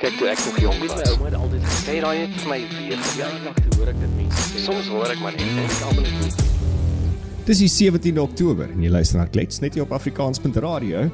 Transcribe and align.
Kyk 0.00 0.14
toe 0.16 0.30
ek 0.32 0.38
nog 0.46 0.58
jonk 0.62 0.78
was. 0.80 0.92
My 0.96 1.08
ouma 1.12 1.26
het 1.28 1.34
altyd 1.36 1.64
gesê, 1.66 1.80
Sê 1.84 1.94
daai 2.00 2.18
het 2.22 2.36
vir 2.40 2.48
my 2.48 2.58
weer 2.72 3.00
nog 3.44 3.58
te 3.58 3.72
hoor 3.74 3.90
ek 3.90 3.98
dit 4.00 4.14
mense. 4.16 4.62
Soms 4.64 4.86
hoor 4.88 5.12
ek 5.12 5.20
maar 5.20 5.34
net 5.36 5.50
en 5.50 5.60
ek 5.60 5.82
almal 5.90 6.06
net 6.06 6.38
Dis 7.50 7.60
die 7.60 7.68
17de 7.68 8.22
Oktober 8.22 8.70
en 8.72 8.80
jy 8.80 8.92
luister 8.94 9.20
na 9.20 9.26
Klets 9.28 9.60
net 9.60 9.76
hier 9.76 9.84
op 9.84 9.92
Afrikaans.radio. 9.92 11.04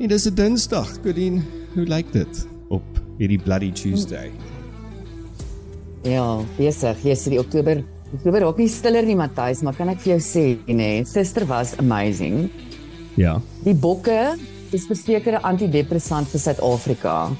En 0.00 0.10
dis 0.10 0.26
'n 0.26 0.34
Dinsdag. 0.34 0.90
Godin, 1.04 1.44
hoe 1.76 1.86
lyk 1.86 2.10
dit 2.10 2.42
op 2.74 2.82
hierdie 3.22 3.38
bloody 3.38 3.70
Tuesday? 3.70 4.32
Ja, 6.02 6.42
besig. 6.58 6.98
Gister 7.06 7.30
die 7.30 7.38
Oktober. 7.38 7.84
Oktober 8.18 8.40
raak 8.40 8.58
nie 8.58 8.68
stiller 8.68 9.06
nie, 9.06 9.14
Matthys, 9.14 9.62
maar 9.62 9.74
kan 9.78 9.88
ek 9.88 10.00
vir 10.00 10.18
jou 10.18 10.20
sê, 10.20 10.58
nee, 10.66 11.04
gister 11.04 11.46
was 11.46 11.78
amazing. 11.78 12.50
Ja. 13.14 13.40
Die 13.62 13.74
bokke 13.74 14.34
is 14.72 14.86
verseker 14.86 15.38
'n 15.38 15.42
antidepressant 15.42 16.26
vir 16.28 16.40
Suid-Afrika. 16.40 17.30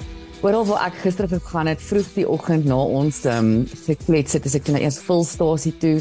Oral 0.45 0.67
waar 0.69 0.83
ek 0.91 0.99
gister 1.01 1.25
gegaan 1.25 1.65
het 1.65 1.79
vroeg 1.81 2.09
die 2.13 2.23
oggend 2.29 2.67
na 2.69 2.75
ons 2.77 3.23
ehm 3.25 3.47
um, 3.47 3.61
geklets 3.87 4.35
het, 4.37 4.43
as 4.45 4.53
ek 4.59 4.67
na 4.69 4.77
eers 4.77 4.99
volstasie 5.01 5.71
toe. 5.81 5.95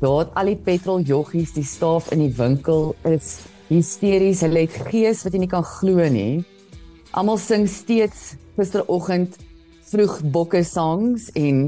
Daar 0.00 0.22
het 0.22 0.30
al 0.40 0.48
die 0.54 0.60
petrol 0.68 1.02
joggies, 1.04 1.52
die 1.52 1.66
staf 1.68 2.08
in 2.14 2.22
die 2.22 2.30
winkel 2.32 2.94
is 3.10 3.42
hysteries. 3.68 4.40
Hulle 4.46 4.62
het 4.64 4.78
gees 4.88 5.20
wat 5.26 5.36
jy 5.36 5.42
nie 5.42 5.50
kan 5.52 5.66
glo 5.68 6.06
nie. 6.14 6.40
Almal 7.12 7.36
sing 7.42 7.66
steeds 7.68 8.38
gisteroggend 8.56 9.36
vroeg 9.90 10.16
bokke 10.32 10.64
songs 10.64 11.28
en 11.36 11.66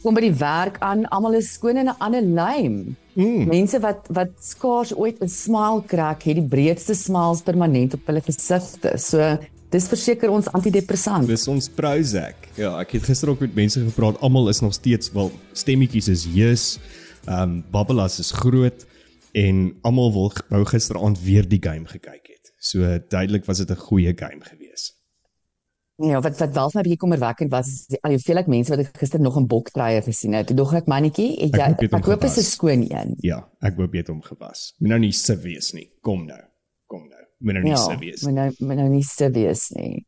kom 0.00 0.16
by 0.16 0.24
die 0.24 0.32
werk 0.40 0.80
aan, 0.80 1.04
almal 1.12 1.36
is 1.36 1.52
skoon 1.58 1.82
in 1.84 1.92
'n 1.92 2.00
ander 2.00 2.24
lyn. 2.24 2.96
Mm. 3.12 3.44
Mense 3.52 3.82
wat 3.84 4.08
wat 4.08 4.32
skaars 4.40 4.96
ooit 4.96 5.20
'n 5.20 5.28
smile 5.28 5.84
krak, 5.84 6.24
het 6.24 6.40
die 6.40 6.48
breedste 6.48 6.94
smiles 6.94 7.44
permanent 7.44 7.92
op 7.92 8.06
hulle 8.06 8.24
gesigte. 8.24 8.96
So 8.96 9.36
dis 9.70 9.88
verseker 9.88 10.30
ons 10.32 10.48
antidepressant. 10.56 11.26
Dis 11.28 11.48
ons 11.48 11.68
Prozac. 11.68 12.48
Ja, 12.56 12.74
ek 12.80 12.96
het 12.98 13.08
gister 13.08 13.32
ook 13.32 13.40
met 13.44 13.54
mense 13.54 13.80
gepraat. 13.80 14.20
Almal 14.24 14.48
is 14.48 14.60
nog 14.64 14.74
steeds 14.74 15.12
wel 15.12 15.32
stemmetjies 15.52 16.08
is 16.08 16.26
heus. 16.34 16.78
Ehm 17.26 17.42
um, 17.42 17.64
Babbelas 17.70 18.18
is 18.18 18.30
groot 18.32 18.86
en 19.36 19.76
almal 19.82 20.12
wil 20.12 20.32
wou 20.48 20.64
gisteraand 20.64 21.20
weer 21.20 21.48
die 21.48 21.60
game 21.62 21.86
gekyk 21.86 22.32
het. 22.32 22.52
So 22.58 22.98
duidelik 23.08 23.44
was 23.44 23.58
dit 23.58 23.70
'n 23.70 23.76
goeie 23.76 24.12
game 24.16 24.44
geweest. 24.44 24.96
Ja, 25.98 26.20
wat 26.20 26.38
wat 26.38 26.52
wel 26.54 26.70
vir 26.70 26.78
my 26.78 26.82
bietjie 26.86 27.02
kommerwekkend 27.02 27.50
was, 27.50 27.66
is 27.66 27.98
al 28.06 28.14
hoeveel 28.14 28.38
ek 28.38 28.46
mense 28.46 28.70
wat 28.70 28.80
ek 28.84 28.98
gister 29.00 29.20
nog 29.20 29.36
'n 29.36 29.46
boktreie 29.46 30.02
gesien 30.02 30.32
het. 30.32 30.56
Dog 30.56 30.74
ek 30.74 30.86
mannetjie, 30.86 31.30
ek 31.42 31.56
jy, 31.56 31.60
ek, 31.60 31.82
ek 31.92 32.04
hoop 32.04 32.20
dit 32.20 32.30
is 32.30 32.38
'n 32.38 32.50
skoon 32.50 32.82
een. 32.86 33.16
Ja, 33.18 33.48
ek 33.60 33.74
hoop 33.76 33.92
jy 33.92 33.98
het 33.98 34.08
hom 34.08 34.22
gewas. 34.22 34.74
Moet 34.78 34.90
nou 34.90 35.00
nie 35.00 35.12
se 35.12 35.36
wees 35.36 35.72
nie. 35.72 35.90
Kom 36.00 36.24
nou. 36.26 36.40
Kom 36.86 37.08
nou. 37.08 37.17
Moet 37.38 37.58
nou 37.58 37.64
nie 37.64 37.74
ja, 37.74 37.82
se 37.82 37.98
wees. 37.98 38.22
Moet 38.26 38.34
nou 38.34 38.48
moet 38.58 38.80
nou 38.80 38.88
nie 38.92 39.04
se 39.06 39.30
wees 39.30 39.68
nie. 39.76 40.04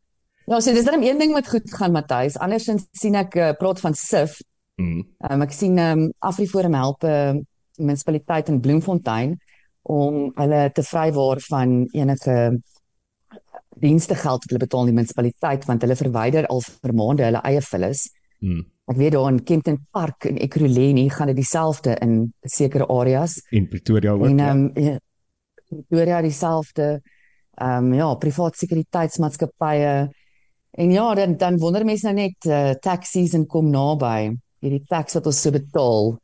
Nou, 0.51 0.59
so 0.59 0.75
dis 0.75 0.85
dan 0.85 1.03
een 1.03 1.19
ding 1.19 1.33
wat 1.37 1.49
goed 1.49 1.69
gaan, 1.79 1.93
Matthys. 1.95 2.39
Andersins 2.43 2.89
sien 2.99 3.15
ek 3.15 3.37
uh, 3.39 3.53
praat 3.59 3.81
van 3.81 3.95
SIF. 3.95 4.41
Mm. 4.81 5.05
Um, 5.29 5.45
ek 5.47 5.55
sien 5.55 5.79
ehm 5.79 6.07
um, 6.07 6.13
Afriforum 6.19 6.75
help 6.75 7.05
'n 7.05 7.11
uh, 7.11 7.41
munisipaliteit 7.81 8.49
in 8.49 8.61
Bloemfontein 8.61 9.39
om 9.83 10.33
hulle 10.35 10.71
te 10.73 10.83
vrywaar 10.83 11.41
van 11.49 11.87
enige 11.93 12.61
dienste 13.81 14.15
geld 14.15 14.43
wat 14.43 14.51
hulle 14.51 14.65
betaal 14.65 14.81
aan 14.81 14.91
die 14.91 14.97
munisipaliteit 14.99 15.65
want 15.65 15.83
hulle 15.83 15.97
verwyder 15.97 16.49
al 16.53 16.61
vir 16.67 16.95
maande 16.95 17.25
hulle 17.29 17.45
eie 17.49 17.63
vullis. 17.65 18.09
Hmm. 18.41 18.65
Ek 18.91 18.99
weet 18.99 19.15
daar 19.15 19.31
in 19.31 19.43
Kenton 19.47 19.79
Park 19.95 20.27
en 20.27 20.41
Ekurhuleni 20.43 21.07
gaan 21.15 21.31
dit 21.31 21.39
dieselfde 21.39 21.95
in 22.03 22.33
sekere 22.43 22.89
areas. 22.91 23.39
In 23.51 23.69
Pretoria 23.69 24.13
ook. 24.13 24.27
En 24.27 24.39
ehm 24.39 24.65
um, 24.65 24.71
ja, 24.75 24.99
Pretoria 25.69 26.21
dieselfde. 26.23 27.01
Ehm 27.61 27.91
um, 27.91 27.95
ja, 27.95 28.09
privaat 28.17 28.57
sekuriteitsmaatskappye. 28.57 30.09
En 30.71 30.91
ja, 30.91 31.15
dan 31.15 31.37
dan 31.37 31.59
wonder 31.59 31.85
mense 31.85 32.07
nou 32.07 32.17
net 32.17 32.47
uh, 32.49 32.73
taxis 32.81 33.35
en 33.37 33.47
kom 33.47 33.71
naby. 33.71 34.31
Hierdie 34.65 34.85
tax 34.89 35.17
wat 35.19 35.27
ons 35.29 35.41
so 35.43 35.53
betaal. 35.53 36.15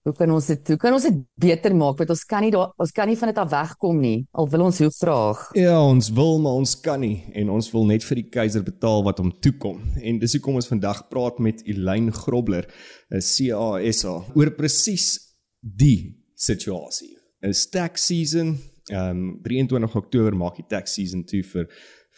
Hoe 0.00 0.14
kan 0.16 0.30
ons 0.32 0.46
dit 0.48 0.70
hoe 0.72 0.78
kan 0.80 0.94
ons 0.96 1.04
dit 1.04 1.16
beter 1.36 1.74
maak 1.76 1.98
want 2.00 2.10
ons 2.14 2.22
kan 2.24 2.40
nie 2.40 2.52
daar 2.54 2.70
ons 2.80 2.92
kan 2.96 3.08
nie 3.10 3.18
van 3.20 3.28
dit 3.28 3.40
af 3.42 3.50
wegkom 3.52 3.98
nie 4.00 4.22
al 4.32 4.48
wil 4.48 4.64
ons 4.64 4.78
hoe 4.80 4.88
graag. 4.96 5.42
Ja, 5.60 5.76
ons 5.84 6.08
wil 6.16 6.40
maar 6.40 6.56
ons 6.62 6.72
kan 6.80 7.02
nie 7.04 7.26
en 7.36 7.52
ons 7.52 7.68
wil 7.74 7.84
net 7.90 8.06
vir 8.08 8.22
die 8.22 8.30
keiser 8.32 8.64
betaal 8.64 9.04
wat 9.04 9.20
hom 9.20 9.30
toekom. 9.44 9.82
En 10.00 10.18
dis 10.22 10.38
hoekom 10.38 10.56
ons 10.56 10.70
vandag 10.72 11.04
praat 11.12 11.38
met 11.38 11.60
Elyn 11.68 12.08
Grobler, 12.16 12.66
'n 13.12 13.20
CASA 13.20 14.16
oor 14.34 14.50
presies 14.56 15.36
die 15.60 16.16
situasie. 16.34 17.14
'n 17.44 17.52
Tax 17.70 18.06
season, 18.06 18.56
ehm 18.90 19.24
um, 19.24 19.40
23 19.46 19.96
Oktober 19.96 20.36
maak 20.36 20.58
die 20.58 20.68
tax 20.68 20.98
season 20.98 21.24
toe 21.24 21.42
vir 21.42 21.68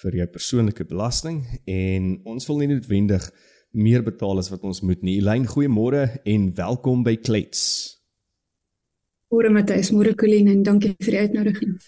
vir 0.03 0.16
jou 0.22 0.27
persoonlike 0.34 0.84
belasting 0.88 1.43
en 1.69 2.15
ons 2.25 2.47
wil 2.49 2.62
nie 2.62 2.71
noodwendig 2.72 3.27
meer 3.72 4.03
betaal 4.05 4.41
as 4.41 4.50
wat 4.53 4.65
ons 4.69 4.82
moet 4.84 5.03
nie. 5.05 5.19
Elyn, 5.21 5.47
goeiemôre 5.49 6.06
en 6.28 6.49
welkom 6.56 7.05
by 7.05 7.16
Klets. 7.16 7.62
Môre 9.32 9.53
Matthys, 9.53 9.93
môre 9.93 10.12
Colleen 10.19 10.50
en 10.53 10.65
dankie 10.65 10.93
vir 11.00 11.15
die 11.15 11.22
uitnodiging. 11.27 11.78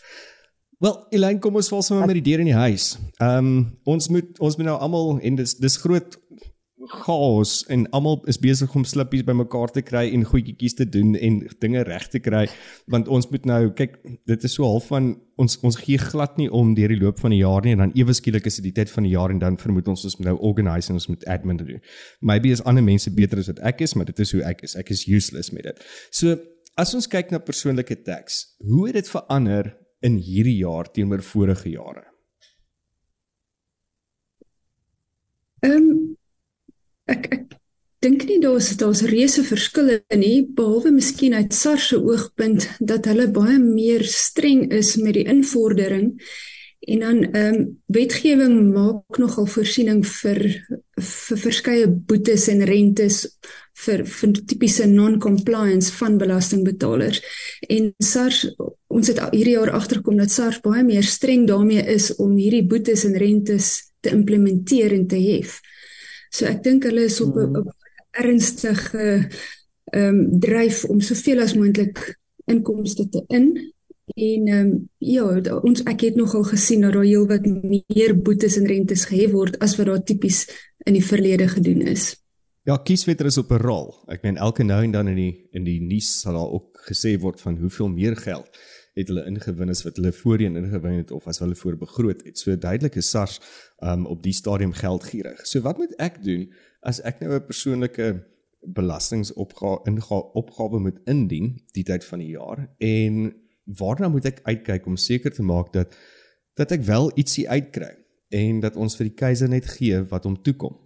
Wel, 0.85 0.95
Elyn, 1.17 1.41
kom 1.41 1.57
ons 1.61 1.69
val 1.73 1.85
sommer 1.85 2.09
met 2.09 2.19
die 2.19 2.25
deur 2.25 2.43
in 2.45 2.51
die 2.51 2.57
huis. 2.57 2.95
Ehm 3.23 3.51
um, 3.51 3.59
ons 3.95 4.09
moet 4.13 4.41
ons 4.41 4.57
moet 4.59 4.69
nou 4.69 4.77
almal 4.87 5.19
en 5.21 5.37
dis 5.41 5.57
dis 5.61 5.77
groot 5.81 6.17
chaos 6.89 7.65
en 7.73 7.87
almal 7.91 8.21
is 8.31 8.39
besig 8.39 8.75
om 8.75 8.85
slippies 8.85 9.25
bymekaar 9.25 9.73
te 9.73 9.83
kry 9.83 10.07
en 10.13 10.25
goedjies 10.25 10.75
te 10.79 10.87
doen 10.89 11.15
en 11.15 11.43
dinge 11.61 11.85
reg 11.89 12.09
te 12.13 12.21
kry 12.21 12.47
want 12.93 13.09
ons 13.09 13.29
moet 13.31 13.47
nou 13.49 13.61
kyk 13.79 13.99
dit 14.27 14.45
is 14.45 14.55
so 14.55 14.69
half 14.69 14.91
van 14.93 15.15
ons 15.41 15.57
ons 15.67 15.77
gee 15.81 15.99
glad 15.99 16.37
nie 16.39 16.49
om 16.53 16.75
deur 16.79 16.93
die 16.93 17.01
loop 17.01 17.21
van 17.23 17.35
die 17.35 17.41
jaar 17.41 17.65
nie 17.65 17.75
en 17.75 17.83
dan 17.85 17.95
ewe 17.99 18.15
skielik 18.15 18.47
is 18.47 18.61
dit 18.61 18.69
die 18.69 18.75
tyd 18.77 18.93
van 18.93 19.07
die 19.07 19.15
jaar 19.15 19.33
en 19.35 19.41
dan 19.43 19.59
vermoed 19.61 19.89
ons 19.91 20.05
ons 20.07 20.17
moet 20.21 20.31
nou 20.31 20.37
organise 20.51 20.93
en 20.93 21.01
ons 21.01 21.09
moet 21.11 21.27
admin 21.31 21.59
doen. 21.61 21.81
Maybe 22.21 22.53
is 22.55 22.63
ander 22.65 22.85
mense 22.85 23.11
beter 23.15 23.43
as 23.43 23.51
wat 23.51 23.63
ek 23.67 23.85
is, 23.87 23.95
maar 23.95 24.09
dit 24.11 24.21
is 24.23 24.35
hoe 24.37 24.43
ek 24.47 24.65
is. 24.67 24.77
Ek 24.79 24.91
is 24.95 25.07
useless 25.11 25.53
met 25.55 25.69
dit. 25.71 25.85
So 26.15 26.37
as 26.81 26.95
ons 26.95 27.11
kyk 27.11 27.33
na 27.33 27.43
persoonlike 27.43 28.03
tax, 28.07 28.57
hoe 28.63 28.89
het 28.89 28.99
dit 29.01 29.11
verander 29.11 29.75
in 30.05 30.19
hierdie 30.23 30.59
jaar 30.61 30.91
teenoor 30.91 31.23
vorige 31.25 31.71
jare? 31.75 32.05
Ehm 35.65 35.81
um, 35.81 36.17
ek 37.11 37.29
ek 37.37 37.45
dink 38.05 38.25
nie 38.29 38.41
daar's 38.41 38.69
daar's 38.81 39.03
reuse 39.09 39.45
verskille 39.49 40.01
nie 40.17 40.45
behalwe 40.57 40.93
miskien 40.93 41.37
uit 41.37 41.55
SARS 41.57 41.91
se 41.93 42.01
oogpunt 42.01 42.67
dat 42.81 43.09
hulle 43.09 43.31
baie 43.33 43.59
meer 43.61 44.05
streng 44.05 44.67
is 44.73 44.97
met 45.01 45.17
die 45.17 45.29
invordering 45.37 46.13
en 46.85 47.01
dan 47.01 47.23
ehm 47.25 47.55
um, 47.55 47.69
wetgewing 47.97 48.57
maak 48.75 49.19
nogal 49.19 49.47
voorsiening 49.49 50.03
vir 50.05 50.41
vir 51.01 51.39
verskeie 51.47 51.87
boetes 51.89 52.49
en 52.53 52.65
rentes 52.69 53.23
vir 53.85 54.05
vir 54.17 54.35
tipiese 54.53 54.87
non-compliance 54.91 55.93
van 55.97 56.19
belastingbetalers 56.21 57.23
en 57.69 57.89
SARS 58.05 58.45
ons 58.95 59.09
het 59.11 59.23
hierdie 59.33 59.57
jaar 59.57 59.73
agterkom 59.81 60.21
dat 60.21 60.33
SARS 60.35 60.61
baie 60.65 60.85
meer 60.85 61.07
streng 61.09 61.49
daarmee 61.49 61.83
is 61.97 62.13
om 62.21 62.37
hierdie 62.37 62.67
boetes 62.69 63.05
en 63.09 63.17
rentes 63.19 63.73
te 64.05 64.13
implementeer 64.13 64.93
en 64.93 65.07
te 65.09 65.19
hef. 65.19 65.61
So 66.35 66.49
ek 66.51 66.65
dink 66.67 66.87
hulle 66.89 67.07
is 67.07 67.21
op 67.23 67.37
'n 67.39 67.53
mm. 67.53 67.71
ernstige 68.11 69.29
ehm 69.95 70.09
um, 70.09 70.41
dryf 70.41 70.85
om 70.91 71.01
soveel 71.01 71.41
as 71.45 71.55
moontlik 71.55 72.19
inkomste 72.51 73.09
te 73.09 73.23
in 73.29 73.47
en 74.17 74.49
ehm 74.49 74.59
um, 74.59 74.89
ja 74.99 75.25
ons 75.63 75.83
ek 75.87 76.01
het 76.09 76.17
nogal 76.17 76.43
gesien 76.43 76.81
dat 76.81 76.93
daar 76.93 77.07
heelwat 77.07 77.47
meer 77.47 78.17
boetes 78.17 78.57
en 78.59 78.67
rentes 78.67 79.07
gehef 79.11 79.31
word 79.31 79.59
as 79.59 79.77
wat 79.79 79.87
daar 79.87 80.03
tipies 80.03 80.47
in 80.85 80.99
die 80.99 81.05
verlede 81.05 81.49
gedoen 81.49 81.87
is. 81.87 82.17
Ja, 82.65 82.77
kieswetter 82.77 83.27
is 83.27 83.39
op 83.39 83.53
'n 83.53 83.63
rol. 83.63 83.95
Ek 84.09 84.23
meen 84.23 84.37
elke 84.37 84.65
nou 84.65 84.83
en 84.83 84.91
dan 84.91 85.09
in 85.09 85.17
die 85.17 85.49
in 85.53 85.65
die 85.65 85.81
nuus 85.81 86.21
sal 86.21 86.33
daar 86.33 86.51
ook 86.51 86.81
gesê 86.91 87.19
word 87.21 87.41
van 87.41 87.57
hoeveel 87.57 87.89
meer 87.89 88.17
geld 88.17 88.49
het 88.95 89.11
hulle 89.11 89.25
ingewin 89.27 89.73
as 89.73 89.83
wat 89.87 89.97
hulle 89.99 90.13
voorheen 90.13 90.57
ingewin 90.57 91.01
het 91.01 91.11
of 91.11 91.27
as 91.31 91.41
hulle 91.43 91.57
voorbegroot 91.59 92.23
het. 92.27 92.39
So 92.39 92.57
duidelik 92.57 92.95
is 93.01 93.11
SARS 93.11 93.41
um 93.83 94.07
op 94.07 94.23
die 94.23 94.33
stadium 94.33 94.73
geldgierig. 94.73 95.47
So 95.47 95.61
wat 95.67 95.79
moet 95.79 95.95
ek 96.03 96.23
doen 96.25 96.47
as 96.83 97.01
ek 97.03 97.21
nou 97.21 97.35
'n 97.35 97.47
persoonlike 97.47 98.25
belastingopgave 98.65 100.23
opgave 100.33 100.79
moet 100.79 100.99
indien 101.05 101.63
die 101.73 101.85
tyd 101.85 102.05
van 102.05 102.19
die 102.19 102.33
jaar 102.37 102.69
en 102.79 103.35
waarna 103.65 104.09
moet 104.09 104.25
ek 104.25 104.41
uitkyk 104.43 104.87
om 104.87 104.97
seker 104.97 105.33
te 105.33 105.43
maak 105.43 105.73
dat 105.73 105.97
dat 106.55 106.73
ek 106.73 106.83
wel 106.87 107.11
ietsie 107.19 107.49
uitkry 107.49 107.97
en 108.29 108.61
dat 108.61 108.77
ons 108.77 108.97
vir 108.97 109.09
die 109.09 109.19
keiser 109.19 109.49
net 109.49 109.67
gee 109.67 110.03
wat 110.11 110.25
hom 110.25 110.43
toekom? 110.43 110.84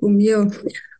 Kom 0.00 0.20
ja. 0.20 0.38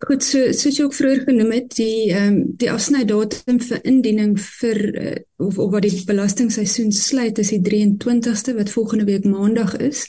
Goed, 0.04 0.22
so 0.22 0.50
soos 0.52 0.76
jy 0.76 0.84
ook 0.84 0.94
vroeër 0.96 1.22
genoem 1.24 1.52
het, 1.56 1.70
die 1.78 2.10
ehm 2.12 2.34
um, 2.34 2.40
die 2.60 2.68
afsnydatum 2.68 3.60
vir 3.64 3.80
indiening 3.88 4.34
vir 4.40 4.80
uh, 4.92 5.14
of 5.40 5.58
of 5.58 5.70
wat 5.72 5.86
die 5.86 6.02
belastingseisoen 6.04 6.92
sluit 6.92 7.40
is 7.40 7.54
die 7.54 7.62
23ste 7.64 8.56
wat 8.58 8.74
volgende 8.74 9.08
week 9.08 9.24
maandag 9.24 9.76
is. 9.80 10.04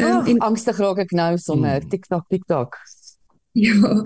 Ehm 0.00 0.10
um, 0.10 0.18
oh, 0.18 0.28
en 0.32 0.42
angstig 0.50 0.82
raak 0.82 1.04
ek 1.06 1.14
nou 1.14 1.30
sommer 1.38 1.78
hmm. 1.78 1.90
TikTok 1.94 2.26
TikTok. 2.34 2.78
Ja. 3.54 4.02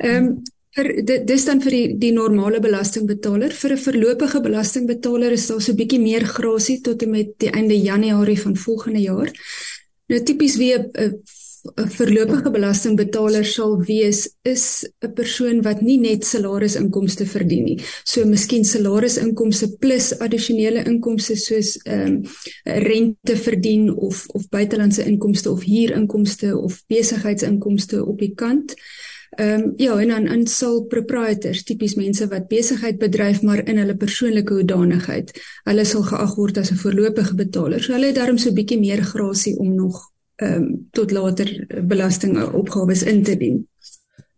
Ehm 0.00 0.16
um, 0.16 0.34
vir 0.76 0.92
dit 1.08 1.28
dis 1.28 1.44
dan 1.48 1.60
vir 1.64 1.72
die 1.72 1.86
die 2.00 2.12
normale 2.16 2.60
belastingbetaler 2.64 3.52
vir 3.52 3.72
'n 3.76 3.84
verlopige 3.84 4.40
belastingbetaler 4.40 5.32
is 5.32 5.46
daar 5.48 5.60
so 5.60 5.72
'n 5.72 5.76
bietjie 5.76 6.00
meer 6.00 6.24
grasie 6.24 6.80
tot 6.80 7.02
en 7.02 7.10
met 7.10 7.36
die 7.38 7.52
einde 7.52 7.76
Januarie 7.76 8.40
van 8.40 8.56
volgende 8.56 9.00
jaar. 9.00 9.32
Nou 10.08 10.20
tipies 10.22 10.56
wie 10.56 10.72
'n 10.78 10.90
'n 10.94 11.20
voorlopige 11.74 12.50
belastingbetaler 12.50 13.44
sal 13.44 13.76
wees 13.82 14.26
is 14.42 14.86
'n 15.04 15.12
persoon 15.14 15.62
wat 15.62 15.80
nie 15.80 15.98
net 15.98 16.24
salarisinkomste 16.24 17.26
verdien 17.26 17.64
nie. 17.64 17.80
So 18.04 18.24
miskien 18.24 18.64
salarisinkomste 18.64 19.76
plus 19.78 20.18
addisionele 20.18 20.84
inkomste 20.84 21.36
soos 21.36 21.76
ehm 21.84 22.06
um, 22.06 22.22
rente 22.64 23.36
verdien 23.36 23.94
of 23.94 24.26
of 24.28 24.48
buitelandse 24.48 25.04
inkomste 25.04 25.50
of 25.50 25.62
huurinkomste 25.62 26.56
of 26.58 26.82
besigheidsinkomste 26.86 28.04
op 28.04 28.18
die 28.18 28.34
kant. 28.34 28.74
Ehm 29.36 29.62
um, 29.62 29.72
ja, 29.76 30.00
en 30.00 30.08
dan 30.08 30.26
in 30.26 30.46
sal 30.46 30.84
proprietors, 30.84 31.62
tipies 31.62 31.94
mense 31.94 32.28
wat 32.28 32.48
besigheid 32.48 32.98
bedryf 32.98 33.42
maar 33.42 33.68
in 33.68 33.78
hulle 33.78 33.96
persoonlike 33.96 34.54
hoedanigheid, 34.54 35.32
hulle 35.64 35.84
sal 35.84 36.02
geag 36.02 36.34
word 36.34 36.58
as 36.58 36.70
'n 36.70 36.76
voorlopige 36.76 37.34
betaler. 37.34 37.82
So 37.82 37.92
hulle 37.92 38.06
het 38.06 38.14
daarom 38.14 38.38
so 38.38 38.50
'n 38.50 38.54
bietjie 38.54 38.78
meer 38.78 39.02
grasie 39.02 39.58
om 39.58 39.74
nog 39.74 40.15
ehm 40.36 40.62
um, 40.62 40.88
tot 40.90 41.10
later 41.10 41.48
belastingopgawes 41.88 43.02
in 43.02 43.22
te 43.22 43.36
dien. 43.36 43.68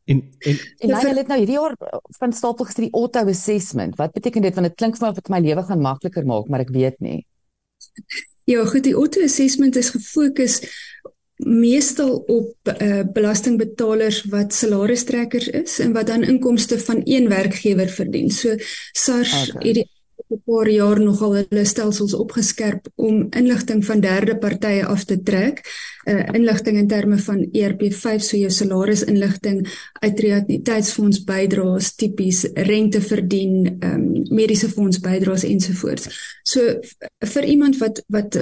En 0.09 0.23
en 0.39 0.59
en 0.79 0.89
nou 0.89 1.17
het 1.17 1.27
nou 1.27 1.39
hierdie 1.39 1.59
jaar 1.59 1.75
van 2.19 2.33
stapel 2.33 2.65
gestuur 2.65 2.87
die 2.89 2.95
auto 3.01 3.25
assessment. 3.29 3.97
Wat 3.97 4.13
beteken 4.13 4.43
dit 4.43 4.55
want 4.55 4.67
dit 4.67 4.77
klink 4.77 4.97
vir 4.97 5.07
my 5.07 5.11
of 5.11 5.19
dit 5.19 5.29
my 5.29 5.41
lewe 5.45 5.63
gaan 5.63 5.83
makliker 5.85 6.25
maak, 6.27 6.49
maar 6.49 6.65
ek 6.65 6.73
weet 6.73 7.01
nie. 7.05 7.27
Ja, 8.49 8.65
goed, 8.65 8.87
die 8.87 8.95
auto 8.97 9.21
assessment 9.25 9.77
is 9.77 9.91
gefokus 9.93 10.63
meestal 11.39 12.17
op 12.27 12.73
uh, 12.83 13.03
belastingbetalers 13.13 14.25
wat 14.33 14.55
salaristrekkers 14.55 15.49
is 15.49 15.79
en 15.79 15.93
wat 15.93 16.07
dan 16.07 16.25
inkomste 16.27 16.79
van 16.79 17.01
een 17.05 17.29
werkgewer 17.29 17.89
verdien. 17.89 18.31
So 18.31 18.57
SARS 18.93 19.51
okay. 19.51 19.67
het 19.67 19.75
die 19.83 19.87
'n 20.31 20.43
paar 20.45 20.69
jaar 20.69 21.01
nogal 21.01 21.35
hulle 21.35 21.65
stelsels 21.65 22.15
opgeskerp 22.15 22.89
om 22.97 23.27
inligting 23.31 23.85
van 23.85 24.01
derde 24.01 24.37
partye 24.39 24.85
af 24.85 25.05
te 25.05 25.23
trek. 25.23 25.63
Uh 26.05 26.25
inligting 26.33 26.77
in 26.77 26.89
terme 26.89 27.19
van 27.19 27.49
ERP5 27.53 28.21
so 28.21 28.37
jou 28.37 28.51
salarisinligting, 28.51 29.67
uitreatiteitsfonds 30.01 31.25
bydraes, 31.25 31.95
tipies 31.95 32.45
rente 32.55 33.01
verdien, 33.01 33.77
ehm 33.81 33.95
um, 33.95 34.23
mediese 34.31 34.69
fonds 34.69 35.01
bydraes 35.01 35.45
ensovoorts. 35.45 36.09
So 36.43 36.81
vir 37.19 37.45
iemand 37.45 37.79
wat 37.79 38.05
wat 38.07 38.37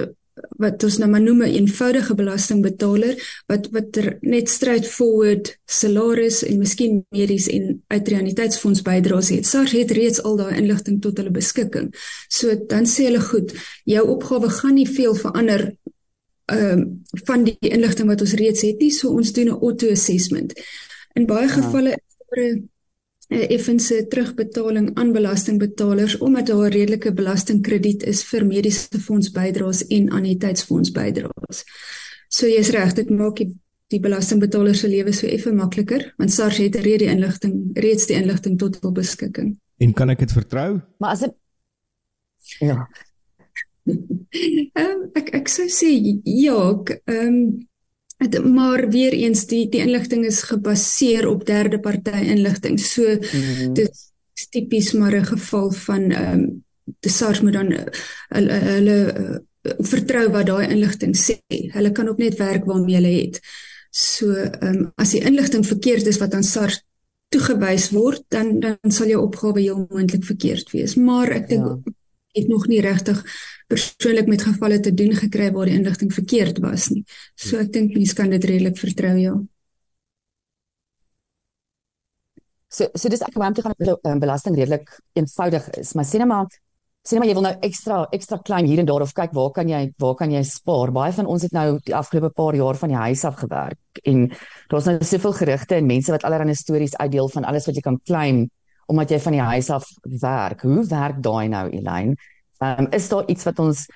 wat 0.60 0.84
ons 0.84 0.98
nou 1.00 1.08
maar 1.10 1.22
noem 1.22 1.42
'n 1.42 1.54
eenvoudige 1.60 2.14
belastingbetaler 2.14 3.42
wat 3.46 3.68
wat 3.70 3.96
er 3.96 4.18
net 4.20 4.48
straightforward 4.48 5.58
salaris 5.64 6.44
en 6.44 6.58
miskien 6.58 7.04
medies 7.10 7.48
en 7.48 7.82
uitreaniteitsfonds 7.86 8.82
bydraes 8.82 9.28
het. 9.28 9.46
SARS 9.46 9.72
het 9.72 9.90
reeds 9.90 10.22
al 10.22 10.36
daai 10.36 10.56
inligting 10.56 11.00
tot 11.02 11.16
hulle 11.16 11.30
beskikking. 11.30 11.94
So 12.28 12.66
dan 12.66 12.86
sê 12.86 13.08
hulle 13.08 13.20
goed, 13.20 13.54
jou 13.84 14.08
opgawe 14.08 14.50
gaan 14.50 14.74
nie 14.74 14.88
veel 14.88 15.14
verander 15.14 15.76
ehm 16.46 16.78
um, 16.78 17.02
van 17.24 17.44
die 17.44 17.56
inligting 17.60 18.08
wat 18.08 18.20
ons 18.20 18.32
reeds 18.32 18.62
het 18.62 18.78
nie, 18.78 18.90
so 18.90 19.08
ons 19.08 19.32
doen 19.32 19.48
'n 19.48 19.60
auto 19.60 19.90
assessment. 19.90 20.52
In 21.14 21.26
baie 21.26 21.48
ja. 21.48 21.52
gevalle 21.52 21.90
is 21.90 22.14
'n 22.30 22.68
effense 23.28 24.06
terugbetaling 24.08 24.90
aan 24.94 25.12
belastingbetalers 25.12 26.18
omdat 26.18 26.46
daar 26.46 26.68
'n 26.68 26.72
redelike 26.72 27.12
belastingkrediet 27.12 28.02
is 28.02 28.24
vir 28.24 28.46
mediese 28.46 29.00
fonds 29.00 29.30
bydraes 29.30 29.86
en 29.86 30.10
anniteitsfonds 30.10 30.90
bydraes. 30.90 31.64
So 32.28 32.46
jy's 32.46 32.70
reg, 32.70 32.92
dit 32.92 33.10
maak 33.10 33.36
die, 33.36 33.56
die 33.86 34.00
belastingbetaler 34.00 34.74
se 34.74 34.88
lewe 34.88 35.12
so 35.12 35.26
effe 35.26 35.52
makliker 35.52 36.14
want 36.16 36.32
SARS 36.32 36.56
het 36.56 36.76
reeds 36.76 37.02
die 37.02 37.10
inligting 37.10 37.70
reeds 37.74 38.06
die 38.06 38.16
inligting 38.16 38.58
tot 38.58 38.78
hul 38.80 38.92
beskikking. 38.92 39.58
En 39.78 39.92
kan 39.92 40.10
ek 40.10 40.18
dit 40.18 40.32
vertrou? 40.32 40.80
Maar 40.98 41.10
as 41.10 41.20
dit 41.20 41.34
Ja. 42.60 42.88
Um, 43.84 45.10
ek 45.18 45.32
ek 45.34 45.48
sou 45.48 45.66
sê 45.68 45.90
ja, 46.24 46.60
ehm 47.06 47.26
um, 47.26 47.68
maar 48.44 48.88
weer 48.88 49.12
eens 49.12 49.46
die 49.46 49.68
die 49.68 49.80
inligting 49.80 50.24
is 50.24 50.42
gebaseer 50.42 51.28
op 51.28 51.46
derde 51.46 51.80
party 51.80 52.10
inligting. 52.10 52.80
So 52.80 53.02
mm 53.02 53.18
-hmm. 53.20 53.74
dit 53.74 53.90
is 54.34 54.48
tipies 54.48 54.92
maar 54.92 55.14
'n 55.14 55.24
geval 55.24 55.70
van 55.72 56.10
ehm 56.10 56.32
um, 56.32 56.64
die 57.00 57.10
SARS 57.10 57.40
moet 57.40 57.52
dan 57.52 57.72
hulle 58.28 58.52
hulle 58.52 58.98
uh, 59.18 59.38
vertrou 59.78 60.30
wat 60.30 60.46
daai 60.46 60.68
inligting 60.68 61.16
sê. 61.16 61.38
Hulle 61.48 61.92
kan 61.92 62.08
ook 62.08 62.18
net 62.18 62.36
werk 62.36 62.64
waarmee 62.64 62.94
hulle 62.94 63.22
het. 63.22 63.40
So 63.90 64.32
ehm 64.32 64.74
um, 64.74 64.92
as 64.94 65.10
die 65.10 65.24
inligting 65.24 65.66
verkeerd 65.66 66.06
is 66.06 66.18
wat 66.18 66.34
aan 66.34 66.44
SARS 66.44 66.84
toegewys 67.28 67.90
word, 67.90 68.22
dan 68.28 68.60
dan 68.60 68.90
sal 68.90 69.06
jou 69.06 69.22
opgawe 69.22 69.60
heel 69.60 69.86
moontlik 69.88 70.24
verkeerd 70.24 70.70
wees. 70.70 70.94
Maar 70.94 71.28
ek 71.28 71.48
dink 71.48 71.64
ja 71.66 71.94
het 72.36 72.48
nog 72.48 72.66
nie 72.66 72.80
regtig 72.80 73.24
persoonlik 73.70 74.28
met 74.30 74.42
gevalle 74.46 74.78
te 74.80 74.94
doen 74.94 75.14
gekry 75.16 75.50
waar 75.52 75.70
die 75.70 75.76
inligting 75.78 76.12
verkeerd 76.14 76.60
was 76.64 76.88
nie. 76.92 77.02
So 77.34 77.58
ek 77.58 77.72
dink 77.74 77.96
mense 77.96 78.14
kan 78.14 78.30
dit 78.30 78.44
redelik 78.44 78.78
vertrou 78.78 79.14
ja. 79.18 79.34
So 82.70 82.90
so 82.94 83.10
dis 83.10 83.24
ek 83.24 83.34
wou 83.34 83.48
net 83.48 83.62
gaan 83.64 83.74
um, 83.96 84.22
belasting 84.22 84.56
redelik 84.58 84.90
eenvoudig 85.18 85.68
is, 85.80 85.94
maar 85.94 86.06
sien 86.06 86.26
maar 86.28 86.46
sien 87.06 87.22
maar 87.22 87.28
jy 87.30 87.36
wil 87.38 87.46
nou 87.46 87.54
ekstra 87.66 87.98
ekstra 88.14 88.38
klein 88.42 88.66
hier 88.66 88.82
en 88.82 88.88
daar 88.88 89.04
of 89.04 89.14
kyk 89.14 89.34
waar 89.34 89.52
kan 89.54 89.70
jy 89.70 89.82
waar 90.02 90.14
kan 90.18 90.34
jy 90.34 90.42
spaar? 90.46 90.92
Baie 90.94 91.14
van 91.14 91.30
ons 91.30 91.46
het 91.46 91.54
nou 91.54 91.78
die 91.86 91.94
afgelope 91.94 92.32
paar 92.34 92.58
jaar 92.58 92.78
van 92.78 92.94
die 92.94 93.02
huis 93.02 93.24
af 93.24 93.38
gewerk 93.42 94.02
en 94.04 94.28
daar's 94.70 94.90
nou 94.90 94.98
soveel 95.02 95.34
gerugte 95.40 95.78
en 95.78 95.90
mense 95.90 96.12
wat 96.14 96.26
allerlei 96.26 96.54
stories 96.54 96.96
uitdeel 96.98 97.30
van 97.34 97.46
alles 97.46 97.66
wat 97.66 97.78
jy 97.78 97.86
kan 97.86 97.98
claim 98.04 98.46
omdat 98.86 99.10
jy 99.10 99.18
van 99.18 99.34
die 99.34 99.42
huis 99.42 99.68
af 99.74 99.86
werk. 100.22 100.62
Hoe 100.62 100.84
werk 100.86 101.22
daai 101.22 101.48
nou, 101.50 101.64
Elaine? 101.74 102.14
Ehm 102.58 102.86
um, 102.86 102.90
is 102.92 103.08
daar 103.08 103.28
iets 103.28 103.44
wat 103.44 103.58
ons 103.58 103.86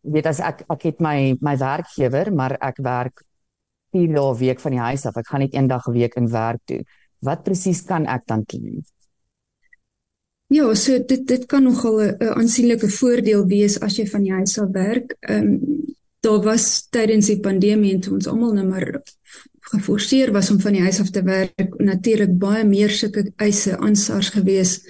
weet 0.00 0.26
as 0.26 0.40
ek 0.40 0.64
ek 0.68 0.82
het 0.82 1.00
my 1.00 1.36
my 1.40 1.56
werkgewer, 1.56 2.32
maar 2.34 2.56
ek 2.60 2.78
werk 2.82 3.24
4 3.92 4.14
dae 4.14 4.32
'n 4.32 4.38
week 4.38 4.60
van 4.60 4.72
die 4.72 4.80
huis 4.80 5.06
af. 5.06 5.16
Ek 5.16 5.26
gaan 5.26 5.40
net 5.40 5.54
een 5.54 5.66
dag 5.66 5.86
'n 5.86 5.92
week 5.92 6.14
in 6.14 6.30
werk 6.30 6.60
toe. 6.64 6.84
Wat 7.20 7.42
presies 7.42 7.82
kan 7.84 8.06
ek 8.06 8.26
dan 8.26 8.42
doen? 8.46 8.84
Ja, 10.46 10.74
so 10.74 10.98
dit 10.98 11.26
dit 11.26 11.46
kan 11.46 11.62
nogal 11.62 12.00
'n 12.00 12.16
aansienlike 12.22 12.88
voordeel 12.88 13.46
wees 13.46 13.80
as 13.80 13.96
jy 13.96 14.06
van 14.06 14.22
die 14.22 14.32
huis 14.32 14.58
af 14.58 14.70
werk. 14.72 15.16
Ehm 15.20 15.46
um, 15.46 15.96
daar 16.20 16.42
was 16.42 16.88
tydens 16.90 17.26
die 17.26 17.40
pandemie 17.40 17.94
en 17.94 18.00
toe 18.00 18.14
ons 18.14 18.26
almal 18.26 18.52
nou 18.52 18.66
maar 18.66 19.02
geforseer 19.60 20.32
was 20.32 20.50
om 20.50 20.60
van 20.60 20.72
die 20.72 20.82
huis 20.82 21.00
af 21.00 21.10
te 21.10 21.22
werk, 21.22 21.74
natuurlik 21.78 22.38
baie 22.38 22.64
meer 22.64 22.90
sulke 22.90 23.32
eise 23.36 23.76
aan 23.78 23.96
SARS 23.96 24.28
gewees 24.28 24.80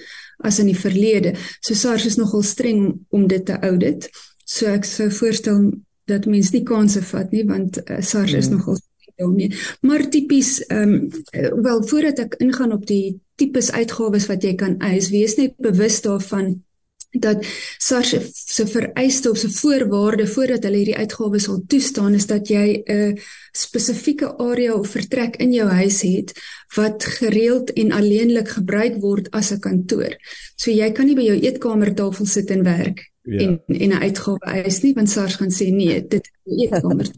as 0.43 0.59
in 0.59 0.69
die 0.71 0.77
verlede. 0.77 1.35
So 1.59 1.75
SARS 1.75 2.05
is 2.05 2.17
nogal 2.19 2.43
streng 2.43 3.05
om 3.09 3.27
dit 3.27 3.45
te 3.45 3.59
audit. 3.59 4.09
So 4.45 4.69
ek 4.71 4.87
sou 4.87 5.09
voorstel 5.13 5.71
dat 6.09 6.25
mense 6.25 6.55
nie 6.55 6.65
kansse 6.65 7.01
vat 7.05 7.33
nie 7.35 7.45
want 7.47 7.81
uh, 7.85 7.99
SARS 8.01 8.33
nee. 8.33 8.43
is 8.43 8.49
nogal 8.53 8.79
daarmee. 9.19 9.51
Maar 9.81 10.07
tipies 10.09 10.59
ehm 10.65 10.93
um, 11.33 11.63
wel 11.63 11.83
voordat 11.87 12.19
ek 12.19 12.39
ingaan 12.39 12.71
op 12.71 12.85
die 12.87 13.19
tipes 13.35 13.71
uitgawes 13.71 14.27
wat 14.31 14.43
jy 14.43 14.55
kan 14.55 14.77
eis, 14.79 15.09
wees 15.11 15.35
net 15.39 15.55
bewus 15.57 16.01
daarvan 16.01 16.63
dat 17.09 17.45
SARS 17.77 18.15
se 18.31 18.67
vereiste 18.67 19.29
of 19.29 19.37
se 19.37 19.49
voorwaarde 19.49 20.27
voordat 20.27 20.63
hulle 20.63 20.77
hierdie 20.77 20.97
uitgawes 20.97 21.43
sal 21.43 21.63
toestaan 21.67 22.13
is 22.13 22.27
dat 22.29 22.47
jy 22.47 22.83
'n 22.85 23.17
spesifieke 23.51 24.37
area 24.37 24.73
of 24.73 24.89
vertrek 24.89 25.35
in 25.35 25.51
jou 25.51 25.69
huis 25.69 26.01
het 26.01 26.33
wat 26.75 27.03
gereeld 27.03 27.73
en 27.73 27.91
alleenlik 27.91 28.49
gebruik 28.49 29.01
word 29.01 29.31
as 29.31 29.51
'n 29.51 29.59
kantoor. 29.59 30.17
So 30.55 30.71
jy 30.71 30.91
kan 30.91 31.05
nie 31.05 31.15
by 31.15 31.25
jou 31.25 31.39
eetkamertafel 31.39 32.25
sit 32.25 32.49
en 32.49 32.63
werk 32.63 33.11
ja. 33.23 33.37
en 33.37 33.61
en 33.67 33.89
'n 33.89 34.01
uitgawe 34.01 34.45
eis 34.45 34.81
nie 34.81 34.93
want 34.93 35.09
SARS 35.09 35.35
gaan 35.35 35.51
sê 35.51 35.71
nee, 35.71 36.07
dit 36.07 36.29
is 36.45 36.61
eetkamer 36.63 37.09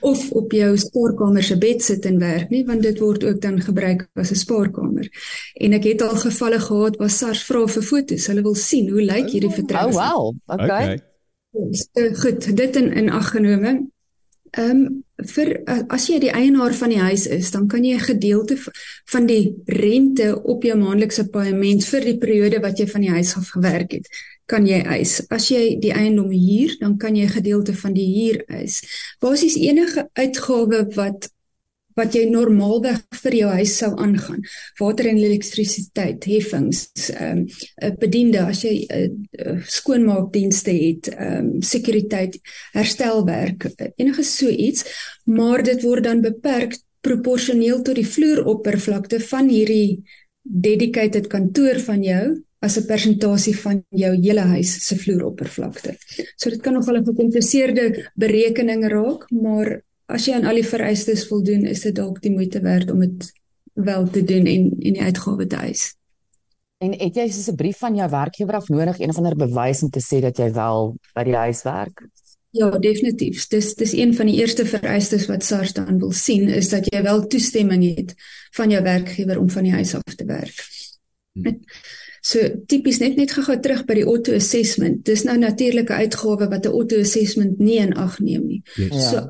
of 0.00 0.30
op 0.30 0.52
jou 0.52 0.76
spaarkamer 0.78 1.42
se 1.42 1.58
bed 1.58 1.82
sit 1.82 2.06
en 2.06 2.18
werk 2.18 2.50
nie 2.50 2.64
want 2.66 2.82
dit 2.82 2.98
word 2.98 3.24
ook 3.24 3.40
dan 3.40 3.60
gebruik 3.60 4.06
as 4.14 4.30
'n 4.30 4.42
spaarkamer. 4.44 5.08
En 5.54 5.72
ek 5.72 5.84
het 5.84 6.02
al 6.02 6.16
gevalle 6.16 6.60
gehad 6.60 6.96
waar 6.96 7.10
SARS 7.10 7.44
vra 7.44 7.66
vir 7.66 7.82
foto's. 7.82 8.26
Hulle 8.26 8.42
wil 8.42 8.54
sien 8.54 8.88
hoe 8.90 9.02
lyk 9.02 9.30
hierdie 9.30 9.54
vertrek. 9.54 9.86
Oh 9.86 9.92
wow. 9.92 10.34
Okay. 10.46 10.66
okay. 10.66 10.98
So, 11.72 12.14
goed, 12.14 12.56
dit 12.56 12.76
in 12.76 12.92
in 12.92 13.10
ag 13.10 13.30
genome. 13.30 13.88
Ehm 14.50 14.70
um, 14.70 15.04
vir 15.34 15.48
as 15.88 16.06
jy 16.06 16.20
die 16.22 16.30
eienaar 16.30 16.74
van 16.74 16.88
die 16.88 17.00
huis 17.00 17.26
is, 17.26 17.50
dan 17.50 17.66
kan 17.68 17.84
jy 17.84 17.94
'n 17.96 18.00
gedeelte 18.00 18.56
van 19.04 19.26
die 19.26 19.56
rente 19.66 20.42
op 20.42 20.62
jou 20.62 20.76
maandelikse 20.78 21.28
paaiement 21.28 21.84
vir 21.84 22.00
die 22.00 22.18
periode 22.18 22.60
wat 22.60 22.78
jy 22.78 22.86
van 22.86 23.00
die 23.00 23.10
huis 23.10 23.36
af 23.36 23.48
gewerk 23.48 23.92
het, 23.92 24.06
kan 24.48 24.66
jy 24.66 24.80
eis. 24.96 25.18
As 25.30 25.50
jy 25.52 25.76
die 25.82 25.92
eiendom 25.92 26.30
huur, 26.32 26.76
dan 26.80 26.96
kan 26.98 27.16
jy 27.16 27.24
'n 27.26 27.36
gedeelte 27.38 27.74
van 27.74 27.92
die 27.94 28.08
huur 28.16 28.44
eis. 28.48 28.80
Basies 29.20 29.56
enige 29.56 30.08
uitgawe 30.14 30.86
wat 30.96 31.28
wat 31.98 32.14
jy 32.14 32.28
normaalweg 32.30 33.00
vir 33.22 33.34
jou 33.34 33.50
huis 33.58 33.74
sou 33.80 33.90
aangaan. 33.98 34.42
Water 34.78 35.08
en 35.10 35.18
elektrisiteit, 35.18 36.24
heffings, 36.30 36.84
ehm 37.10 37.44
um, 37.82 37.96
bediende 37.98 38.44
as 38.46 38.62
jy 38.62 38.86
uh, 38.86 39.58
skoonmaakdienste 39.66 40.70
het, 40.70 41.10
ehm 41.14 41.38
um, 41.38 41.62
sekuriteit, 41.62 42.38
herstelwerk, 42.72 43.66
enige 43.96 44.22
so 44.22 44.48
iets, 44.48 44.84
maar 45.24 45.62
dit 45.62 45.82
word 45.82 46.04
dan 46.04 46.22
beperk 46.22 46.78
proporsioneel 47.00 47.82
tot 47.82 47.98
die 47.98 48.06
vloeroppervlakte 48.06 49.20
van 49.20 49.48
hierdie 49.48 50.02
dedicated 50.42 51.26
kantoor 51.26 51.80
van 51.84 52.02
jou 52.02 52.24
as 52.60 52.76
'n 52.76 52.86
persentasie 52.86 53.56
van 53.56 53.84
jou 53.90 54.14
hele 54.16 54.40
huis 54.40 54.86
se 54.86 54.96
vloeroppervlakte. 54.96 55.96
So 56.36 56.50
dit 56.50 56.60
kan 56.60 56.72
nogal 56.72 56.96
'n 56.96 57.04
gekompliseerde 57.04 58.10
berekening 58.14 58.88
raak, 58.88 59.30
maar 59.30 59.82
as 60.06 60.26
jy 60.26 60.34
aan 60.34 60.44
al 60.44 60.54
die 60.54 60.66
vereistes 60.66 61.26
voldoen, 61.26 61.64
is 61.66 61.80
dit 61.80 61.94
dalk 61.94 62.22
die 62.22 62.32
moeite 62.32 62.60
werd 62.60 62.90
om 62.90 63.00
dit 63.00 63.32
wel 63.72 64.10
te 64.10 64.24
doen 64.24 64.46
en 64.46 64.64
en 64.78 64.92
die 64.92 65.02
uitgawe 65.02 65.46
te 65.46 65.56
eis. 65.56 65.94
En 66.78 66.92
het 66.98 67.14
jy 67.14 67.28
soos 67.28 67.48
'n 67.50 67.54
brief 67.54 67.78
van 67.78 67.94
jou 67.94 68.10
werkgewer 68.10 68.54
af 68.54 68.68
nodig, 68.68 68.98
een 68.98 69.08
of 69.08 69.16
ander 69.16 69.36
bewys 69.36 69.82
om 69.82 69.90
te 69.90 70.00
sê 70.00 70.20
dat 70.20 70.36
jy 70.36 70.52
wel 70.52 70.96
by 71.14 71.24
die 71.24 71.34
huis 71.34 71.62
werk? 71.62 72.06
Ja, 72.50 72.70
definitief. 72.70 73.46
Dis 73.46 73.74
dis 73.74 73.92
een 73.92 74.14
van 74.14 74.26
die 74.26 74.36
eerste 74.40 74.66
vereistes 74.66 75.26
wat 75.26 75.44
SARS 75.44 75.72
dan 75.72 75.98
wil 75.98 76.12
sien 76.12 76.48
is 76.48 76.68
dat 76.68 76.86
jy 76.94 77.02
wel 77.02 77.26
toestemming 77.26 77.96
het 77.96 78.14
van 78.56 78.70
jou 78.70 78.82
werkgewer 78.82 79.38
om 79.38 79.50
van 79.50 79.62
die 79.62 79.72
huis 79.72 79.94
af 79.94 80.14
te 80.14 80.24
werk. 80.24 80.64
Hmm. 81.32 81.60
So 82.28 82.44
tipies 82.70 83.00
net 83.00 83.16
net 83.16 83.32
gou 83.32 83.56
terug 83.56 83.86
by 83.88 83.94
die 84.00 84.06
auto 84.08 84.36
assessment. 84.36 85.04
Dis 85.08 85.24
nou 85.24 85.38
natuurlike 85.40 85.94
uitgawe 86.02 86.50
wat 86.52 86.66
'n 86.66 86.76
auto 86.76 87.00
assessment 87.00 87.58
nie 87.58 87.78
in 87.78 87.94
ag 87.96 88.20
neem 88.20 88.46
nie. 88.46 88.62
Yes. 88.76 89.10
So 89.10 89.16
ja 89.16 89.28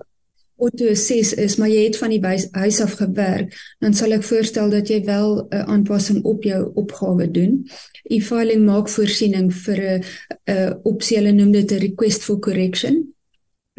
auto 0.58 0.88
assess 0.90 1.34
is, 1.38 1.56
maar 1.56 1.70
jy 1.70 1.84
het 1.86 1.98
van 2.00 2.10
die 2.10 2.20
huis 2.52 2.80
af 2.82 2.96
gewerk, 2.98 3.54
dan 3.82 3.94
sal 3.94 4.14
ek 4.16 4.24
voorstel 4.26 4.70
dat 4.70 4.90
jy 4.90 5.04
wel 5.06 5.46
'n 5.50 5.66
aanpassing 5.74 6.24
op 6.24 6.42
jou 6.42 6.72
opgawe 6.74 7.30
doen. 7.30 7.68
E-filing 8.10 8.64
maak 8.64 8.88
voorsiening 8.88 9.52
vir 9.54 9.78
'n 9.78 10.04
'n 10.46 10.80
opsie, 10.82 11.16
hulle 11.16 11.32
noem 11.32 11.52
dit 11.52 11.72
'n 11.72 11.78
request 11.78 12.22
for 12.22 12.38
correction 12.38 13.14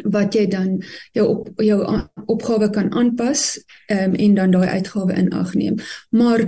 wat 0.04 0.34
jy 0.34 0.48
dan 0.48 0.82
jou 1.12 1.28
op 1.28 1.50
jou 1.58 2.02
opgawe 2.26 2.70
kan 2.70 2.92
aanpas 2.92 3.60
um, 3.92 4.16
en 4.16 4.34
dan 4.34 4.52
daai 4.52 4.68
uitgawe 4.68 5.14
in 5.14 5.30
ag 5.30 5.54
neem. 5.54 5.76
Maar 6.10 6.48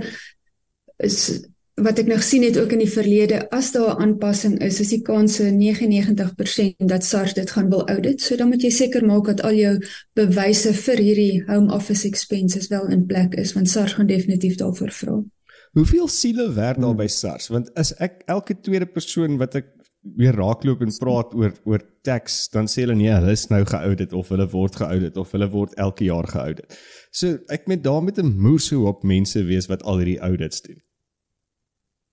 is 0.96 1.44
wat 1.80 1.98
ek 1.98 2.06
nog 2.06 2.22
sien 2.22 2.42
het 2.44 2.58
ook 2.60 2.72
in 2.74 2.82
die 2.82 2.90
verlede 2.90 3.50
as 3.50 3.72
daar 3.72 3.96
'n 3.96 4.02
aanpassing 4.02 4.58
is, 4.60 4.80
is 4.80 4.88
die 4.88 5.02
kans 5.02 5.38
99% 5.38 6.74
dat 6.88 7.04
SARS 7.04 7.34
dit 7.34 7.50
gaan 7.50 7.70
wil 7.70 7.88
audit. 7.88 8.20
So 8.20 8.36
dan 8.36 8.48
moet 8.48 8.62
jy 8.62 8.70
seker 8.70 9.04
maak 9.04 9.24
dat 9.26 9.42
al 9.42 9.54
jou 9.54 9.78
bewyse 10.12 10.72
vir 10.72 10.96
hierdie 10.96 11.42
home 11.46 11.72
office 11.72 12.06
expenses 12.06 12.68
wel 12.68 12.86
in 12.88 13.06
plek 13.06 13.34
is 13.34 13.52
want 13.52 13.68
SARS 13.68 13.92
gaan 13.92 14.06
definitief 14.06 14.56
daarvoor 14.56 14.90
vra. 14.90 15.22
Hoeveel 15.72 16.08
siele 16.08 16.52
werk 16.52 16.80
daar 16.80 16.94
by 16.94 17.06
SARS? 17.06 17.48
Want 17.48 17.74
as 17.74 17.94
ek 17.96 18.22
elke 18.26 18.60
tweede 18.60 18.86
persoon 18.86 19.38
wat 19.38 19.54
ek 19.54 19.66
weer 20.02 20.34
raakloop 20.34 20.80
en 20.82 20.92
praat 20.98 21.34
oor 21.34 21.52
oor 21.64 21.82
tax, 22.02 22.48
dan 22.52 22.66
sê 22.66 22.82
hulle 22.82 22.94
nee, 22.98 23.12
hulle 23.12 23.32
is 23.32 23.48
nou 23.48 23.64
geaudit 23.64 24.12
of 24.12 24.28
hulle 24.28 24.48
word 24.50 24.76
geaudit 24.76 25.16
of 25.16 25.30
hulle 25.32 25.48
word 25.48 25.74
elke 25.74 26.04
jaar 26.04 26.26
geaudit. 26.28 26.78
So 27.10 27.38
ek 27.48 27.68
met 27.70 27.84
daarmee 27.84 28.12
met 28.12 28.18
'n 28.18 28.38
moer 28.38 28.60
so 28.60 28.86
op 28.86 29.02
mense 29.02 29.44
wees 29.44 29.66
wat 29.66 29.82
al 29.82 30.02
hierdie 30.02 30.20
audits 30.20 30.60
doen. 30.60 30.82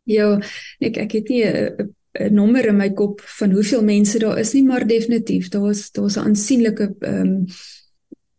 Ja, 0.09 0.33
ek 0.81 0.97
ek 1.05 1.17
het 1.19 1.29
nie 1.29 1.43
'n 1.45 1.93
'n 2.19 2.33
nommer 2.33 2.65
in 2.65 2.77
my 2.77 2.89
kop 2.89 3.21
van 3.21 3.51
hoeveel 3.51 3.83
mense 3.83 4.19
daar 4.19 4.39
is 4.39 4.53
nie, 4.53 4.63
maar 4.63 4.87
definitief 4.87 5.49
daar's 5.49 5.91
daar's 5.91 6.17
'n 6.17 6.25
aansienlike 6.25 6.95
ehm 6.99 7.21
um, 7.21 7.45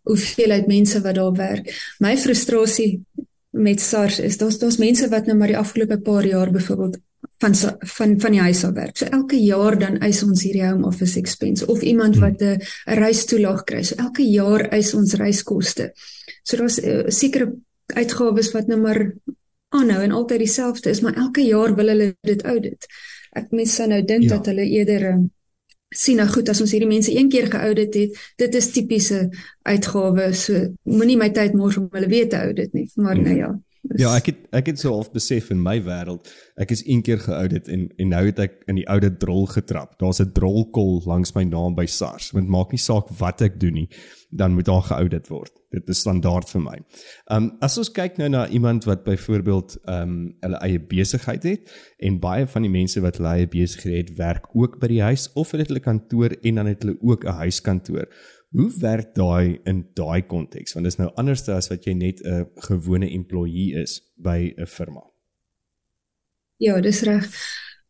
hoeveelheid 0.02 0.66
mense 0.66 1.00
wat 1.00 1.14
daar 1.14 1.32
werk. 1.32 1.94
My 1.98 2.16
frustrasie 2.16 3.04
met 3.50 3.80
SARS 3.80 4.18
is 4.18 4.38
daar's 4.38 4.58
daar's 4.58 4.78
mense 4.78 5.08
wat 5.08 5.26
nou 5.26 5.36
maar 5.38 5.52
die 5.52 5.58
afgelope 5.58 6.00
paar 6.00 6.26
jaar 6.26 6.50
byvoorbeeld 6.50 6.98
van 7.38 7.54
van 7.78 8.20
van 8.20 8.30
die 8.30 8.40
huis 8.40 8.64
af 8.64 8.72
werk. 8.72 8.96
So 8.96 9.04
elke 9.04 9.36
jaar 9.36 9.78
dan 9.78 9.98
eis 9.98 10.22
ons 10.22 10.42
hierdie 10.42 10.66
home 10.66 10.86
office 10.86 11.18
expense 11.18 11.66
of 11.66 11.82
iemand 11.82 12.14
hmm. 12.14 12.24
wat 12.24 12.42
'n 12.42 12.60
reistoelaag 12.84 13.64
kry. 13.64 13.82
So 13.82 13.94
elke 13.94 14.22
jaar 14.22 14.68
eis 14.68 14.94
ons 14.94 15.14
reiskoste. 15.14 15.92
So 16.42 16.56
daar's 16.56 16.78
uh, 16.78 17.04
sekere 17.06 17.52
uitgawes 17.86 18.52
wat 18.52 18.66
nou 18.66 18.80
maar 18.80 19.12
aanhou 19.70 20.02
en 20.02 20.12
altyd 20.12 20.44
dieselfde 20.44 20.90
is, 20.90 21.00
maar 21.00 21.14
elke 21.14 21.44
jaar 21.46 21.74
wil 21.78 21.92
hulle 21.92 22.14
dit 22.26 22.42
audit. 22.42 22.86
Ek 23.38 23.52
mens 23.54 23.74
sou 23.78 23.86
nou 23.90 24.00
dink 24.02 24.26
ja. 24.26 24.36
dat 24.36 24.50
hulle 24.50 24.66
eerder 24.66 25.06
um, 25.12 25.28
sien 25.94 26.20
nou 26.22 26.26
goed 26.30 26.50
as 26.50 26.60
ons 26.62 26.70
hierdie 26.74 26.90
mense 26.90 27.12
een 27.14 27.30
keer 27.30 27.48
geaudit 27.50 27.96
het, 27.98 28.20
dit 28.38 28.54
is 28.58 28.70
tipiese 28.74 29.24
uitgawes. 29.66 30.44
So 30.46 30.68
moenie 30.90 31.18
my 31.18 31.30
tyd 31.34 31.56
mors 31.58 31.78
om 31.80 31.90
hulle 31.94 32.10
weer 32.10 32.30
te 32.30 32.38
audit 32.38 32.74
nie, 32.76 32.86
maar 33.02 33.18
nou 33.18 33.36
ja. 33.36 33.50
Is... 33.88 33.96
Ja, 34.02 34.12
ek 34.12 34.26
het 34.28 34.40
ek 34.54 34.66
het 34.70 34.82
so 34.82 34.92
half 34.92 35.08
besef 35.14 35.48
in 35.54 35.62
my 35.62 35.78
wêreld, 35.82 36.28
ek 36.60 36.74
is 36.74 36.82
een 36.84 37.00
keer 37.02 37.22
geaudit 37.22 37.70
en 37.72 37.88
en 37.96 38.12
nou 38.12 38.22
het 38.26 38.42
ek 38.44 38.58
in 38.70 38.76
die 38.78 38.86
oude 38.92 39.08
drol 39.22 39.46
getrap. 39.50 39.96
Daar's 40.02 40.20
'n 40.20 40.34
drolkol 40.36 41.00
langs 41.06 41.32
my 41.34 41.46
naam 41.48 41.74
by 41.74 41.86
SARS. 41.86 42.30
Dit 42.30 42.46
maak 42.46 42.74
nie 42.74 42.82
saak 42.82 43.08
wat 43.18 43.40
ek 43.40 43.58
doen 43.60 43.74
nie, 43.82 43.88
dan 44.30 44.54
moet 44.54 44.64
daar 44.64 44.82
geaudit 44.82 45.28
word. 45.28 45.52
Dit 45.70 45.88
is 45.88 45.98
standaard 45.98 46.50
vir 46.50 46.62
my. 46.62 46.76
Um 47.34 47.50
as 47.64 47.78
ons 47.78 47.90
kyk 47.94 48.18
nou 48.20 48.28
na 48.30 48.46
iemand 48.48 48.86
wat 48.88 49.04
byvoorbeeld 49.04 49.76
um 49.90 50.16
hulle 50.40 50.60
eie 50.66 50.80
besigheid 50.80 51.46
het 51.46 51.72
en 51.98 52.20
baie 52.22 52.46
van 52.46 52.66
die 52.66 52.72
mense 52.72 53.02
wat 53.02 53.18
hulle 53.18 53.34
eie 53.40 53.50
besigheid 53.50 53.96
het, 54.08 54.16
werk 54.18 54.50
ook 54.54 54.78
by 54.80 54.90
die 54.92 55.02
huis 55.02 55.28
of 55.34 55.52
het 55.56 55.68
hulle 55.68 55.82
kantoor 55.84 56.36
en 56.40 56.62
dan 56.62 56.70
het 56.70 56.82
hulle 56.84 56.98
ook 57.00 57.24
'n 57.24 57.42
huiskantoor. 57.42 58.06
Hoe 58.50 58.70
werk 58.80 59.14
daai 59.14 59.60
in 59.64 59.86
daai 59.94 60.22
konteks? 60.26 60.74
Want 60.74 60.84
dit 60.84 60.92
is 60.92 60.98
nou 60.98 61.10
anders 61.14 61.48
as 61.48 61.68
wat 61.68 61.84
jy 61.84 61.92
net 61.92 62.20
'n 62.24 62.46
gewone 62.54 63.10
employee 63.10 63.74
is 63.82 64.00
by 64.16 64.54
'n 64.56 64.66
firma. 64.66 65.02
Ja, 66.56 66.80
dis 66.80 67.02
reg. 67.02 67.26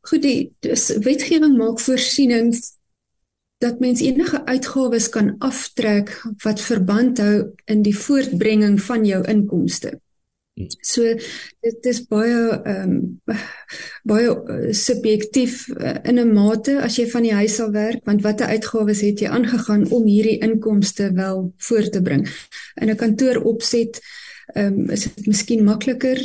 Goed, 0.00 0.22
die 0.22 0.56
wetgewing 1.02 1.56
maak 1.56 1.80
voorsienings 1.80 2.79
dat 3.60 3.80
mens 3.80 4.00
enige 4.00 4.44
uitgawes 4.44 5.08
kan 5.12 5.34
aftrek 5.38 6.14
wat 6.42 6.60
verband 6.60 7.18
hou 7.20 7.34
in 7.64 7.82
die 7.84 7.96
voortbrenging 7.96 8.78
van 8.80 9.04
jou 9.04 9.20
inkomste. 9.28 9.98
So 10.84 11.04
dit 11.64 11.86
is 11.88 12.00
baie 12.08 12.40
ehm 12.58 12.94
um, 12.94 13.36
baie 14.08 14.32
uh, 14.32 14.72
subjektief 14.76 15.68
uh, 15.76 15.94
in 16.02 16.18
'n 16.20 16.32
mate 16.32 16.80
as 16.80 16.96
jy 16.96 17.06
van 17.12 17.22
die 17.22 17.36
huis 17.36 17.60
af 17.60 17.70
werk 17.76 18.04
want 18.04 18.22
watter 18.22 18.46
uitgawes 18.46 19.00
het 19.00 19.20
jy 19.20 19.28
aangegaan 19.28 19.86
om 19.90 20.08
hierdie 20.08 20.40
inkomste 20.40 21.12
wel 21.12 21.52
voort 21.56 21.92
te 21.92 22.02
bring. 22.02 22.28
In 22.80 22.90
'n 22.90 22.96
kantoor 22.96 23.44
opset 23.44 24.00
ehm 24.54 24.80
um, 24.80 24.90
is 24.90 25.04
dit 25.04 25.26
miskien 25.26 25.64
makliker 25.64 26.18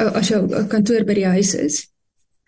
uh, 0.00 0.12
as 0.14 0.28
jou 0.28 0.66
kantoor 0.66 1.04
by 1.04 1.14
die 1.14 1.30
huis 1.34 1.54
is. 1.54 1.86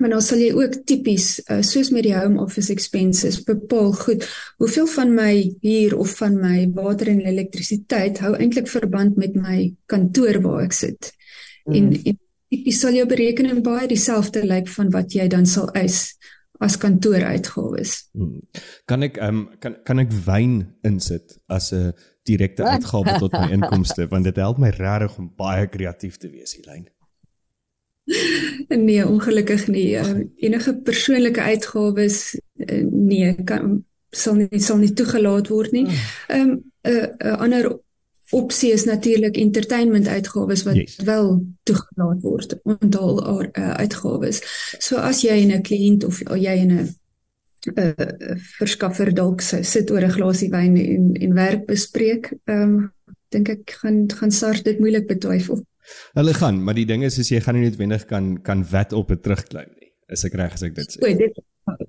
Maar 0.01 0.15
dan 0.17 0.25
sal 0.25 0.41
jy 0.41 0.51
ook 0.57 0.79
tipies 0.89 1.27
uh, 1.45 1.61
soos 1.67 1.91
met 1.93 2.07
die 2.07 2.15
home 2.17 2.41
office 2.41 2.73
expenses 2.73 3.43
bepaal 3.45 3.93
goed 4.01 4.25
hoeveel 4.63 4.89
van 4.95 5.15
my 5.15 5.35
huur 5.61 5.97
of 6.01 6.17
van 6.23 6.39
my 6.41 6.65
water 6.75 7.13
en 7.13 7.21
elektrisiteit 7.29 8.23
hou 8.25 8.33
eintlik 8.37 8.71
verband 8.73 9.21
met 9.21 9.37
my 9.37 9.71
kantoor 9.93 10.41
waar 10.45 10.65
ek 10.65 10.77
sit. 10.77 11.13
Mm. 11.67 11.75
En, 11.75 11.91
en 12.13 12.21
tipies 12.51 12.81
sal 12.81 12.97
jou 12.97 13.07
berekening 13.09 13.61
baie 13.67 13.89
dieselfde 13.91 14.43
lyk 14.47 14.71
van 14.73 14.93
wat 14.95 15.13
jy 15.15 15.29
dan 15.31 15.47
sal 15.47 15.69
eis 15.77 16.15
as 16.61 16.77
kantooruitgawes. 16.81 17.93
Mm. 18.17 18.41
Kan 18.89 19.05
ek 19.07 19.21
um, 19.25 19.45
kan 19.61 19.79
kan 19.85 20.03
ek 20.03 20.13
wyn 20.27 20.63
insit 20.85 21.39
as 21.49 21.73
'n 21.73 21.93
direkte 22.29 22.65
uitgawe 22.65 23.17
tot 23.19 23.33
my 23.33 23.49
inkomste 23.57 24.07
want 24.11 24.29
dit 24.29 24.37
help 24.37 24.59
my 24.61 24.73
regtig 24.77 25.17
om 25.19 25.31
baie 25.37 25.69
kreatief 25.69 26.17
te 26.21 26.29
wees 26.29 26.57
hierlyn. 26.57 26.89
nee, 28.89 29.07
ongelukkig 29.07 29.67
nie. 29.69 29.89
Uh, 29.99 30.25
enige 30.37 30.75
persoonlike 30.87 31.41
uitgawes 31.41 32.19
uh, 32.67 32.83
nee, 32.91 33.35
kan 33.45 33.85
sal 34.11 34.35
nie 34.41 34.61
sal 34.63 34.81
nie 34.81 34.93
toegelaat 34.97 35.51
word 35.53 35.77
nie. 35.77 35.87
Ah. 35.87 36.03
Ehm 36.37 36.51
um, 36.51 36.59
'n 36.81 36.91
uh, 36.97 37.09
uh, 37.19 37.37
ander 37.45 37.67
opsie 38.31 38.73
is 38.73 38.85
natuurlik 38.85 39.37
entertainment 39.37 40.09
uitgawes 40.09 40.63
wat 40.63 40.75
yes. 40.75 40.97
wel 41.05 41.45
toegelaat 41.63 42.23
word 42.23 42.55
onthul 42.63 43.21
uh, 43.27 43.71
uitgawes. 43.83 44.41
So 44.79 44.97
as 44.97 45.21
jy 45.23 45.45
'n 45.45 45.63
kliënt 45.63 46.05
of 46.05 46.23
jy 46.25 46.57
'n 46.65 46.71
'n 46.71 46.89
uh, 47.77 48.37
verskaffer 48.59 49.13
dalk 49.15 49.41
sit 49.41 49.91
oor 49.91 50.05
'n 50.05 50.17
glasie 50.17 50.51
wyn 50.51 50.77
en 50.77 51.15
en 51.15 51.35
werk 51.35 51.67
bespreek, 51.67 52.33
ehm 52.45 52.63
um, 52.63 52.93
dink 53.29 53.49
ek 53.49 53.77
gaan 53.83 54.11
gaan 54.11 54.31
SARS 54.31 54.63
dit 54.63 54.79
moeilik 54.79 55.07
betwyfel. 55.07 55.63
Hulle 56.19 56.35
gaan, 56.35 56.65
maar 56.65 56.75
die 56.75 56.87
ding 56.87 57.05
is 57.05 57.19
as 57.19 57.31
jy 57.31 57.41
gaan 57.41 57.59
nie 57.59 57.69
noodwendig 57.69 58.07
kan 58.11 58.43
kan 58.43 58.65
wet 58.71 58.93
op 58.93 59.09
dit 59.09 59.23
terugklim 59.23 59.71
nie. 59.79 59.93
Is 60.11 60.25
ek 60.25 60.35
reg 60.35 60.53
as 60.53 60.63
ek 60.67 60.75
dit 60.75 60.97
sê? 60.97 61.03
O, 61.05 61.15
dit 61.15 61.39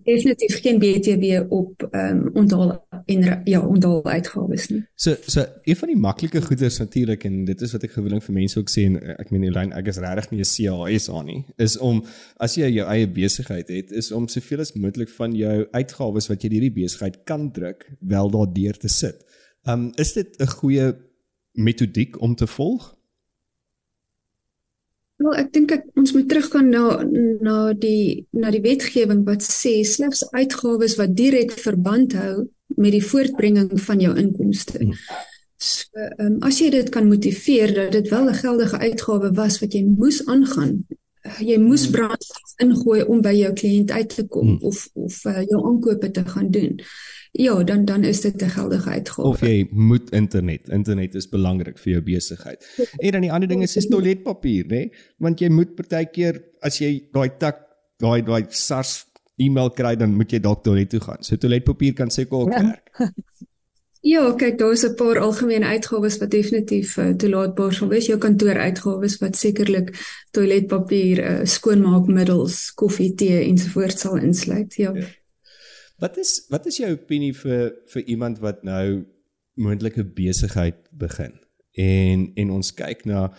definitief 0.03 0.59
geen 0.61 0.79
BTW 0.79 1.53
op 1.53 1.87
ehm 1.91 2.17
um, 2.17 2.29
onthaal 2.33 2.87
en 3.05 3.41
ja, 3.43 3.59
onthaal 3.67 4.05
uitgawes 4.05 4.67
nie. 4.69 4.83
So 4.95 5.15
so 5.25 5.45
een 5.63 5.75
van 5.75 5.87
die 5.87 5.97
maklike 5.97 6.41
goeders 6.41 6.77
natuurlik 6.77 7.23
en 7.23 7.45
dit 7.45 7.61
is 7.61 7.71
wat 7.71 7.83
ek 7.83 7.95
gewoonlik 7.95 8.23
vir 8.23 8.35
mense 8.35 8.59
ook 8.59 8.69
sê 8.69 8.85
en 8.89 8.99
ek 9.17 9.31
meen 9.31 9.47
Elyn, 9.49 9.73
ek 9.77 9.89
is 9.91 9.99
regtig 10.03 10.31
nie 10.31 10.41
'n 10.41 10.51
CAS 10.51 11.09
aan 11.09 11.25
nie, 11.25 11.45
is 11.57 11.77
om 11.77 12.03
as 12.37 12.55
jy 12.57 12.69
jou 12.69 12.87
eie 12.87 13.07
besigheid 13.07 13.69
het, 13.69 13.91
is 13.91 14.11
om 14.11 14.27
soveel 14.27 14.59
as 14.59 14.73
moontlik 14.73 15.09
van 15.09 15.35
jou 15.35 15.67
uitgawes 15.71 16.29
wat 16.29 16.43
jy 16.43 16.49
hierdie 16.49 16.73
besigheid 16.83 17.23
kan 17.25 17.51
druk, 17.51 17.85
wel 17.99 18.29
daardeur 18.29 18.77
te 18.77 18.87
sit. 18.87 19.25
Ehm 19.65 19.79
um, 19.79 19.91
is 19.95 20.13
dit 20.13 20.39
'n 20.39 20.47
goeie 20.47 20.95
metodiek 21.53 22.21
om 22.21 22.35
te 22.35 22.47
volg? 22.47 22.95
Wel, 25.21 25.35
ek 25.37 25.51
dink 25.53 25.71
ek 25.75 25.83
ons 25.99 26.13
moet 26.15 26.27
teruggaan 26.29 26.71
na 26.73 26.85
na 27.45 27.57
die 27.77 28.25
na 28.33 28.49
die 28.53 28.63
wetgewing 28.63 29.21
wat 29.27 29.45
sê 29.45 29.81
slegs 29.85 30.23
uitgawes 30.33 30.97
wat 30.97 31.13
direk 31.17 31.53
verband 31.61 32.15
hou 32.17 32.47
met 32.81 32.95
die 32.95 33.03
voortbrenging 33.05 33.75
van 33.85 34.01
jou 34.01 34.15
inkomste. 34.17 34.79
Hmm. 34.81 34.95
So, 35.61 36.07
um, 36.17 36.39
as 36.47 36.57
jy 36.57 36.71
dit 36.73 36.89
kan 36.89 37.05
motiveer 37.05 37.75
dat 37.75 37.91
dit 37.93 38.09
wel 38.09 38.29
'n 38.29 38.39
geldige 38.41 38.77
uitgawe 38.81 39.29
was 39.37 39.59
wat 39.61 39.73
jy 39.73 39.83
moes 39.85 40.25
aangaan, 40.25 40.87
jy 41.39 41.57
moes 41.61 41.85
hmm. 41.85 41.95
brandstof 41.95 42.53
ingooi 42.63 43.01
om 43.03 43.21
by 43.21 43.33
jou 43.35 43.51
kliënt 43.53 43.91
uit 43.91 44.13
te 44.15 44.27
kom 44.27 44.47
hmm. 44.47 44.61
of 44.67 44.87
of 44.93 45.23
uh, 45.29 45.41
jou 45.45 45.61
aankope 45.69 46.11
te 46.11 46.23
gaan 46.25 46.51
doen. 46.51 46.79
ja, 47.31 47.63
dan 47.63 47.85
dan 47.85 48.03
is 48.03 48.21
dit 48.21 48.41
'n 48.41 48.49
geldige 48.49 48.89
uitgawe. 48.89 49.27
Of 49.27 49.41
jy 49.41 49.67
moet 49.71 50.09
internet. 50.09 50.69
Internet 50.69 51.15
is 51.15 51.29
belangrik 51.29 51.79
vir 51.79 51.91
jou 51.93 52.03
besigheid. 52.03 52.65
En 52.97 53.11
dan 53.11 53.21
die 53.21 53.31
ander 53.31 53.47
ding 53.49 53.61
is 53.63 53.75
is 53.75 53.87
toiletpapier, 53.87 54.65
né? 54.65 54.75
Nee? 54.75 54.91
Want 55.17 55.39
jy 55.39 55.49
moet 55.49 55.75
partykeer 55.75 56.41
as 56.59 56.77
jy 56.77 57.07
daai 57.11 57.29
tak 57.37 57.57
daai 57.97 58.21
daai 58.21 58.45
SARS 58.49 59.05
e-mail 59.35 59.69
kry, 59.69 59.95
dan 59.95 60.15
moet 60.15 60.31
jy 60.31 60.39
dalk 60.39 60.63
toilet 60.63 60.89
toe 60.89 60.99
gaan. 60.99 61.23
So 61.23 61.35
toiletpapier 61.35 61.93
kan 61.93 62.09
seker 62.09 62.37
ook 62.37 62.53
Ja. 62.53 62.63
werk. 62.63 62.89
Ja, 64.01 64.33
kyk, 64.33 64.57
daar's 64.57 64.83
'n 64.83 64.95
paar 64.95 65.19
algemene 65.19 65.65
uitgawes 65.65 66.17
wat 66.17 66.31
definitief 66.31 66.97
uh, 66.97 67.09
toelaatbaar 67.13 67.73
sal 67.73 67.87
wees. 67.87 68.07
Jou 68.09 68.17
kantooruitgawes 68.17 69.17
wat 69.21 69.37
sekerlik 69.37 69.93
toiletpapier, 70.31 71.19
uh, 71.19 71.45
skoonmaakmiddels, 71.45 72.73
koffie, 72.73 73.13
tee 73.13 73.43
ensovoorts 73.45 74.01
sal 74.01 74.17
insluit. 74.17 74.73
Ja. 74.75 74.93
Ja. 74.95 75.05
Wat 76.01 76.17
is 76.17 76.45
wat 76.49 76.65
is 76.65 76.77
jou 76.81 76.91
opinie 76.91 77.33
vir 77.33 77.75
vir 77.93 78.03
iemand 78.09 78.39
wat 78.41 78.63
nou 78.63 79.05
moontlike 79.53 80.03
besigheid 80.03 80.81
begin? 80.91 81.37
En 81.77 82.31
en 82.35 82.51
ons 82.51 82.73
kyk 82.73 83.05
na 83.05 83.29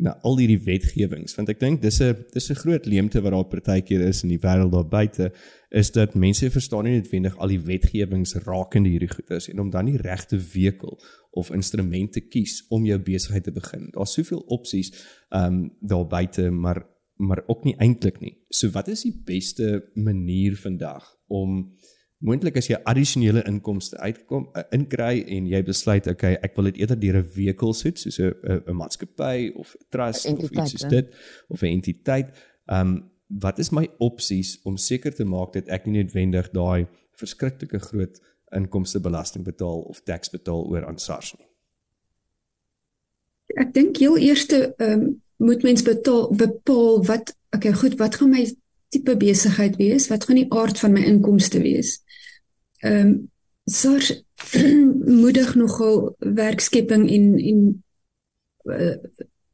na 0.00 0.16
al 0.24 0.38
hierdie 0.40 0.60
wetgewings 0.64 1.34
want 1.36 1.48
ek 1.52 1.60
dink 1.60 1.80
dis 1.82 2.00
'n 2.00 2.26
dis 2.32 2.50
'n 2.50 2.60
groot 2.62 2.86
leemte 2.86 3.20
wat 3.20 3.32
daar 3.32 3.48
partykeer 3.48 4.00
is 4.00 4.22
in 4.22 4.28
die 4.28 4.42
wêreld 4.44 4.72
daar 4.72 4.88
buite 4.88 5.32
is 5.70 5.92
dat 5.94 6.14
mense 6.18 6.50
verstaan 6.50 6.84
nie 6.84 6.96
noodwendig 6.98 7.36
al 7.38 7.52
die 7.52 7.60
wetgewings 7.62 8.34
rakende 8.44 8.90
hierdie 8.90 9.10
goedes 9.10 9.48
en 9.48 9.60
om 9.62 9.70
dan 9.70 9.86
die 9.86 10.00
regte 10.02 10.38
vehikel 10.38 10.98
of 11.30 11.52
instrument 11.54 12.12
te 12.12 12.22
kies 12.26 12.64
om 12.74 12.86
jou 12.88 12.98
besigheid 12.98 13.46
te 13.46 13.54
begin. 13.54 13.86
Daar's 13.94 14.16
soveel 14.18 14.42
opsies 14.50 14.90
ehm 15.30 15.60
um, 15.60 15.60
daar 15.80 16.06
buite 16.06 16.50
maar 16.50 16.86
maar 17.20 17.42
ook 17.46 17.64
nie 17.64 17.76
eintlik 17.76 18.20
nie. 18.20 18.38
So 18.48 18.70
wat 18.72 18.88
is 18.88 19.02
die 19.04 19.14
beste 19.24 19.90
manier 19.94 20.56
vandag 20.56 21.04
om 21.28 21.76
moontlik 22.18 22.56
as 22.56 22.68
jy 22.68 22.78
addisionele 22.88 23.44
inkomste 23.48 23.98
uitkom 24.00 24.48
uh, 24.56 24.64
inkry 24.76 25.22
en 25.36 25.46
jy 25.48 25.60
besluit 25.64 26.08
okay, 26.10 26.34
ek 26.42 26.56
wil 26.56 26.70
dit 26.70 26.82
eerder 26.82 26.98
deur 27.00 27.20
'n 27.20 27.30
vehikel 27.36 27.74
soet 27.76 27.98
soos 27.98 28.18
'n 28.18 28.34
'n 28.66 28.76
maatskappy 28.76 29.52
of 29.54 29.76
'n 29.76 29.86
trust 29.90 30.26
Een 30.26 30.36
of 30.36 30.42
entiteit, 30.42 30.64
iets 30.64 30.70
soos 30.70 30.90
dit 30.90 31.14
of 31.48 31.62
'n 31.62 31.72
entiteit. 31.78 32.28
Ehm 32.66 32.86
um, 32.88 33.10
wat 33.38 33.58
is 33.58 33.70
my 33.70 33.86
opsies 33.98 34.58
om 34.66 34.76
seker 34.76 35.14
te 35.14 35.24
maak 35.24 35.52
dat 35.54 35.68
ek 35.68 35.86
nie 35.86 36.00
noodwendig 36.00 36.50
daai 36.54 36.86
verskriklike 37.20 37.78
groot 37.78 38.18
inkomstebelasting 38.56 39.44
betaal 39.46 39.84
of 39.86 40.02
tax 40.02 40.32
betaal 40.32 40.66
oor 40.66 40.86
aan 40.86 40.98
SARS 40.98 41.34
nie. 41.38 41.46
Ek 43.60 43.74
dink 43.74 43.98
heel 44.02 44.18
eerste 44.18 44.70
ehm 44.78 45.00
um, 45.00 45.10
moet 45.40 45.62
mens 45.64 45.80
betaal 45.82 46.28
bepaal 46.36 46.98
wat 47.08 47.30
okay, 47.56 47.72
goed, 47.72 47.94
wat 47.96 48.18
gaan 48.20 48.30
my 48.34 48.42
tipe 48.92 49.14
besigheid 49.16 49.78
wees? 49.80 50.10
Wat 50.12 50.26
gaan 50.28 50.36
die 50.36 50.50
aard 50.52 50.78
van 50.78 50.92
my 50.92 51.04
inkomste 51.08 51.62
wees? 51.62 52.00
Ehm 52.84 53.06
um, 53.06 53.14
SARS 53.70 54.24
moedig 55.22 55.54
nogal 55.54 56.14
werkskepping 56.18 57.06
en 57.10 57.26
en 57.38 57.60
uh, 58.64 58.96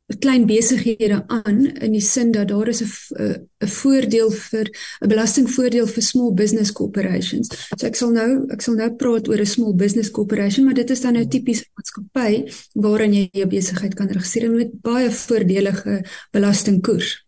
klein 0.07 0.47
besighede 0.47 1.25
aan 1.27 1.67
in 1.67 1.93
die 1.93 2.01
sin 2.01 2.31
dat 2.33 2.49
daar 2.49 2.69
is 2.69 2.81
'n 2.83 2.87
'n 3.19 3.49
'n 3.65 3.69
voordeel 3.69 4.31
vir 4.31 4.67
'n 5.03 5.09
belastingvoordeel 5.09 5.87
vir 5.87 6.03
small 6.03 6.33
business 6.35 6.73
corporations. 6.73 7.49
So 7.77 7.87
ek 7.87 7.97
sal 7.97 8.11
nou 8.11 8.47
ek 8.51 8.63
sal 8.63 8.75
nou 8.75 8.91
praat 8.95 9.29
oor 9.29 9.41
'n 9.41 9.47
small 9.47 9.75
business 9.75 10.11
corporation, 10.11 10.65
maar 10.65 10.75
dit 10.75 10.91
is 10.91 11.01
dan 11.01 11.13
nou 11.13 11.27
tipies 11.27 11.61
'n 11.61 11.71
maatskappy 11.75 12.53
waarin 12.75 13.13
jy 13.13 13.29
jou 13.33 13.47
besigheid 13.47 13.95
kan 13.95 14.09
registreer 14.09 14.51
met 14.51 14.81
baie 14.83 15.11
voordelige 15.11 16.05
belastingkoers. 16.33 17.27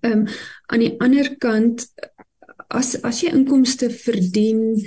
Ehm 0.00 0.12
um, 0.12 0.26
aan 0.66 0.80
die 0.80 0.94
ander 1.00 1.36
kant 1.38 1.86
as 2.68 3.02
as 3.02 3.20
jy 3.20 3.30
inkomste 3.32 3.90
verdien 3.90 4.86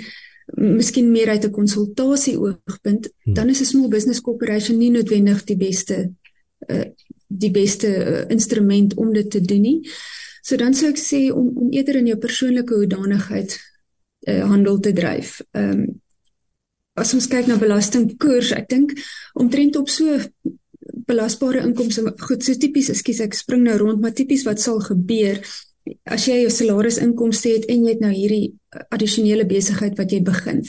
miskien 0.55 1.11
meer 1.11 1.29
uit 1.29 1.45
'n 1.45 1.51
konsultasie 1.51 2.37
oogpunt, 2.39 3.09
Hmm. 3.23 3.33
dan 3.33 3.49
is 3.49 3.59
'n 3.59 3.65
small 3.65 3.87
business 3.89 4.21
corporation 4.21 4.77
nie 4.77 4.89
noodwendig 4.91 5.43
die 5.43 5.57
beste 5.57 6.11
uh, 6.67 6.85
die 7.27 7.51
beste 7.51 7.87
uh, 7.87 8.23
instrument 8.33 8.95
om 8.97 9.13
dit 9.13 9.29
te 9.31 9.41
doen 9.41 9.61
nie. 9.61 9.79
So 10.41 10.57
dan 10.57 10.73
sou 10.73 10.89
ek 10.91 11.01
sê 11.01 11.27
om 11.31 11.51
om 11.55 11.71
eerder 11.71 11.99
in 12.01 12.11
jou 12.11 12.19
persoonlike 12.19 12.75
hoedanigheid 12.75 13.55
uh, 14.27 14.43
handel 14.51 14.79
te 14.79 14.93
dryf. 14.93 15.39
Ehm 15.51 15.83
um, 15.83 15.89
as 16.99 17.13
ons 17.15 17.29
kyk 17.31 17.47
na 17.47 17.55
belastingkoers, 17.55 18.49
ek 18.57 18.65
dink 18.67 18.89
omtrent 19.39 19.77
op 19.79 19.87
so 19.87 20.17
belasbare 21.07 21.61
inkomste 21.63 22.03
goed, 22.19 22.43
so 22.43 22.59
tipies, 22.59 22.89
ekskuus, 22.91 23.21
ek 23.23 23.37
spring 23.37 23.63
nou 23.63 23.77
rond, 23.79 24.01
maar 24.03 24.11
tipies 24.17 24.43
wat 24.43 24.59
sal 24.59 24.81
gebeur 24.83 25.39
as 26.03 26.27
jy 26.27 26.41
jou 26.43 26.51
salarisinkomste 26.53 27.53
het 27.55 27.69
en 27.71 27.85
jy 27.85 27.95
het 27.95 28.03
nou 28.03 28.11
hierdie 28.13 28.51
addisionele 28.93 29.47
besigheid 29.49 29.95
wat 29.97 30.11
jy 30.13 30.19
begin. 30.25 30.61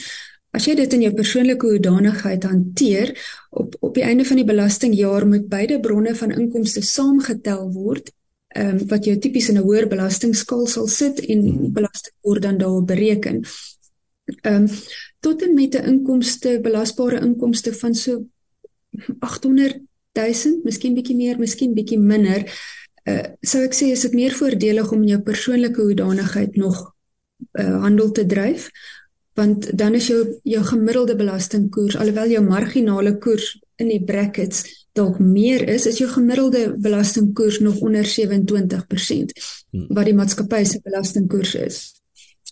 As 0.51 0.65
jy 0.67 0.75
dit 0.75 0.93
in 0.97 1.05
jou 1.05 1.11
persoonlike 1.15 1.67
hoedanigheid 1.67 2.43
hanteer, 2.43 3.13
op 3.51 3.75
op 3.79 3.93
die 3.95 4.03
einde 4.03 4.25
van 4.27 4.39
die 4.39 4.47
belastingjaar 4.47 5.27
moet 5.27 5.47
beide 5.51 5.79
bronne 5.79 6.15
van 6.15 6.33
inkomste 6.35 6.83
saamgetel 6.83 7.69
word, 7.71 8.11
ehm 8.55 8.81
um, 8.81 8.87
wat 8.91 9.05
jou 9.07 9.15
tipies 9.17 9.47
in 9.49 9.57
'n 9.57 9.63
hoër 9.63 9.87
belastingskaal 9.87 10.67
sal 10.67 10.87
sit 10.87 11.19
en 11.19 11.71
belasting 11.71 12.15
word 12.21 12.41
dan 12.41 12.57
daarop 12.57 12.87
bereken. 12.87 13.43
Ehm 14.41 14.55
um, 14.55 14.67
tot 15.19 15.41
en 15.41 15.53
met 15.53 15.75
'n 15.75 15.87
inkomste 15.87 16.59
belasbare 16.61 17.19
inkomste 17.19 17.73
van 17.73 17.95
so 17.95 18.25
800 19.19 19.79
000, 20.13 20.59
miskien 20.63 20.93
bietjie 20.93 21.15
meer, 21.15 21.39
miskien 21.39 21.73
bietjie 21.73 21.99
minder, 21.99 22.43
uh, 23.07 23.25
sou 23.41 23.63
ek 23.63 23.73
sê 23.73 23.91
is 23.91 24.01
dit 24.01 24.13
meer 24.13 24.33
voordelig 24.35 24.91
om 24.91 25.01
in 25.01 25.07
jou 25.15 25.21
persoonlike 25.21 25.81
hoedanigheid 25.81 26.55
nog 26.55 26.93
uh, 27.59 27.81
handel 27.81 28.11
te 28.11 28.25
dryf 28.25 28.69
want 29.41 29.71
dan 29.77 29.97
is 29.97 30.11
jou 30.11 30.21
jou 30.43 30.63
gemiddelde 30.69 31.17
belastingkoers 31.19 31.97
alhoewel 31.97 32.37
jou 32.37 32.45
marginale 32.45 33.17
koers 33.17 33.55
in 33.81 33.89
die 33.91 34.03
brackets 34.03 34.63
dalk 34.93 35.19
meer 35.23 35.63
is, 35.71 35.87
is 35.87 36.01
jou 36.01 36.09
gemiddelde 36.11 36.75
belastingkoers 36.77 37.59
nog 37.59 37.79
onder 37.81 38.05
27% 38.05 39.59
Hmm. 39.71 39.87
wat 39.95 40.03
die 40.09 40.15
maatskappy 40.15 40.65
se 40.67 40.81
belastingkoers 40.83 41.55
is 41.55 41.75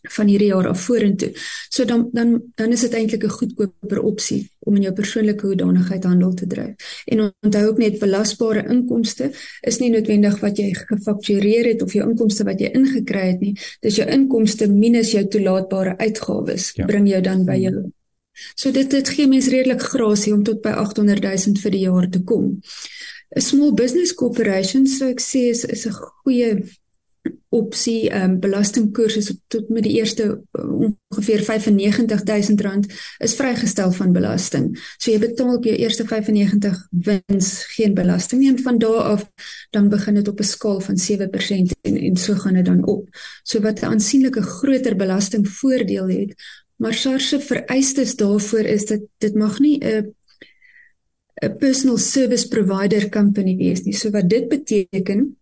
van 0.01 0.27
hierdie 0.27 0.47
jaar 0.47 0.67
af 0.67 0.81
vorentoe. 0.81 1.31
So 1.69 1.85
dan 1.85 2.09
dan 2.11 2.41
dan 2.55 2.71
is 2.71 2.81
dit 2.81 2.93
eintlik 2.93 3.23
'n 3.23 3.29
goedkoper 3.29 3.99
opsie 4.01 4.49
om 4.59 4.75
in 4.75 4.81
jou 4.81 4.93
persoonlike 4.93 5.45
hoedanigheid 5.45 6.03
handel 6.03 6.33
te 6.33 6.47
dryf. 6.47 7.03
En 7.05 7.33
onthou 7.41 7.67
ook 7.67 7.77
net 7.77 7.99
belasbare 7.99 8.65
inkomste 8.69 9.31
is 9.61 9.79
nie 9.79 9.89
noodwendig 9.89 10.39
wat 10.39 10.57
jy 10.57 10.73
gefaktureer 10.73 11.65
het 11.65 11.81
of 11.81 11.93
jou 11.93 12.09
inkomste 12.09 12.43
wat 12.43 12.59
jy 12.59 12.71
ingekry 12.71 13.27
het 13.31 13.39
nie. 13.39 13.55
Dis 13.81 13.95
jou 13.95 14.09
inkomste 14.09 14.67
minus 14.67 15.11
jou 15.11 15.27
toelaatbare 15.27 15.97
uitgawes 15.97 16.71
Ja. 16.75 16.85
bring 16.85 17.09
jou 17.09 17.21
dan 17.21 17.45
by 17.45 17.55
jou. 17.55 17.91
So 18.55 18.71
dit 18.71 18.89
dit 18.91 19.09
gee 19.09 19.27
mens 19.27 19.47
redelik 19.47 19.81
grasie 19.81 20.33
om 20.33 20.43
tot 20.43 20.61
by 20.61 20.69
800 20.69 21.21
000 21.45 21.57
vir 21.61 21.71
die 21.71 21.79
jaar 21.85 22.09
te 22.09 22.21
kom. 22.23 22.61
'n 23.35 23.41
Small 23.41 23.73
business 23.73 24.13
corporation 24.13 24.87
sou 24.87 25.09
ek 25.09 25.19
sê 25.21 25.49
is 25.49 25.65
is 25.65 25.85
'n 25.85 25.91
goeie 25.91 26.63
opsie 27.49 28.09
um, 28.13 28.39
belastingkoers 28.39 29.15
is 29.17 29.31
tot 29.47 29.69
met 29.73 29.83
die 29.83 29.95
eerste 29.97 30.25
uh, 30.29 30.89
ongeveer 31.09 31.41
R95000 31.41 32.91
is 33.17 33.35
vrygestel 33.35 33.91
van 33.97 34.13
belasting. 34.13 34.69
So 34.97 35.11
jy 35.11 35.19
betaal 35.23 35.55
op 35.55 35.65
jou 35.65 35.75
eerste 35.75 36.05
95 36.05 36.77
wins 37.07 37.49
geen 37.73 37.95
belasting 37.97 38.43
nie 38.43 38.51
en 38.51 38.61
van 38.61 38.77
daar 38.77 39.01
af 39.15 39.25
dan 39.75 39.89
begin 39.89 40.21
dit 40.21 40.27
op 40.27 40.39
'n 40.39 40.51
skaal 40.51 40.79
van 40.79 40.97
7% 40.97 41.73
en 41.81 41.97
en 41.97 42.17
so 42.17 42.33
gaan 42.33 42.53
dit 42.53 42.65
dan 42.65 42.85
op. 42.85 43.09
So 43.43 43.61
wat 43.61 43.81
'n 43.81 43.85
aansienlike 43.97 44.41
groter 44.41 44.95
belastingvoordeel 44.95 46.07
het, 46.07 46.33
maar 46.75 46.93
SARS 46.93 47.29
se 47.29 47.39
vereistes 47.39 48.15
daarvoor 48.15 48.65
is 48.65 48.85
dat 48.85 49.01
dit 49.17 49.35
mag 49.35 49.59
nie 49.59 49.77
'n 49.83 50.15
'n 51.41 51.57
personal 51.57 51.97
service 51.97 52.47
provider 52.47 53.09
company 53.09 53.55
wees 53.55 53.81
nie. 53.83 53.93
So 53.93 54.09
wat 54.09 54.29
dit 54.29 54.47
beteken 54.47 55.38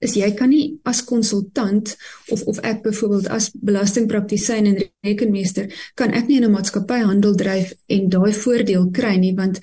is 0.00 0.14
jy 0.16 0.30
kan 0.34 0.48
nie 0.50 0.78
as 0.88 1.02
konsultant 1.04 1.96
of 2.32 2.42
of 2.48 2.58
ek 2.64 2.82
byvoorbeeld 2.82 3.28
as 3.28 3.50
belastingpraktisyn 3.52 4.66
en 4.66 4.80
rekenmeester 5.04 5.68
kan 5.94 6.10
ek 6.16 6.28
nie 6.28 6.36
in 6.40 6.44
'n 6.44 6.52
maatskappy 6.56 7.00
handel 7.04 7.34
dryf 7.36 7.74
en 7.88 8.08
daai 8.08 8.32
voordeel 8.32 8.90
kry 8.92 9.16
nie 9.16 9.34
want 9.36 9.60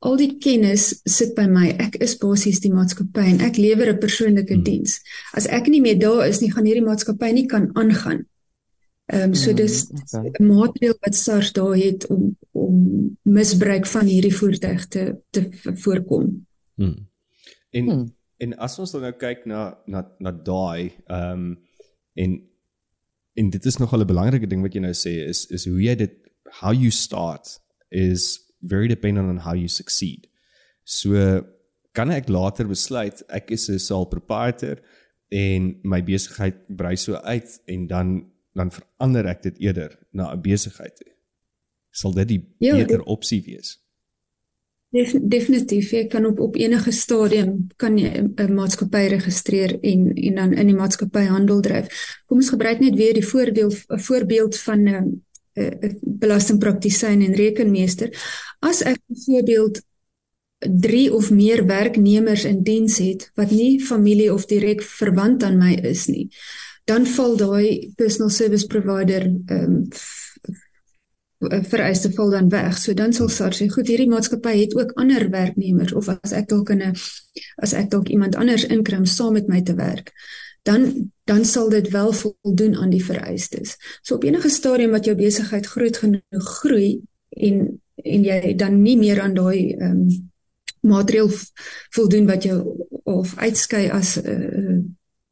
al 0.00 0.16
die 0.16 0.38
kennis 0.38 1.00
sit 1.06 1.34
by 1.34 1.46
my. 1.50 1.68
Ek 1.78 1.96
is 2.00 2.14
basies 2.18 2.60
die 2.60 2.70
maatskappy 2.70 3.24
en 3.32 3.40
ek 3.40 3.56
lewer 3.58 3.88
'n 3.92 3.98
persoonlike 3.98 4.54
Hmm. 4.54 4.62
diens. 4.62 5.00
As 5.34 5.46
ek 5.46 5.66
nie 5.68 5.80
meer 5.80 5.98
daar 5.98 6.28
is 6.28 6.40
nie, 6.40 6.50
gaan 6.52 6.64
hierdie 6.64 6.84
maatskappy 6.86 7.32
nie 7.32 7.46
kan 7.46 7.70
aangaan. 7.74 8.26
Ehm 9.10 9.22
um, 9.22 9.34
so 9.34 9.50
Hmm, 9.50 9.56
dis 9.56 9.86
okay. 10.12 10.30
'n 10.40 10.46
maatreël 10.46 10.94
wat 11.00 11.14
SARS 11.14 11.52
daar 11.52 11.76
het 11.76 12.06
om 12.06 12.36
om 12.52 13.16
misbruik 13.22 13.86
van 13.86 14.06
hierdie 14.06 14.34
voertuig 14.34 14.86
te 14.88 15.16
te 15.30 15.48
voorkom. 15.74 16.46
Hmm. 16.76 17.08
En 17.70 17.84
Hmm. 17.84 18.12
En 18.40 18.54
as 18.58 18.78
ons 18.78 18.92
dan 18.92 19.02
nou 19.02 19.12
kyk 19.12 19.46
na 19.46 19.74
na 19.86 20.02
na 20.20 20.30
daai 20.32 20.92
ehm 21.08 21.32
um, 21.32 21.58
en 22.14 22.38
en 23.38 23.50
dit 23.50 23.66
is 23.66 23.78
nogal 23.78 24.00
'n 24.02 24.06
belangrike 24.06 24.46
ding 24.50 24.62
wat 24.62 24.74
jy 24.74 24.80
nou 24.80 24.92
sê 24.94 25.12
is 25.28 25.46
is 25.50 25.64
hoe 25.66 25.80
jy 25.82 25.94
dit 25.94 26.14
how 26.60 26.72
you 26.72 26.90
start 26.90 27.58
is 27.90 28.40
very 28.60 28.88
dependent 28.88 29.28
on 29.28 29.38
how 29.38 29.54
you 29.54 29.68
succeed. 29.68 30.26
So 30.84 31.42
kan 31.92 32.10
ek 32.10 32.28
later 32.28 32.66
besluit 32.68 33.22
ek 33.28 33.50
is 33.50 33.68
'n 33.70 33.78
sole 33.78 34.06
proprietor 34.08 34.78
en 35.30 35.80
my 35.84 36.00
besigheid 36.02 36.56
brei 36.76 36.96
so 36.96 37.14
uit 37.14 37.60
en 37.66 37.86
dan 37.86 38.30
dan 38.54 38.70
verander 38.70 39.26
ek 39.26 39.42
dit 39.42 39.58
eerder 39.60 39.98
na 40.12 40.32
'n 40.34 40.40
besigheid 40.42 40.96
toe. 40.96 41.12
sal 41.90 42.12
dit 42.12 42.28
die 42.28 42.42
Ja, 42.60 42.74
beter 42.76 42.98
dit- 42.98 43.06
opsie 43.06 43.42
wees. 43.42 43.78
Def, 44.88 45.12
definitief, 45.20 45.90
jy 45.92 46.06
kan 46.08 46.24
op 46.24 46.38
op 46.40 46.54
enige 46.56 46.92
stadium 46.96 47.66
kan 47.76 47.98
jy 47.98 48.08
'n 48.24 48.54
maatskappy 48.54 49.04
registreer 49.12 49.76
en 49.80 50.14
en 50.14 50.34
dan 50.34 50.52
in 50.52 50.66
die 50.66 50.76
maatskappy 50.76 51.24
handel 51.28 51.60
dryf. 51.60 51.86
Kom 52.26 52.38
ons 52.38 52.48
gebruik 52.48 52.80
net 52.80 52.96
weer 52.96 53.14
die 53.14 53.26
voordeel 53.26 53.70
'n 53.70 53.98
voorbeeld 53.98 54.56
van 54.56 54.80
'n 54.82 54.94
um, 54.94 55.22
'n 55.56 55.98
belastingpraktisyn 56.02 57.22
en 57.22 57.34
rekenmeester. 57.34 58.08
As 58.60 58.82
ek 58.82 58.98
byvoorbeeld 59.06 59.82
3 60.58 61.14
of 61.14 61.30
meer 61.30 61.66
werknemers 61.66 62.44
in 62.44 62.62
diens 62.62 62.98
het 62.98 63.30
wat 63.34 63.50
nie 63.50 63.80
familie 63.80 64.32
of 64.32 64.46
direk 64.46 64.82
verwant 64.82 65.42
aan 65.42 65.58
my 65.58 65.74
is 65.82 66.06
nie, 66.06 66.28
dan 66.84 67.06
val 67.06 67.36
daai 67.36 67.92
personal 67.96 68.30
service 68.30 68.66
provider 68.66 69.22
ehm 69.46 69.64
um, 69.64 69.88
vereiste 71.38 72.10
val 72.12 72.30
dan 72.30 72.48
weg. 72.48 72.78
So 72.78 72.94
dan 72.94 73.12
sal 73.12 73.28
SARS 73.28 73.60
sê, 73.60 73.68
goed, 73.70 73.86
hierdie 73.86 74.08
maatskappy 74.10 74.56
het 74.58 74.74
ook 74.74 74.96
ander 74.98 75.28
werknemers 75.30 75.92
of 75.92 76.08
as 76.10 76.32
ek 76.32 76.48
dalk 76.48 76.70
in 76.74 76.82
'n 76.82 76.94
as 77.62 77.72
ek 77.72 77.90
dalk 77.90 78.08
iemand 78.08 78.36
anders 78.36 78.66
inkry 78.66 78.96
om 78.96 79.06
saam 79.06 79.32
met 79.32 79.48
my 79.48 79.62
te 79.62 79.74
werk, 79.74 80.12
dan 80.62 81.10
dan 81.24 81.44
sal 81.44 81.68
dit 81.68 81.88
wel 81.88 82.12
voldoen 82.12 82.76
aan 82.76 82.90
die 82.90 83.04
vereistes. 83.04 83.76
So 84.02 84.14
op 84.14 84.24
enige 84.24 84.48
stadium 84.48 84.90
wat 84.90 85.04
jou 85.04 85.16
besigheid 85.16 85.66
groot 85.66 85.96
genoeg 85.96 86.48
groei 86.60 87.00
en 87.30 87.80
en 87.94 88.24
jy 88.24 88.54
dan 88.54 88.82
nie 88.82 88.96
meer 88.96 89.20
aan 89.20 89.34
daai 89.34 89.74
ehm 89.74 89.90
um, 89.90 90.30
maatreël 90.80 91.30
voldoen 91.90 92.26
wat 92.26 92.42
jou 92.42 92.86
of 93.04 93.36
uitskei 93.36 93.90
as 93.90 94.16
'n 94.16 94.26
uh, 94.26 94.78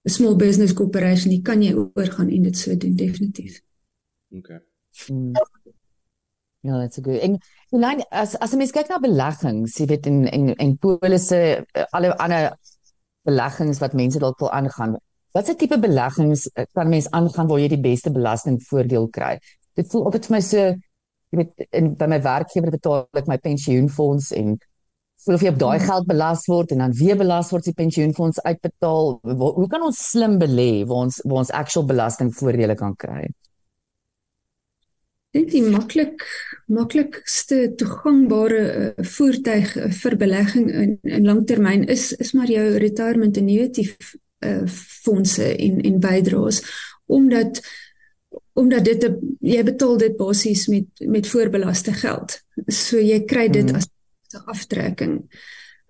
'n 0.07 0.11
small 0.11 0.37
business 0.37 0.73
corporation, 0.73 1.31
nie 1.31 1.43
kan 1.43 1.63
jy 1.63 1.75
oorgaan 1.75 2.31
en 2.31 2.43
dit 2.43 2.57
so 2.57 2.77
doen 2.77 2.95
definitief. 2.95 3.61
Okay. 4.31 4.61
Mm. 5.11 5.33
Ja, 6.67 6.79
dit's 6.83 6.99
goed. 6.99 7.19
En 7.23 7.39
Elaine, 7.71 8.07
as 8.11 8.35
as 8.43 8.53
'n 8.53 8.59
mens 8.59 8.73
kyk 8.75 8.89
na 8.91 8.99
beleggings, 8.99 9.77
jy 9.79 9.87
weet 9.87 10.07
en 10.07 10.27
en 10.27 10.55
en 10.55 10.77
polisse, 10.79 11.39
eh, 11.73 11.85
alle 11.93 12.17
ander 12.19 12.57
beleggings 13.29 13.79
wat 13.79 13.93
mense 13.95 14.19
dalk 14.19 14.39
wil 14.41 14.51
aangaan. 14.51 14.97
Watse 15.37 15.55
tipe 15.57 15.79
beleggings 15.79 16.47
eh, 16.55 16.65
kan 16.73 16.89
mens 16.89 17.11
aangaan 17.11 17.47
waar 17.47 17.61
jy 17.61 17.69
die 17.69 17.81
beste 17.91 18.11
belastingvoordeel 18.11 19.09
kry? 19.09 19.39
Dit 19.77 19.91
voel 19.93 20.05
altyd 20.09 20.27
vir 20.27 20.37
my 20.37 20.41
so 20.41 20.59
jy 21.31 21.39
weet 21.43 21.67
in 21.73 21.95
by 22.01 22.07
my 22.07 22.21
werkgewer 22.23 22.71
betaal 22.71 23.07
ek 23.21 23.31
my 23.31 23.39
pensioenfonds 23.49 24.33
en 24.33 24.57
voel 25.25 25.35
of 25.39 25.43
jy 25.43 25.53
op 25.53 25.59
daai 25.63 25.79
geld 25.87 26.07
belas 26.07 26.47
word 26.51 26.73
en 26.73 26.85
dan 26.85 26.99
weer 26.99 27.17
belas 27.17 27.51
word 27.53 27.65
die 27.65 27.75
pensioenfonds 27.75 28.41
uitbetaal. 28.43 29.19
Hoe 29.23 29.69
kan 29.69 29.83
ons 29.83 30.03
slim 30.11 30.39
belê 30.43 30.85
waar 30.87 31.07
ons 31.07 31.23
waar 31.25 31.43
ons 31.45 31.51
actual 31.63 31.87
belastingvoordele 31.87 32.75
kan 32.75 32.95
kry? 32.97 33.27
Dink 35.37 35.51
die 35.53 35.63
maklik 35.63 36.25
maklikste 36.73 37.59
toegangbare 37.79 38.63
uh, 38.99 39.05
voertuig 39.07 39.75
uh, 39.79 39.91
vir 40.03 40.17
belegging 40.19 40.71
in 40.73 40.95
in 41.05 41.27
langtermyn 41.29 41.85
is 41.93 42.13
is 42.17 42.33
maar 42.35 42.51
jou 42.51 42.65
retirement 42.83 43.37
annuity 43.39 43.85
uh, 44.45 44.65
fondse 45.05 45.47
en 45.57 45.81
en 45.81 46.01
bydraes 46.01 46.63
omdat 47.07 47.61
omdat 48.57 48.85
dit 48.89 49.05
jy 49.41 49.63
betaal 49.63 49.99
dit 50.01 50.17
basies 50.17 50.67
met 50.73 51.05
met 51.07 51.29
voorbelaste 51.29 51.93
geld. 51.93 52.41
So 52.67 52.99
jy 52.99 53.21
kry 53.29 53.49
dit 53.53 53.69
Mhm. 53.69 53.77
as 53.77 53.87
'n 54.35 54.43
aftrekking. 54.55 55.15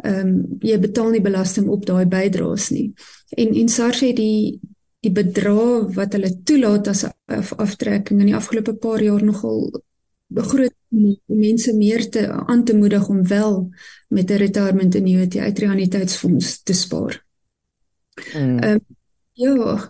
Ehm 0.05 0.27
um, 0.27 0.59
jy 0.61 0.79
betaal 0.79 1.11
nie 1.11 1.23
belasting 1.23 1.69
op 1.69 1.87
daai 1.87 2.07
bydraes 2.07 2.71
nie. 2.71 2.93
En 3.37 3.55
en 3.55 3.69
SARS 3.69 4.01
het 4.01 4.17
die 4.17 4.61
die 5.07 5.15
bedrag 5.15 5.95
wat 5.97 6.17
hulle 6.17 6.33
toelaat 6.49 6.91
as 6.93 7.05
af, 7.07 7.53
aftrekking 7.63 8.21
in 8.21 8.33
die 8.33 8.39
afgelope 8.39 8.75
paar 8.83 9.03
jaar 9.05 9.25
nogal 9.25 9.71
begroot 10.27 10.75
om 10.91 11.15
mense 11.39 11.75
meer 11.77 12.05
te 12.11 12.27
aan 12.29 12.65
te 12.67 12.75
moedig 12.75 13.09
om 13.09 13.23
wel 13.27 13.71
met 14.09 14.31
'n 14.31 14.43
retirement 14.43 14.95
annuity 14.95 15.41
uit 15.41 15.59
realiteitsfonds 15.59 16.63
te 16.63 16.73
spaar. 16.73 17.25
Mm. 18.35 18.59
Ehm, 18.59 18.79
Ja, 19.37 19.89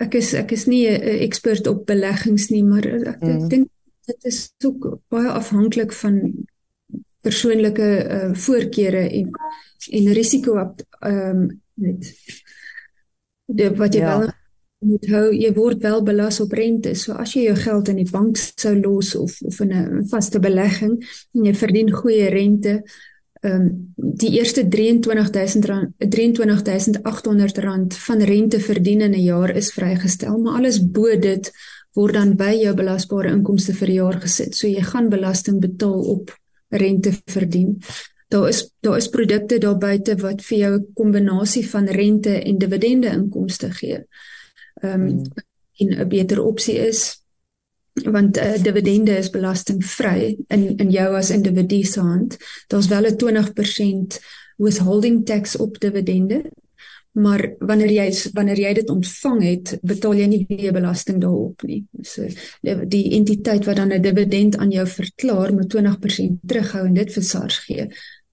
ek 0.00 0.14
is 0.16 0.32
ek 0.36 0.52
is 0.56 0.66
nie 0.66 0.88
'n 0.88 1.20
ekspert 1.26 1.66
op 1.66 1.86
beleggings 1.86 2.48
nie, 2.50 2.62
maar 2.64 2.84
ek, 2.86 3.06
ek 3.06 3.22
Mm. 3.22 3.48
dink 3.48 3.68
dit 4.06 4.24
is 4.24 4.52
ook 4.64 4.98
baie 5.08 5.28
afhanklik 5.28 5.92
van 5.92 6.46
persoonlike 7.20 7.88
uh, 8.10 8.34
voorkeure 8.34 9.08
en 9.10 9.30
en 9.90 10.12
risiko 10.12 10.56
ehm 10.56 10.72
um, 11.00 11.60
net 11.74 12.14
wat 13.76 13.94
jy 13.94 14.00
Ja. 14.00 14.18
wel 14.18 14.30
moet 14.82 15.06
hou, 15.06 15.30
jy 15.34 15.52
word 15.54 15.82
wel 15.82 16.02
belas 16.02 16.40
op 16.40 16.52
rente. 16.52 16.94
So 16.94 17.12
as 17.12 17.34
jy 17.34 17.44
jou 17.46 17.56
geld 17.56 17.88
in 17.88 17.96
die 17.96 18.10
bank 18.10 18.36
sou 18.36 18.74
los 18.80 19.14
of 19.14 19.38
of 19.42 19.60
in 19.60 19.72
'n 19.72 20.08
vaste 20.08 20.40
belegging 20.40 21.02
en 21.34 21.44
jy 21.44 21.54
verdien 21.54 21.90
goeie 21.90 22.28
rente, 22.30 22.82
ehm 23.42 23.60
um, 23.60 23.94
die 23.96 24.30
eerste 24.38 24.68
23000 24.68 25.64
rand 25.64 25.90
23800 25.98 27.58
rand 27.58 27.94
van 27.94 28.20
rente 28.22 28.60
verdien 28.60 29.00
in 29.00 29.12
'n 29.14 29.22
jaar 29.22 29.56
is 29.56 29.72
vrygestel, 29.72 30.38
maar 30.38 30.54
alles 30.58 30.78
bo 30.90 31.16
dit 31.18 31.50
word 31.94 32.14
dan 32.14 32.36
by 32.36 32.54
jou 32.62 32.74
belasbare 32.74 33.28
inkomste 33.30 33.74
vir 33.74 33.86
die 33.86 33.96
jaar 33.96 34.20
gesit. 34.20 34.54
So 34.54 34.66
jy 34.66 34.82
gaan 34.82 35.08
belasting 35.08 35.60
betaal 35.60 36.00
op 36.00 36.30
rente 36.70 37.12
verdien. 37.26 37.78
Daar 38.32 38.48
is 38.48 38.62
daar 38.80 38.96
is 38.96 39.10
produkte 39.12 39.58
daar 39.60 39.78
buite 39.78 40.16
wat 40.22 40.42
vir 40.42 40.58
jou 40.58 40.72
'n 40.78 40.92
kombinasie 40.94 41.64
van 41.68 41.88
rente 41.88 42.34
en 42.42 42.58
dividende 42.58 43.08
inkomste 43.08 43.70
gee. 43.70 44.04
Ehm 44.82 45.00
um, 45.00 45.08
Mm. 45.08 45.24
en 45.76 46.00
'n 46.00 46.08
beter 46.08 46.42
opsie 46.42 46.78
is 46.78 47.22
want 47.94 48.36
uh, 48.36 48.62
dividende 48.62 49.16
is 49.16 49.30
belastingvry 49.30 50.36
in 50.48 50.76
in 50.76 50.90
jou 50.90 51.16
as 51.16 51.30
individu 51.30 51.82
se 51.84 52.00
hand. 52.00 52.36
Daar's 52.66 52.88
wel 52.88 53.04
'n 53.06 53.16
20% 53.16 54.20
withholding 54.56 55.26
tax 55.26 55.56
op 55.56 55.80
dividende. 55.80 56.50
Maar 57.12 57.54
wanneer 57.58 57.90
jy 57.90 58.12
wanneer 58.32 58.58
jy 58.58 58.72
dit 58.74 58.90
ontvang 58.90 59.42
het, 59.42 59.78
betaal 59.82 60.14
jy 60.14 60.26
nie 60.26 60.44
weer 60.48 60.72
belasting 60.72 61.20
daarop 61.20 61.62
nie. 61.62 61.84
So 62.00 62.24
die, 62.60 62.86
die 62.88 63.10
entiteit 63.18 63.64
wat 63.64 63.76
dan 63.76 63.92
'n 63.92 64.00
dividend 64.02 64.56
aan 64.56 64.70
jou 64.70 64.86
verklaar, 64.86 65.52
moet 65.52 65.68
20% 65.68 66.40
terughou 66.46 66.86
en 66.86 66.94
dit 66.94 67.12
vir 67.12 67.22
SARS 67.22 67.58
gee. 67.58 67.88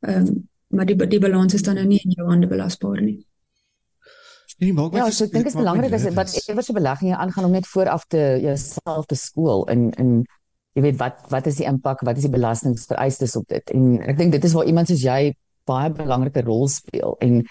Ehm 0.08 0.28
um, 0.28 0.48
maar 0.70 0.86
die 0.86 0.96
die 1.10 1.20
balans 1.20 1.54
is 1.58 1.64
dan 1.66 1.76
nou 1.76 1.86
nie 1.90 1.98
in 2.06 2.12
jou 2.14 2.28
hande 2.30 2.48
belasbaar 2.48 3.02
nie. 3.02 3.26
Nee, 4.60 4.74
maak 4.74 4.94
Ja, 4.94 5.04
vers- 5.08 5.18
so 5.18 5.26
ek 5.26 5.32
dink 5.32 5.46
dit 5.46 5.54
is 5.54 5.60
belangrik 5.60 5.94
as 5.94 6.04
wat 6.14 6.34
ewers 6.52 6.70
'n 6.70 6.74
belegging 6.78 7.16
aangaan 7.16 7.46
om 7.46 7.52
net 7.52 7.68
vooraf 7.68 8.06
te 8.08 8.40
jouself 8.42 9.06
te 9.08 9.16
skool 9.16 9.66
in 9.70 9.92
in 9.98 10.26
jy 10.76 10.82
weet 10.82 10.98
wat 11.00 11.16
wat 11.30 11.48
is 11.48 11.56
die 11.58 11.66
impak, 11.66 12.02
wat 12.06 12.18
is 12.18 12.24
die 12.28 12.32
belastingvereistes 12.32 13.36
op 13.36 13.48
dit? 13.48 13.70
En 13.72 14.02
ek 14.02 14.18
dink 14.18 14.32
dit 14.32 14.44
is 14.44 14.54
waar 14.54 14.66
iemand 14.66 14.88
soos 14.88 15.02
jy 15.02 15.34
baie 15.66 15.90
belangrike 15.90 16.42
rol 16.46 16.68
speel. 16.68 17.16
En 17.20 17.44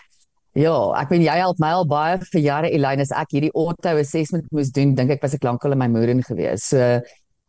ja, 0.54 0.76
ek 1.00 1.08
weet 1.08 1.22
jy 1.26 1.36
help 1.38 1.58
my 1.58 1.70
al 1.72 1.86
baie 1.86 2.18
vir 2.18 2.40
jare 2.40 2.70
Elaine 2.70 3.00
as 3.02 3.10
ek 3.12 3.30
hierdie 3.32 3.52
auto 3.54 3.96
assessment 3.98 4.44
moes 4.52 4.70
doen, 4.70 4.94
dink 4.94 5.10
ek 5.10 5.22
was 5.22 5.34
ek 5.34 5.42
lankal 5.44 5.72
in 5.72 5.78
my 5.78 5.88
moeder 5.88 6.22
gewees. 6.22 6.62
So 6.62 7.00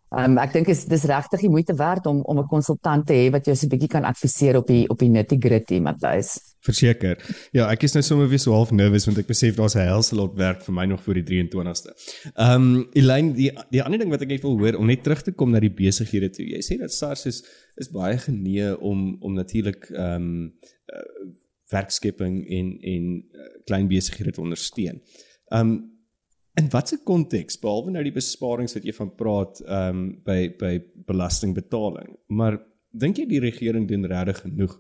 Um, 0.10 0.40
ek 0.42 0.56
dink 0.56 0.70
is 0.74 0.88
dis 0.90 1.04
regtig 1.06 1.44
die 1.44 1.52
moeite 1.54 1.76
werd 1.78 2.08
om 2.10 2.24
om 2.26 2.40
'n 2.40 2.48
konsultant 2.50 3.06
te 3.06 3.14
hê 3.14 3.30
wat 3.32 3.46
jou 3.46 3.56
so 3.56 3.66
'n 3.66 3.70
bietjie 3.70 3.90
kan 3.90 4.06
adviseer 4.06 4.58
op 4.58 4.68
die 4.68 4.90
op 4.90 4.98
die 5.00 5.10
nitty-gritty, 5.10 5.80
Matthys. 5.80 6.40
Verseker. 6.62 7.18
Ja, 7.52 7.70
ek 7.70 7.84
is 7.84 7.94
nou 7.94 8.02
sommer 8.02 8.28
weer 8.28 8.40
so 8.40 8.52
half 8.52 8.72
nervus 8.72 9.06
want 9.06 9.18
ek 9.20 9.28
besef 9.28 9.56
daar's 9.56 9.76
'n 9.76 9.86
helse 9.86 10.16
lot 10.16 10.36
werk 10.36 10.64
vir 10.64 10.74
my 10.74 10.86
nog 10.86 11.02
voor 11.02 11.14
die 11.14 11.24
23ste. 11.24 11.94
Ehm 12.36 12.76
um, 12.76 12.88
Elaine, 12.94 13.34
die 13.34 13.52
die 13.70 13.84
ander 13.84 14.00
ding 14.00 14.10
wat 14.10 14.22
ek 14.22 14.30
net 14.30 14.42
wil 14.42 14.58
hoor 14.58 14.76
om 14.76 14.88
net 14.88 15.04
terug 15.04 15.22
te 15.22 15.32
kom 15.32 15.52
na 15.52 15.60
die 15.60 15.70
besighede 15.70 16.30
toe. 16.30 16.46
Jy 16.46 16.62
sê 16.62 16.80
dat 16.80 16.92
SARS 16.92 17.26
is 17.26 17.44
is 17.78 17.90
baie 17.90 18.18
genee 18.18 18.80
om 18.82 19.18
om 19.22 19.34
natuurlik 19.34 19.90
ehm 19.92 20.16
um, 20.16 20.54
uh, 20.94 21.34
werkskepping 21.70 22.50
en 22.50 22.78
en 22.82 23.24
uh, 23.32 23.42
klein 23.66 23.88
besighede 23.88 24.32
te 24.32 24.42
ondersteun. 24.42 25.02
Ehm 25.52 25.70
um, 25.70 25.89
in 26.60 26.70
watter 26.74 27.00
konteks 27.08 27.60
behalwe 27.62 27.94
nou 27.94 28.04
die 28.04 28.16
besparings 28.16 28.76
wat 28.78 28.88
jy 28.88 28.96
van 28.98 29.14
praat 29.16 29.62
ehm 29.66 30.00
um, 30.00 30.08
by 30.26 30.40
by 30.60 30.74
belastingbetaling, 31.10 32.18
maar 32.28 32.60
dink 32.92 33.20
jy 33.20 33.28
die 33.30 33.44
regering 33.44 33.88
doen 33.90 34.08
regtig 34.10 34.44
genoeg 34.44 34.76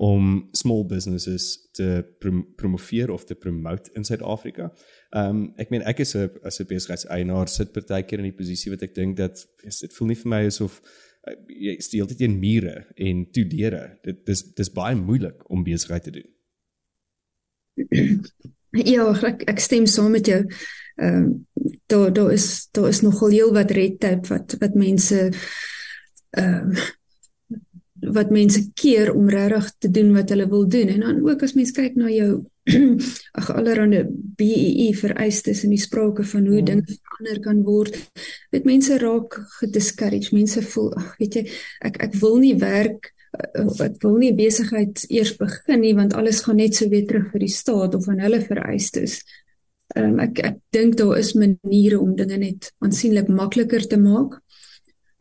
om 0.00 0.48
small 0.56 0.86
businesses 0.88 1.68
te 1.76 2.00
prom 2.18 2.40
promoveer 2.56 3.10
of 3.12 3.26
te 3.28 3.34
promote 3.34 3.92
in 3.94 4.04
Suid-Afrika. 4.04 4.70
Ehm 5.12 5.28
um, 5.28 5.42
ek 5.60 5.70
meen 5.70 5.84
ek 5.84 6.00
is 6.06 6.16
'n 6.16 6.30
as 6.42 6.60
'n 6.60 6.66
besigheidseienaar 6.72 7.48
sit 7.48 7.72
partykeer 7.72 8.18
in 8.18 8.30
die 8.30 8.38
posisie 8.40 8.72
wat 8.72 8.82
ek 8.82 8.94
dink 8.94 9.16
dat 9.16 9.46
dit 9.62 9.94
voel 9.94 10.08
nie 10.08 10.20
vir 10.22 10.30
my 10.30 10.42
asof 10.46 10.80
uh, 11.28 11.36
jy 11.48 11.76
steel 11.80 12.06
dit 12.06 12.18
teen 12.18 12.38
mure 12.40 12.86
en 12.96 13.26
toe 13.30 13.44
deure. 13.44 13.98
Dit 14.02 14.24
dis 14.26 14.42
dis 14.54 14.72
baie 14.72 14.96
moeilik 14.96 15.44
om 15.50 15.64
besigheid 15.64 16.02
te 16.02 16.16
doen. 16.16 16.30
Ja, 18.70 19.10
ek 19.26 19.42
ek 19.50 19.58
stem 19.58 19.86
saam 19.86 20.12
met 20.14 20.26
jou. 20.26 20.44
Ehm 21.00 21.24
um, 21.24 21.46
daar 21.90 22.12
daar 22.12 22.32
is 22.32 22.68
daar 22.76 22.88
is 22.88 23.00
nogal 23.00 23.28
heel 23.32 23.52
wat 23.52 23.70
red 23.70 24.00
tape 24.00 24.28
wat 24.28 24.56
wat 24.60 24.74
mense 24.74 25.30
ehm 26.30 26.74
wat 28.00 28.30
mense 28.32 28.70
keer 28.74 29.12
om 29.14 29.28
regtig 29.28 29.72
te 29.78 29.90
doen 29.90 30.12
wat 30.14 30.28
hulle 30.32 30.48
wil 30.48 30.68
doen 30.68 30.88
en 30.88 31.00
dan 31.00 31.20
ook 31.28 31.42
as 31.42 31.52
mens 31.56 31.72
kyk 31.76 31.96
na 32.00 32.08
jou 32.08 32.44
ag 33.40 33.50
allerhande 33.52 34.04
BEE 34.40 34.90
vereistes 34.96 35.64
en 35.64 35.72
die 35.74 35.80
sprake 35.80 36.24
van 36.24 36.46
hoe 36.46 36.60
Mm. 36.60 36.64
dinge 36.64 36.84
verander 36.86 37.40
kan 37.44 37.62
word. 37.62 37.96
Dit 38.50 38.64
mense 38.64 38.98
raak 38.98 39.36
gediscouraged. 39.60 40.32
Mense 40.32 40.62
voel 40.62 40.94
ag 40.96 41.16
weet 41.18 41.34
jy 41.34 41.44
ek 41.80 42.00
ek 42.08 42.14
wil 42.20 42.38
nie 42.38 42.54
werk 42.60 43.12
uh, 43.58 43.84
ek 43.84 44.00
wil 44.02 44.16
nie 44.20 44.32
besigheid 44.34 45.04
eers 45.08 45.34
begin 45.36 45.80
nie 45.80 45.94
want 45.94 46.14
alles 46.14 46.40
gaan 46.46 46.56
net 46.56 46.74
so 46.74 46.88
weer 46.88 47.06
terug 47.06 47.30
vir 47.32 47.44
die 47.46 47.52
staat 47.52 47.94
of 47.94 48.08
aan 48.08 48.20
hulle 48.24 48.40
vereistes. 48.40 49.20
Ehm 49.96 50.12
um, 50.12 50.18
ek 50.22 50.38
ek 50.38 50.58
dink 50.70 50.96
daar 50.96 51.18
is 51.18 51.32
maniere 51.34 51.98
om 51.98 52.14
dinge 52.16 52.36
net 52.38 52.72
aansienlik 52.78 53.28
makliker 53.28 53.86
te 53.86 53.96
maak. 53.98 54.38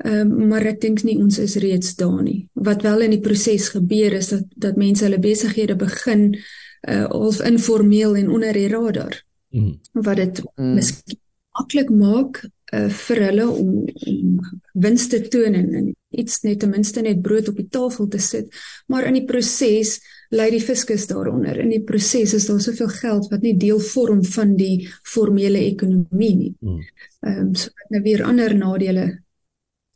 Ehm 0.06 0.32
um, 0.32 0.48
maar 0.48 0.66
ek 0.66 0.82
dink 0.82 1.04
nie 1.04 1.18
ons 1.18 1.40
is 1.40 1.56
reeds 1.56 1.96
daar 1.96 2.22
nie. 2.24 2.48
Wat 2.54 2.82
wel 2.82 3.02
in 3.02 3.12
die 3.18 3.24
proses 3.24 3.70
gebeur 3.70 4.14
is 4.14 4.30
dat 4.30 4.46
dat 4.56 4.78
mense 4.78 5.04
hulle 5.06 5.20
besighede 5.20 5.76
begin 5.76 6.36
uh 6.88 7.06
half 7.12 7.42
informeel 7.44 8.16
en 8.16 8.30
onder 8.30 8.54
die 8.54 8.68
radar 8.68 9.24
Mm. 9.52 9.80
wat 9.94 10.16
dit 10.16 10.42
Mm. 10.56 10.74
miskien 10.76 11.18
maklik 11.58 11.90
maak 11.90 12.44
uh 12.74 12.90
vir 12.90 13.18
hulle 13.26 13.48
om, 13.50 13.70
om 14.08 14.40
wins 14.74 15.08
te 15.08 15.22
toon 15.28 15.54
en, 15.54 15.74
en 15.74 15.96
iets 16.10 16.42
net 16.44 16.60
ten 16.60 16.70
minste 16.70 17.02
net 17.02 17.22
brood 17.22 17.50
op 17.50 17.56
die 17.56 17.68
tafel 17.70 18.08
te 18.08 18.20
sit 18.20 18.54
maar 18.88 19.08
in 19.10 19.14
die 19.18 19.26
proses 19.26 20.00
lê 20.30 20.50
die 20.54 20.62
fiskus 20.62 21.08
daaronder. 21.10 21.58
In 21.60 21.72
die 21.74 21.84
proses 21.84 22.34
is 22.38 22.46
daar 22.50 22.62
soveel 22.62 22.92
geld 23.00 23.30
wat 23.32 23.46
nie 23.46 23.56
deel 23.58 23.80
vorm 23.80 24.22
van 24.24 24.56
die 24.60 24.88
formele 25.04 25.64
ekonomie 25.66 26.36
nie. 26.36 26.54
Mm. 26.60 26.84
ehm 27.20 27.40
um, 27.40 27.56
so 27.56 27.74
wat 27.76 27.90
nou 27.90 28.02
weer 28.06 28.24
ander 28.24 28.54
nadele 28.56 29.08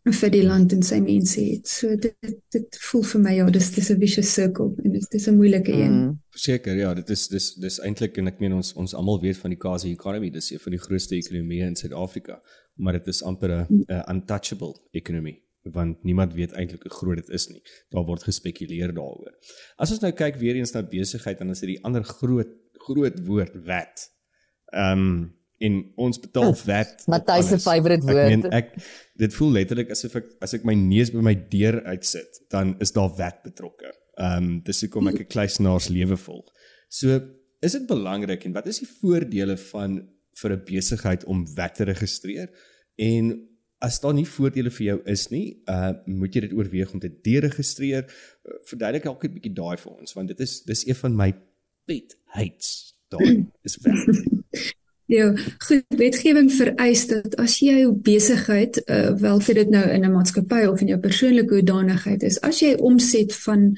vir 0.03 0.31
die 0.33 0.43
land 0.43 0.73
en 0.75 0.81
sy 0.83 0.97
mense 0.99 1.39
het. 1.39 1.67
So 1.69 1.95
dit 1.95 2.15
dit, 2.25 2.39
dit 2.51 2.79
voel 2.89 3.05
vir 3.11 3.21
my 3.23 3.35
ja 3.37 3.45
dis 3.49 3.69
dis 3.71 3.89
'n 3.91 3.99
vicious 3.99 4.33
circle 4.33 4.75
en 4.83 4.91
dis 4.91 5.07
dis 5.07 5.27
'n 5.27 5.37
moeilike 5.37 5.71
een. 5.71 5.93
Mm. 5.93 6.19
Verseker, 6.31 6.75
ja, 6.75 6.93
dit 6.93 7.09
is 7.09 7.27
dis 7.27 7.53
dis 7.55 7.79
eintlik 7.79 8.17
en 8.17 8.27
ek 8.27 8.39
meen 8.39 8.53
ons 8.53 8.73
ons 8.73 8.93
almal 8.93 9.21
weet 9.21 9.37
van 9.37 9.49
die 9.51 9.59
Kasi 9.59 9.91
economy, 9.91 10.29
dis 10.29 10.51
een 10.51 10.59
van 10.59 10.71
die 10.71 10.81
grootste 10.81 11.15
ekonomieë 11.15 11.67
in 11.67 11.75
Suid-Afrika, 11.75 12.41
maar 12.75 12.93
dit 12.93 13.07
is 13.07 13.23
amper 13.23 13.49
'n 13.49 13.85
'n 13.87 14.03
untouchable 14.09 14.73
ekonomie 14.91 15.43
want 15.63 16.03
niemand 16.03 16.33
weet 16.33 16.51
eintlik 16.51 16.83
hoe 16.83 16.91
groot 16.91 17.21
dit 17.21 17.29
is 17.29 17.47
nie. 17.47 17.61
Daar 17.89 18.05
word 18.05 18.23
gespekuleer 18.23 18.91
daaroor. 18.93 19.31
As 19.77 19.91
ons 19.95 20.01
nou 20.03 20.11
kyk 20.11 20.35
weer 20.41 20.59
eens 20.59 20.73
na 20.75 20.83
besigheid 20.83 21.39
dan 21.39 21.53
is 21.53 21.63
dit 21.63 21.75
die 21.75 21.83
ander 21.87 22.03
groot 22.03 22.51
groot 22.83 23.23
woord 23.27 23.55
wet. 23.67 24.09
Ehm 24.73 25.07
um, 25.07 25.31
en 25.63 25.77
ons 25.95 26.17
betaal 26.19 26.51
wet. 26.65 27.05
op 27.05 27.13
Matthys 27.13 27.47
se 27.53 27.59
favourite 27.63 28.03
Ek 28.03 28.17
meen 28.17 28.41
woord. 28.41 28.53
ek 28.53 28.73
dit 29.21 29.35
voel 29.37 29.53
letterlik 29.59 29.93
asof 29.95 30.17
ek 30.19 30.25
as 30.43 30.55
ek 30.57 30.65
my 30.67 30.73
neus 30.75 31.13
by 31.13 31.23
my 31.23 31.35
deur 31.53 31.77
uitsit, 31.87 32.41
dan 32.51 32.73
is 32.83 32.91
daar 32.91 33.13
wet 33.15 33.39
betrokke. 33.45 33.93
Ehm 34.19 34.49
um, 34.49 34.49
dis 34.65 34.83
hoekom 34.83 35.07
ek 35.13 35.21
'n 35.21 35.31
kluisenaars 35.31 35.87
lewe 35.89 36.17
volg. 36.17 36.51
So 36.89 37.21
is 37.63 37.77
dit 37.77 37.87
belangrik 37.87 38.43
en 38.45 38.53
wat 38.53 38.67
is 38.67 38.81
die 38.83 38.89
voordele 38.99 39.55
van 39.71 40.01
vir 40.41 40.51
'n 40.51 40.63
besigheid 40.65 41.23
om 41.23 41.45
wet 41.55 41.75
te 41.75 41.83
registreer? 41.83 42.49
En 42.97 43.52
as 43.83 43.99
daar 43.99 44.13
nie 44.15 44.27
voordele 44.27 44.71
vir 44.71 44.85
jou 44.85 44.99
is 45.11 45.27
nie, 45.31 45.45
uh 45.69 45.91
moet 46.05 46.35
jy 46.35 46.45
dit 46.47 46.53
oorweeg 46.55 46.93
om 46.93 47.01
te 47.03 47.11
deregistreer. 47.11 48.07
Uh, 48.07 48.59
Verduidelik 48.69 49.03
dalk 49.09 49.25
'n 49.25 49.33
bietjie 49.35 49.53
daai 49.53 49.77
vir 49.77 49.91
ons 49.91 50.15
want 50.15 50.31
dit 50.31 50.39
is 50.39 50.61
dis 50.63 50.87
een 50.87 50.99
van 51.01 51.15
my 51.15 51.33
pet 51.85 52.15
hates. 52.37 52.95
Daai 53.09 53.45
is 53.63 53.77
wet. 53.83 54.07
Ja, 55.13 55.35
goed, 55.67 55.83
wetgewing 55.99 56.47
vereis 56.49 57.03
dat 57.07 57.35
as 57.35 57.57
jy 57.59 57.73
jou 57.83 57.91
besigheid, 58.05 58.79
uh, 58.87 59.11
welke 59.19 59.53
dit 59.53 59.69
nou 59.69 59.83
in 59.83 60.05
'n 60.05 60.11
maatskappy 60.11 60.63
of 60.65 60.81
in 60.81 60.87
jou 60.87 60.99
persoonlike 60.99 61.53
hoedanigheid 61.53 62.23
is, 62.23 62.39
as 62.41 62.61
jy 62.61 62.73
omset 62.79 63.35
van 63.43 63.75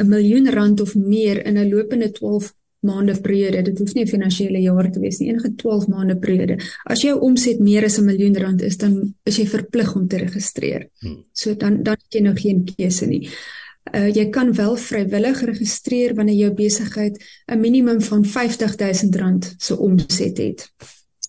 'n 0.00 0.08
miljoen 0.08 0.48
rand 0.50 0.80
of 0.80 0.94
meer 0.94 1.44
in 1.46 1.58
'n 1.58 1.68
lopende 1.68 2.10
12 2.10 2.54
maande 2.86 3.20
periode, 3.20 3.62
dit 3.62 3.78
hoef 3.78 3.94
nie 3.94 4.04
'n 4.04 4.08
finansiële 4.08 4.60
jaar 4.60 4.90
te 4.90 5.00
wees 5.00 5.18
nie, 5.18 5.28
enige 5.28 5.54
12 5.54 5.86
maande 5.88 6.16
periode. 6.18 6.58
As 6.84 7.02
jou 7.02 7.18
omset 7.20 7.58
meer 7.60 7.84
as 7.84 7.98
'n 7.98 8.04
miljoen 8.04 8.36
rand 8.36 8.62
is, 8.62 8.76
dan 8.76 9.14
is 9.24 9.36
jy 9.36 9.46
verplig 9.46 9.94
om 9.96 10.08
te 10.08 10.16
registreer. 10.16 10.88
Hmm. 11.00 11.24
So 11.32 11.54
dan 11.54 11.82
dan 11.82 11.94
het 11.94 12.14
jy 12.14 12.20
nou 12.20 12.34
geen 12.36 12.64
keuse 12.64 13.06
nie. 13.06 13.28
Uh 13.94 14.08
jy 14.08 14.30
kan 14.30 14.52
wel 14.52 14.76
vrywillig 14.76 15.42
registreer 15.42 16.14
wanneer 16.14 16.36
jou 16.36 16.54
besigheid 16.54 17.18
'n 17.46 17.60
minimum 17.60 18.00
van 18.00 18.24
R50000 18.24 19.54
se 19.58 19.78
omset 19.78 20.38
het. 20.38 20.70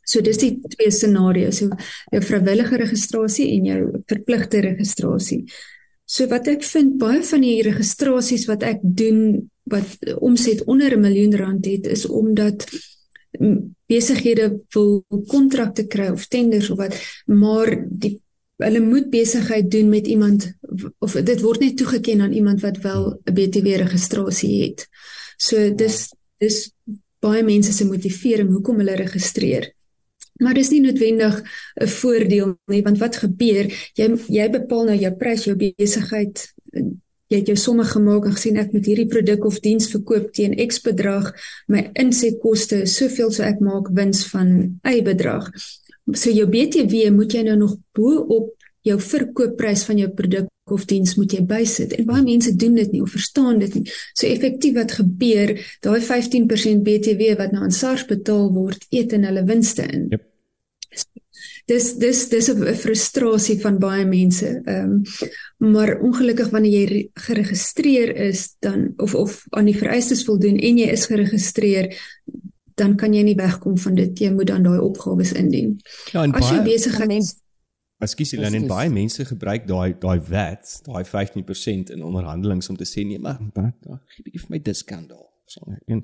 So 0.05 0.21
dis 0.21 0.37
die 0.37 0.59
twee 0.67 0.91
scenario's, 0.91 1.57
so 1.57 1.69
jou 2.11 2.21
vrywillige 2.21 2.77
registrasie 2.77 3.51
en 3.55 3.65
jou 3.65 4.01
verpligte 4.05 4.59
registrasie. 4.59 5.45
So 6.05 6.27
wat 6.27 6.47
ek 6.47 6.63
vind 6.63 6.97
baie 6.99 7.23
van 7.23 7.41
die 7.41 7.61
registrasies 7.63 8.45
wat 8.49 8.63
ek 8.63 8.81
doen 8.83 9.50
wat 9.71 10.15
omset 10.19 10.63
onder 10.63 10.95
'n 10.95 11.01
miljoen 11.01 11.35
rand 11.35 11.65
het 11.65 11.87
is 11.87 12.05
omdat 12.05 12.67
besighede 13.87 14.61
wil 14.69 15.05
kontrakte 15.27 15.87
kry 15.87 16.09
of 16.11 16.27
tenders 16.27 16.69
of 16.69 16.77
wat 16.77 16.95
maar 17.25 17.87
die 17.89 18.19
hulle 18.61 18.79
moet 18.79 19.09
besigheid 19.09 19.71
doen 19.71 19.89
met 19.89 20.07
iemand 20.07 20.51
of 20.99 21.13
dit 21.13 21.41
word 21.41 21.59
net 21.59 21.77
toegeken 21.77 22.21
aan 22.21 22.33
iemand 22.33 22.61
wat 22.61 22.77
wel 22.77 23.19
'n 23.25 23.33
BTW 23.33 23.67
registrasie 23.81 24.63
het. 24.63 24.87
So 25.37 25.73
dis 25.75 26.13
dis 26.37 26.71
baie 27.19 27.43
mense 27.43 27.73
se 27.73 27.85
motivering 27.85 28.49
hoekom 28.49 28.77
hulle 28.77 28.95
registreer. 28.95 29.73
Maar 30.41 30.53
dis 30.53 30.69
nie 30.69 30.81
noodwendig 30.81 31.41
'n 31.75 31.87
voordeel 31.87 32.59
nie 32.65 32.81
want 32.81 32.97
wat 32.97 33.15
gebeur 33.15 33.65
jy 33.93 34.07
jy 34.27 34.49
bepaal 34.49 34.85
nou 34.85 34.97
jou 34.97 35.13
prys 35.15 35.45
jou 35.45 35.55
besigheid 35.55 36.53
jy 37.31 37.41
het 37.41 37.51
jou 37.51 37.57
somme 37.59 37.85
gemaak 37.87 38.27
en 38.27 38.35
gesien 38.35 38.59
ek 38.61 38.73
moet 38.75 38.89
hierdie 38.91 39.09
produk 39.11 39.45
of 39.47 39.59
diens 39.63 39.89
verkoop 39.93 40.31
teen 40.35 40.57
X 40.67 40.81
bedrag 40.85 41.31
my 41.71 41.87
insetkoste 42.03 42.83
is 42.85 42.97
soveel 42.99 43.31
so 43.31 43.47
ek 43.47 43.63
maak 43.63 43.91
wins 43.97 44.25
van 44.33 44.55
Y 44.87 44.99
bedrag 45.05 45.47
so 46.11 46.33
jou 46.33 46.47
BTW 46.51 47.11
moet 47.15 47.37
jy 47.37 47.45
nou 47.47 47.59
nog 47.63 47.77
bo 47.95 48.19
op 48.37 48.51
jou 48.85 48.97
verkoopprys 49.01 49.85
van 49.85 49.99
jou 50.01 50.09
produk 50.17 50.49
of 50.71 50.85
diens 50.89 51.15
moet 51.19 51.35
jy 51.35 51.41
bysit 51.45 51.93
en 51.97 52.07
baie 52.07 52.23
mense 52.25 52.53
doen 52.57 52.77
dit 52.79 52.95
nie 52.95 53.01
of 53.03 53.13
verstaan 53.13 53.59
dit 53.61 53.75
nie. 53.77 53.83
So 54.15 54.27
effektief 54.27 54.77
wat 54.77 54.95
gebeur, 54.97 55.53
daai 55.85 55.99
15% 56.01 56.83
BTW 56.85 57.35
wat 57.39 57.53
nou 57.53 57.65
aan 57.67 57.75
SARS 57.75 58.07
betaal 58.09 58.49
word, 58.55 58.87
eet 58.89 59.13
in 59.17 59.27
hulle 59.27 59.43
winste 59.47 59.85
in. 59.85 60.07
Yep. 60.15 60.27
Dis 61.65 61.97
dis 61.97 62.29
dis 62.29 62.49
'n 62.49 62.73
frustrasie 62.75 63.59
van 63.61 63.77
baie 63.79 64.05
mense. 64.05 64.61
Ehm 64.65 64.91
um, 64.91 65.01
maar 65.71 65.99
ongelukkig 66.01 66.49
wanneer 66.49 66.71
jy 66.79 66.85
re- 66.85 67.09
geregistreer 67.13 68.15
is 68.15 68.55
dan 68.59 68.93
of 68.97 69.15
of 69.15 69.43
aan 69.49 69.65
die 69.65 69.77
vereistes 69.77 70.23
voldoen 70.25 70.57
en 70.57 70.77
jy 70.77 70.87
is 70.87 71.05
geregistreer, 71.05 71.93
dan 72.75 72.95
kan 72.95 73.13
jy 73.13 73.21
nie 73.23 73.35
wegkom 73.35 73.77
van 73.77 73.95
dit. 73.95 74.19
Jy 74.19 74.31
moet 74.31 74.47
dan 74.47 74.63
daai 74.63 74.79
opgawes 74.79 75.33
indien. 75.33 75.79
Ja, 76.11 76.23
en 76.23 76.31
As 76.33 76.49
jy 76.49 76.63
besigheid 76.63 77.07
Mens 77.07 77.35
Ekskuus, 78.01 78.31
Helen, 78.31 78.53
en 78.53 78.67
baie 78.67 78.89
mense 78.89 79.25
gebruik 79.25 79.67
daai 79.67 79.93
daai 79.99 80.19
wet, 80.19 80.79
daai 80.87 81.03
15% 81.05 81.91
in 81.93 82.03
onderhandelings 82.03 82.69
om 82.69 82.75
te 82.77 82.85
sê 82.85 83.05
nee, 83.05 83.19
maar 83.19 83.37
maar 83.53 83.73
daar 83.79 84.01
gee 84.07 84.21
'n 84.21 84.23
bietjie 84.23 84.41
vir 84.41 84.49
my 84.49 84.59
discount 84.61 85.09
daar. 85.09 85.27
So 85.45 85.61
en 85.85 86.01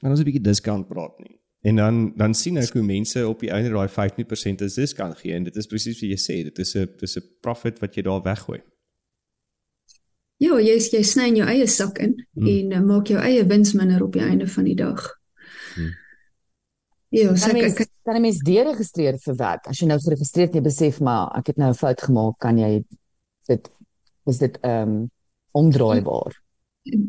maar 0.00 0.10
ons 0.10 0.20
'n 0.20 0.24
bietjie 0.24 0.40
discount 0.42 0.88
praat 0.88 1.18
nie. 1.18 1.38
En 1.66 1.76
dan 1.76 2.12
dan 2.16 2.34
sien 2.34 2.60
ek 2.62 2.76
hoe 2.78 2.84
mense 2.86 3.22
op 3.26 3.40
die 3.42 3.50
einde 3.50 3.72
daai 3.74 3.88
15% 3.90 4.62
as 4.62 4.78
discount 4.78 5.18
gee 5.18 5.34
en 5.34 5.46
dit 5.48 5.56
is 5.58 5.66
presies 5.66 5.98
wat 5.98 6.12
jy 6.12 6.18
sê, 6.22 6.36
dit 6.46 6.58
is 6.62 6.74
'n 6.76 6.88
dis 7.00 7.16
'n 7.18 7.24
profit 7.42 7.80
wat 7.82 7.96
jy 7.96 8.02
daar 8.06 8.22
weggooi. 8.22 8.60
Ja, 10.38 10.60
jy 10.60 10.76
jy 10.78 11.02
sny 11.02 11.28
in 11.32 11.36
jou 11.36 11.48
eie 11.48 11.66
sak 11.66 11.98
in 11.98 12.14
Hmm. 12.36 12.46
en 12.46 12.72
uh, 12.72 12.80
maak 12.80 13.06
jou 13.08 13.18
eie 13.18 13.44
wins 13.44 13.72
minder 13.72 14.02
op 14.02 14.12
die 14.12 14.22
einde 14.22 14.46
van 14.46 14.64
die 14.64 14.74
dag. 14.74 15.18
Hmm. 15.74 15.92
Ja, 17.08 17.34
so 17.36 17.46
kan 17.46 17.56
ek, 17.56 17.80
ek, 17.80 17.90
kan 18.04 18.16
'n 18.16 18.22
mens 18.22 18.38
deregistreer 18.38 19.18
vir 19.18 19.34
wat? 19.34 19.66
As 19.66 19.80
jy 19.80 19.86
nou 19.86 19.98
geregistreer 19.98 20.46
het, 20.46 20.54
jy 20.54 20.62
besef 20.62 21.00
maar 21.00 21.32
ek 21.38 21.46
het 21.46 21.56
nou 21.56 21.70
'n 21.70 21.74
fout 21.74 22.00
gemaak, 22.00 22.38
kan 22.38 22.58
jy 22.58 22.84
dit 23.48 23.70
is 24.26 24.38
dit 24.38 24.58
ehm 24.62 24.88
um, 24.88 25.10
omdraaibaar. 25.52 26.45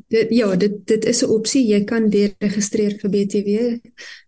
Dit 0.07 0.29
ja, 0.29 0.55
dit 0.55 0.87
dit 0.87 1.05
is 1.05 1.21
'n 1.23 1.29
opsie. 1.29 1.67
Jy 1.67 1.83
kan 1.83 2.09
deregistreer 2.09 2.97
vir 2.99 3.09
BTW. 3.09 3.79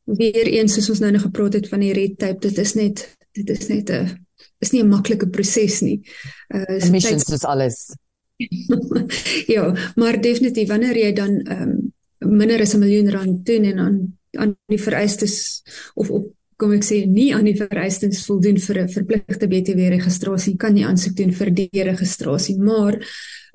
Weereens 0.04 0.74
soos 0.74 0.90
ons 0.90 1.00
nou 1.00 1.12
nog 1.12 1.22
gepraat 1.22 1.54
het 1.54 1.68
van 1.68 1.80
die 1.80 1.94
red 1.94 2.18
tape, 2.18 2.40
dit 2.40 2.58
is 2.58 2.74
net 2.74 3.18
dit 3.32 3.50
is 3.50 3.68
net 3.68 3.90
'n 3.90 4.26
is 4.60 4.72
nie 4.72 4.84
'n 4.84 4.90
maklike 4.90 5.30
proses 5.30 5.82
nie. 5.82 6.02
Uh 6.54 6.78
is 6.78 6.88
Emissions 6.88 7.26
soos 7.26 7.44
alles. 7.44 7.96
ja, 9.56 9.92
maar 9.96 10.22
definitief 10.22 10.68
wanneer 10.68 10.98
jy 10.98 11.14
dan 11.14 11.42
ehm 11.42 11.62
um, 11.62 12.38
minder 12.38 12.62
as 12.62 12.74
'n 12.74 12.80
miljoen 12.80 13.10
rand 13.10 13.46
doen 13.46 13.64
en 13.64 13.78
aan 13.78 14.18
aan 14.32 14.56
die 14.68 14.82
vereistes 14.82 15.64
of 15.94 16.10
op 16.10 16.34
kom 16.60 16.74
ek 16.76 16.86
sê 16.86 17.02
nie 17.08 17.30
aan 17.36 17.48
die 17.48 17.58
vereistes 17.58 18.26
voldoen 18.28 18.60
vir 18.60 18.82
'n 18.84 18.94
verpligte 18.94 19.48
BTW 19.48 19.90
registrasie 19.96 20.58
kan 20.58 20.78
jy 20.78 20.86
aansoek 20.86 21.16
doen 21.18 21.32
vir 21.32 21.52
deregistrasie 21.52 22.58
maar 22.60 23.00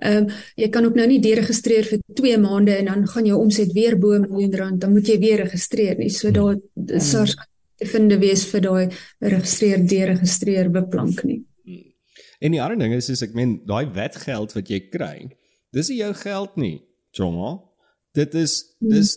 ehm 0.03 0.25
um, 0.25 0.29
jy 0.57 0.69
kan 0.69 0.85
ook 0.85 0.97
nou 0.97 1.07
nie 1.07 1.21
deregistreer 1.21 1.85
vir 1.85 2.01
2 2.21 2.39
maande 2.39 2.77
en 2.77 2.87
dan 2.87 3.07
gaan 3.07 3.27
jou 3.27 3.39
omset 3.39 3.73
weer 3.73 3.97
bo 3.97 4.15
'n 4.15 4.29
miljoen 4.29 4.57
rand 4.57 4.81
dan 4.81 4.93
moet 4.93 5.07
jy 5.09 5.19
weer 5.19 5.45
registreer 5.45 5.99
nie 5.99 6.11
so 6.11 6.31
daar 6.31 6.57
SARS 6.99 7.37
te 7.79 7.87
vind 7.87 8.13
wees 8.13 8.45
vir 8.47 8.61
daai 8.61 8.89
registreer 9.21 9.79
deregistreer 9.87 10.71
beplank 10.71 11.25
nie 11.25 11.43
En 12.41 12.53
die 12.53 12.61
ander 12.61 12.77
ding 12.77 12.93
is 12.93 13.09
is 13.09 13.23
ek 13.23 13.33
meen 13.33 13.63
daai 13.65 13.87
wetgeld 13.95 14.53
wat 14.53 14.69
jy 14.69 14.81
kry, 14.91 15.31
Dis 15.75 15.91
nie 15.91 15.99
jou 15.99 16.13
geld 16.15 16.57
nie, 16.61 16.77
Choma. 17.15 17.57
Dit 18.15 18.37
is 18.39 18.61
dis 18.79 19.17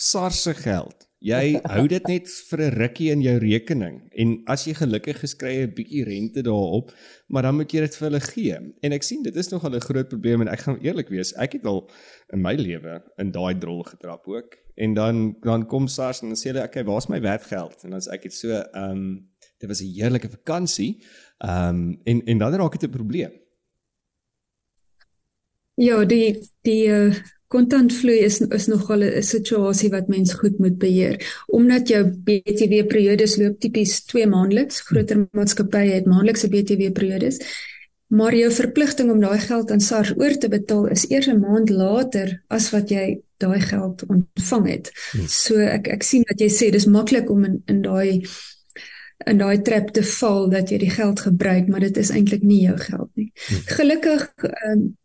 SARS 0.00 0.42
se 0.46 0.54
geld. 0.56 1.09
Jy 1.20 1.58
hou 1.68 1.82
dit 1.84 2.06
net 2.08 2.28
vir 2.48 2.60
'n 2.64 2.74
rukkie 2.80 3.10
in 3.12 3.20
jou 3.20 3.36
rekening 3.38 4.08
en 4.16 4.42
as 4.46 4.64
jy 4.64 4.72
gelukkig 4.72 5.22
is 5.22 5.34
kry 5.34 5.52
jy 5.52 5.66
'n 5.66 5.74
bietjie 5.76 6.04
rente 6.04 6.42
daarop, 6.42 6.92
maar 7.28 7.42
dan 7.42 7.56
moet 7.56 7.72
jy 7.72 7.80
dit 7.80 7.96
vir 7.96 8.08
hulle 8.08 8.20
gee. 8.20 8.56
En 8.82 8.92
ek 8.92 9.02
sien 9.02 9.22
dit 9.22 9.36
is 9.36 9.50
nog 9.50 9.64
'n 9.64 9.80
groot 9.80 10.08
probleem 10.08 10.40
en 10.40 10.48
ek 10.48 10.60
gaan 10.60 10.80
eerlik 10.80 11.08
wees, 11.08 11.34
ek 11.36 11.52
het 11.52 11.66
al 11.66 11.90
in 12.32 12.40
my 12.40 12.54
lewe 12.54 13.02
in 13.18 13.32
daai 13.32 13.58
drol 13.58 13.82
getrap 13.82 14.26
ook. 14.26 14.56
En 14.76 14.94
dan 14.94 15.36
dan 15.42 15.66
kom 15.66 15.88
SARS 15.88 16.22
en 16.22 16.28
dan 16.28 16.36
sê 16.36 16.52
hulle, 16.52 16.64
"Oké, 16.64 16.80
okay, 16.80 16.84
waar's 16.84 17.08
my 17.08 17.20
werkgeld?" 17.20 17.84
En 17.84 17.90
dan 17.90 18.00
sê 18.00 18.12
ek 18.12 18.22
dit 18.22 18.32
so, 18.32 18.48
ehm 18.48 18.90
um, 18.90 19.28
dit 19.58 19.68
was 19.68 19.82
'n 19.82 19.92
heerlike 19.92 20.28
vakansie. 20.30 21.04
Ehm 21.38 21.68
um, 21.68 22.00
en 22.04 22.24
en 22.24 22.38
dan 22.38 22.54
raak 22.54 22.80
dit 22.80 22.88
'n 22.88 22.96
probleem. 22.96 23.39
Ja, 25.74 26.04
die 26.04 26.40
die 26.66 26.86
uh, 26.88 27.14
kontantvloei 27.50 28.20
is 28.22 28.40
is 28.40 28.66
nogal 28.70 29.02
'n 29.02 29.22
situasie 29.22 29.90
wat 29.90 30.08
mens 30.08 30.32
goed 30.32 30.58
moet 30.58 30.78
beheer. 30.78 31.16
Omdat 31.46 31.88
jou 31.88 32.04
BTW 32.06 32.86
periodes 32.86 33.36
loop 33.36 33.60
tipies 33.60 34.04
2 34.04 34.26
maandeliks, 34.26 34.80
groter 34.80 35.28
maatskappye 35.32 35.92
het 35.92 36.06
maandelikse 36.06 36.48
BTW 36.48 36.92
periodes. 36.92 37.40
Maar 38.06 38.34
jou 38.34 38.52
verpligting 38.52 39.10
om 39.10 39.20
daai 39.20 39.38
geld 39.38 39.70
aan 39.70 39.80
SARS 39.80 40.12
oor 40.16 40.38
te 40.38 40.48
betaal 40.48 40.86
is 40.90 41.08
eers 41.10 41.26
'n 41.26 41.40
maand 41.40 41.70
later 41.70 42.42
as 42.48 42.70
wat 42.70 42.90
jy 42.90 43.20
daai 43.36 43.60
geld 43.60 44.06
ontvang 44.06 44.66
het. 44.68 44.90
Hmm. 45.12 45.26
So 45.26 45.58
ek 45.58 45.88
ek 45.88 46.02
sien 46.02 46.24
wat 46.28 46.40
jy 46.40 46.48
sê, 46.48 46.70
dis 46.70 46.86
maklik 46.86 47.30
om 47.30 47.44
in 47.44 47.62
in 47.66 47.82
daai 47.82 48.22
in 49.26 49.38
daai 49.38 49.62
trap 49.62 49.90
te 49.92 50.02
val 50.02 50.48
dat 50.50 50.70
jy 50.70 50.78
die 50.78 50.90
geld 50.90 51.20
gebruik, 51.20 51.68
maar 51.68 51.80
dit 51.80 51.96
is 51.96 52.10
eintlik 52.10 52.42
nie 52.42 52.62
jou 52.62 52.78
geld 52.78 53.10
nie. 53.14 53.32
Hmm. 53.48 53.62
Gelukkig 53.66 54.32
um, 54.70 54.96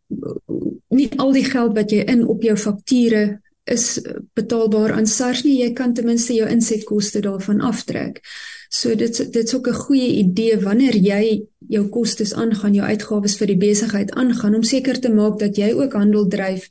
nie 0.88 1.10
al 1.18 1.32
die 1.32 1.44
geld 1.44 1.74
wat 1.76 1.92
jy 1.92 2.04
in 2.06 2.26
op 2.26 2.42
jou 2.42 2.56
fakture 2.56 3.40
is 3.66 3.98
betaalbaar 4.38 4.94
aan 4.94 5.08
SARS 5.10 5.42
nie. 5.42 5.58
Jy 5.64 5.72
kan 5.74 5.94
ten 5.94 6.06
minste 6.06 6.34
jou 6.36 6.46
insetkoste 6.48 7.20
daarvan 7.24 7.60
aftrek. 7.66 8.20
So 8.70 8.94
dit 8.94 9.32
dit's 9.32 9.54
ook 9.54 9.68
'n 9.68 9.82
goeie 9.86 10.10
idee 10.22 10.58
wanneer 10.60 10.96
jy 10.96 11.46
jou 11.68 11.88
kostes 11.88 12.34
aangaan, 12.34 12.74
jou 12.74 12.86
uitgawes 12.86 13.36
vir 13.36 13.46
die 13.46 13.56
besigheid 13.56 14.10
aangaan 14.10 14.54
om 14.54 14.62
seker 14.62 15.00
te 15.00 15.10
maak 15.10 15.38
dat 15.38 15.56
jy 15.56 15.72
ook 15.72 15.92
handel 15.92 16.26
dryf 16.28 16.68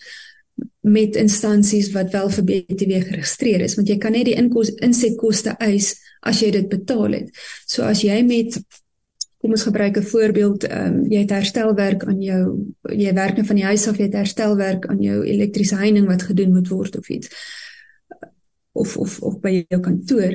met 0.82 1.16
instansies 1.16 1.92
wat 1.92 2.12
wel 2.12 2.30
vir 2.30 2.44
BTW 2.44 3.02
geregistreer 3.04 3.62
is 3.62 3.76
want 3.76 3.88
jy 3.88 3.98
kan 3.98 4.12
net 4.12 4.26
die 4.26 4.38
insetkoste 4.80 5.56
eis 5.60 5.96
as 6.22 6.40
jy 6.40 6.52
dit 6.52 6.70
betaal 6.70 7.12
het. 7.12 7.30
So 7.68 7.84
as 7.84 8.02
jy 8.02 8.22
met 8.24 8.60
kom 9.46 9.54
ons 9.54 9.68
gebruik 9.70 9.98
'n 9.98 10.10
voorbeeld, 10.10 10.64
ehm 10.64 10.94
um, 10.94 11.12
jy 11.12 11.20
het 11.22 11.30
herstelwerk 11.30 12.04
aan 12.10 12.22
jou 12.22 12.74
jy 12.90 13.14
werk 13.14 13.36
nou 13.38 13.46
van 13.46 13.56
die 13.56 13.66
huis 13.66 13.88
af, 13.88 13.98
jy 13.98 14.08
het 14.10 14.18
herstelwerk 14.18 14.86
aan 14.90 15.02
jou 15.02 15.24
elektriese 15.24 15.76
heining 15.76 16.08
wat 16.08 16.24
gedoen 16.24 16.54
moet 16.54 16.68
word 16.68 16.98
of 16.98 17.10
iets 17.10 17.30
of 18.74 18.98
of 18.98 19.20
of 19.22 19.40
by 19.40 19.66
jou 19.70 19.82
kantoor 19.82 20.34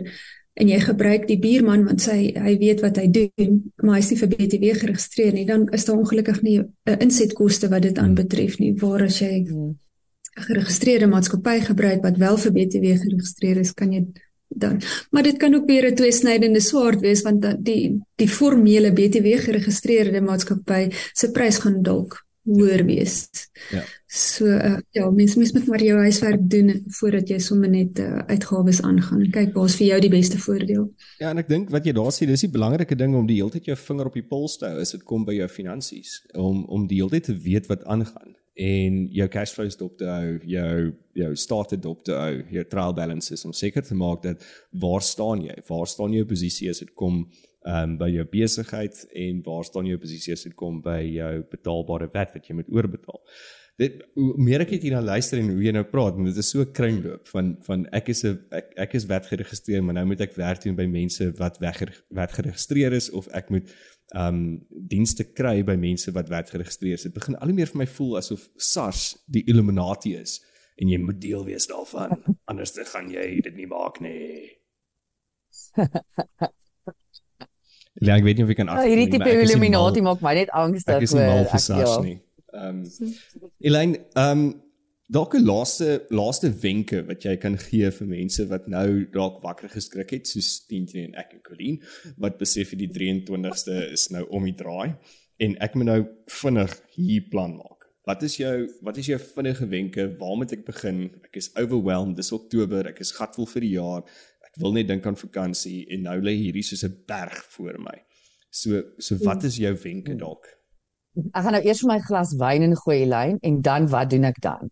en 0.54 0.68
jy 0.68 0.78
gebruik 0.80 1.26
die 1.26 1.38
buurman 1.38 1.84
want 1.84 2.00
sy 2.00 2.32
hy 2.38 2.56
weet 2.58 2.80
wat 2.80 2.96
hy 2.96 3.08
doen, 3.10 3.72
maar 3.82 3.98
hy 3.98 4.02
is 4.04 4.10
nie 4.10 4.18
vir 4.22 4.28
BTW 4.28 4.74
geregistreer 4.78 5.32
nie, 5.32 5.46
dan 5.46 5.68
is 5.74 5.84
daar 5.84 5.98
ongelukkig 5.98 6.42
nie 6.42 6.58
'n 6.60 6.98
insetkoste 7.00 7.68
wat 7.68 7.82
dit 7.82 7.98
aanbetref 7.98 8.58
nie. 8.58 8.74
Waar 8.74 9.02
as 9.02 9.18
jy 9.18 9.44
hmm 9.48 9.78
geregistreerde 10.40 11.06
maatskappy 11.06 11.60
gebruik 11.60 12.02
wat 12.02 12.16
wel 12.16 12.36
vir 12.36 12.52
BTW 12.52 12.96
geregistreer 13.02 13.58
is, 13.60 13.74
kan 13.74 13.92
jy 13.92 14.06
dan 14.50 14.80
maar 15.10 15.22
dit 15.22 15.36
kan 15.36 15.54
ook 15.54 15.66
weer 15.66 15.90
'n 15.90 15.94
tweesnydende 15.94 16.60
swaard 16.60 17.00
wees 17.00 17.22
want 17.22 17.46
die 17.64 18.02
die 18.14 18.28
formele 18.28 18.92
BTW 18.92 19.38
geregistreerde 19.46 20.20
maatskappy 20.20 20.90
se 21.12 21.30
prys 21.30 21.58
gaan 21.58 21.82
dalk 21.82 22.28
hoër 22.50 22.84
wees. 22.84 23.28
Ja. 23.70 23.82
So 24.06 24.46
uh, 24.46 24.78
ja, 24.96 25.10
mens 25.10 25.36
mens 25.36 25.52
moet 25.52 25.66
maar 25.66 25.82
jou 25.82 25.98
huiswerk 25.98 26.40
doen 26.50 26.72
voordat 26.98 27.28
jy 27.28 27.38
sommer 27.38 27.70
net 27.70 27.98
uh, 27.98 28.24
uitgawes 28.26 28.80
aangaan. 28.82 29.28
Kyk 29.30 29.54
waar's 29.54 29.76
vir 29.78 29.86
jou 29.86 30.00
die 30.00 30.12
beste 30.12 30.40
voordeel. 30.40 30.88
Ja, 31.20 31.30
en 31.30 31.42
ek 31.42 31.48
dink 31.52 31.70
wat 31.70 31.86
jy 31.86 31.94
daar 31.96 32.10
sien, 32.12 32.32
dis 32.32 32.46
die 32.46 32.52
belangrike 32.52 32.96
ding 32.98 33.14
om 33.14 33.28
die 33.28 33.38
hele 33.38 33.54
tyd 33.54 33.70
jou 33.70 33.76
vinger 33.76 34.10
op 34.10 34.18
die 34.18 34.26
pols 34.26 34.58
te 34.58 34.70
hou 34.70 34.80
as 34.82 34.96
dit 34.96 35.04
kom 35.06 35.24
by 35.28 35.36
jou 35.36 35.48
finansies, 35.52 36.20
om 36.34 36.64
om 36.64 36.88
die 36.90 37.02
hele 37.02 37.18
tyd 37.18 37.30
te 37.30 37.38
weet 37.38 37.70
wat 37.70 37.84
aangaan 37.84 38.34
en 38.54 39.04
jou 39.14 39.28
cash 39.28 39.52
flows 39.54 39.76
dop 39.78 39.96
te 39.98 40.08
hou, 40.08 40.38
jou 40.48 40.92
jou 41.20 41.30
started 41.36 41.82
dop 41.82 42.02
te 42.04 42.14
hou, 42.16 42.40
jou 42.54 42.64
trial 42.70 42.94
balances 42.96 43.44
om 43.44 43.52
seker 43.56 43.84
te 43.84 43.94
maak 43.98 44.22
dat 44.24 44.44
waar 44.70 45.02
staan 45.04 45.44
jy? 45.44 45.56
Waar 45.68 45.88
staan 45.90 46.14
jou 46.16 46.24
posisie 46.26 46.70
as 46.70 46.82
dit 46.84 46.92
kom 46.94 47.24
ehm 47.60 47.90
um, 47.90 47.96
by 48.00 48.08
jou 48.08 48.24
besigheid 48.24 49.02
en 49.12 49.42
waar 49.44 49.64
staan 49.68 49.88
jou 49.90 49.98
posisie 50.00 50.32
as 50.32 50.46
dit 50.46 50.54
kom 50.56 50.78
by 50.80 51.00
jou 51.04 51.32
betaalbare 51.50 52.08
wat 52.14 52.36
wat 52.36 52.46
jy 52.48 52.56
moet 52.56 52.70
oorbetaal? 52.72 53.20
Dit 53.80 54.00
meer 54.16 54.64
ek 54.64 54.74
hier 54.76 54.92
na 54.92 55.00
luister 55.00 55.40
en 55.40 55.52
hoe 55.54 55.62
jy 55.64 55.72
nou 55.72 55.84
praat, 55.88 56.18
dit 56.20 56.40
is 56.40 56.50
so 56.52 56.66
kringloop 56.76 57.28
van 57.32 57.54
van 57.64 57.86
ek 57.96 58.10
is 58.12 58.24
'n 58.24 58.36
ek, 58.52 58.72
ek 58.76 58.94
is 58.94 59.06
wet 59.08 59.26
geregistreer, 59.26 59.82
maar 59.82 59.94
nou 59.94 60.06
moet 60.06 60.20
ek 60.20 60.36
werk 60.36 60.62
doen 60.64 60.76
by 60.76 60.86
mense 60.86 61.30
wat 61.38 61.60
weg 61.60 61.80
wet 62.08 62.32
geregistreer 62.32 62.92
is 62.92 63.10
of 63.10 63.28
ek 63.28 63.50
moet 63.50 63.72
um 64.18 64.66
dienste 64.70 65.24
kry 65.32 65.60
by 65.66 65.76
mense 65.78 66.10
wat 66.12 66.30
wet 66.32 66.50
geregistreer 66.50 66.98
is. 66.98 67.06
Dit 67.06 67.14
begin 67.14 67.36
al 67.38 67.52
hoe 67.52 67.56
meer 67.56 67.70
vir 67.70 67.82
my 67.84 67.88
voel 67.90 68.16
asof 68.20 68.48
SARS 68.58 69.12
die 69.30 69.44
Illuminati 69.46 70.16
is 70.18 70.40
en 70.80 70.88
jy 70.88 70.98
moet 71.02 71.20
deel 71.20 71.44
wees 71.46 71.68
daarvan. 71.70 72.16
Anders 72.50 72.74
dan 72.74 72.88
gaan 72.90 73.10
jy 73.12 73.26
dit 73.46 73.60
nie 73.60 73.68
maak 73.70 74.00
nie. 74.04 74.56
Ja, 78.00 78.14
ek 78.14 78.22
weet 78.24 78.38
nie 78.38 78.44
of 78.46 78.50
ek 78.54 78.60
kan 78.60 78.68
af. 78.70 78.84
Hierdie 78.86 79.10
tipe 79.12 79.32
Illuminati 79.34 80.00
maak 80.00 80.22
my 80.24 80.30
net 80.38 80.52
angstig. 80.56 80.94
Ek 80.94 81.04
is 81.04 81.12
nie 81.12 81.24
mal 81.26 81.42
vir 81.50 81.60
SARS 81.60 81.90
ja. 81.90 81.96
nie. 82.04 82.20
Um 82.56 82.78
Elaine, 83.58 83.98
um 84.16 84.44
dalk 85.10 85.34
'n 85.34 85.44
laaste 85.44 86.06
laaste 86.08 86.50
wenke 86.62 87.02
wat 87.06 87.24
jy 87.26 87.36
kan 87.36 87.58
gee 87.58 87.90
vir 87.90 88.06
mense 88.06 88.46
wat 88.46 88.68
nou 88.68 89.06
dalk 89.10 89.42
wakker 89.42 89.68
geskrik 89.68 90.10
het 90.10 90.28
soos 90.28 90.66
Tintje 90.70 91.02
en 91.02 91.14
ek 91.14 91.32
en 91.34 91.42
Colleen 91.42 91.82
wat 92.16 92.38
besef 92.38 92.76
die 92.78 92.88
23ste 92.88 93.90
is 93.92 94.10
nou 94.14 94.22
om 94.30 94.46
die 94.46 94.54
draai 94.54 94.94
en 95.38 95.56
ek 95.58 95.74
moet 95.74 95.88
nou 95.88 96.00
vinnig 96.26 96.76
hier 96.94 97.26
plan 97.30 97.56
maak. 97.56 97.88
Wat 98.06 98.22
is 98.22 98.36
jou 98.36 98.68
wat 98.86 98.96
is 99.02 99.10
jou 99.10 99.18
vinnige 99.18 99.66
wenke? 99.66 100.06
Waar 100.18 100.36
moet 100.36 100.52
ek 100.52 100.64
begin? 100.64 101.10
Ek 101.24 101.36
is 101.36 101.50
overwhelmed. 101.56 102.16
Dis 102.16 102.32
Oktober. 102.32 102.86
Ek 102.86 103.00
is 103.00 103.12
gatvol 103.12 103.46
vir 103.46 103.66
die 103.66 103.74
jaar. 103.74 104.02
Ek 104.46 104.62
wil 104.62 104.72
net 104.72 104.88
dink 104.88 105.06
aan 105.06 105.18
vakansie 105.18 105.86
en 105.90 106.06
nou 106.06 106.18
lê 106.20 106.36
hierdie 106.38 106.62
soos 106.62 106.84
'n 106.84 106.96
berg 107.06 107.44
voor 107.56 107.78
my. 107.78 107.98
So 108.50 108.82
so 108.98 109.16
wat 109.24 109.44
is 109.44 109.56
jou 109.56 109.74
wenke 109.74 110.14
dalk? 110.14 110.46
Ek 111.34 111.42
gaan 111.42 111.52
nou 111.52 111.64
eers 111.64 111.82
my 111.82 111.98
glas 111.98 112.36
wyn 112.38 112.62
in 112.62 112.76
gooi 112.76 113.04
lyn 113.06 113.38
en 113.42 113.60
dan 113.60 113.88
wat 113.88 114.10
doen 114.10 114.24
ek 114.24 114.40
dan? 114.40 114.70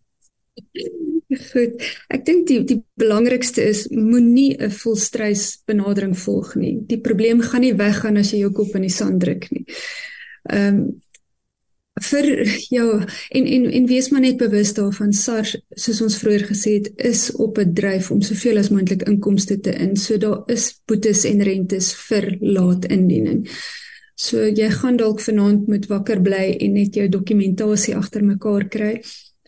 Goed. 1.29 1.83
Ek 2.09 2.23
dink 2.25 2.47
die 2.49 2.63
die 2.65 2.79
belangrikste 2.97 3.61
is 3.61 3.83
moenie 3.93 4.57
'n 4.57 4.71
volstrys 4.71 5.61
benadering 5.69 6.15
volg 6.17 6.55
nie. 6.55 6.79
Die 6.87 6.97
probleem 6.97 7.41
gaan 7.41 7.61
nie 7.61 7.75
weggaan 7.77 8.17
as 8.17 8.31
jy 8.31 8.39
jou 8.39 8.51
kop 8.51 8.75
in 8.75 8.81
die 8.81 8.95
sand 8.95 9.21
druk 9.21 9.51
nie. 9.51 9.65
Ehm 10.49 10.75
um, 10.75 11.01
vir 11.99 12.25
jou 12.71 13.03
en 13.29 13.45
en 13.45 13.65
en 13.71 13.85
wees 13.85 14.09
maar 14.09 14.21
net 14.21 14.37
bewus 14.37 14.73
daarvan 14.73 15.13
SARS 15.13 15.57
soos 15.75 16.01
ons 16.01 16.17
vroeër 16.17 16.45
gesê 16.47 16.75
het 16.77 16.91
is 16.97 17.31
op 17.35 17.59
'n 17.59 17.73
dryf 17.73 18.11
om 18.11 18.21
soveel 18.21 18.57
as 18.57 18.69
moontlik 18.69 19.03
inkomste 19.03 19.59
te 19.59 19.71
in. 19.71 19.95
So 19.97 20.17
daar 20.17 20.43
is 20.47 20.81
boetes 20.87 21.25
en 21.25 21.41
rentes 21.43 21.93
vir 21.93 22.37
laat 22.41 22.85
indiening. 22.85 23.47
So 24.15 24.47
jy 24.47 24.69
gaan 24.69 24.97
dalk 24.97 25.19
vanaand 25.19 25.67
moet 25.67 25.87
wakker 25.87 26.21
bly 26.21 26.57
en 26.59 26.73
net 26.73 26.95
jou 26.95 27.07
dokumentasie 27.07 27.95
agter 27.95 28.23
mekaar 28.23 28.67
kry 28.69 29.01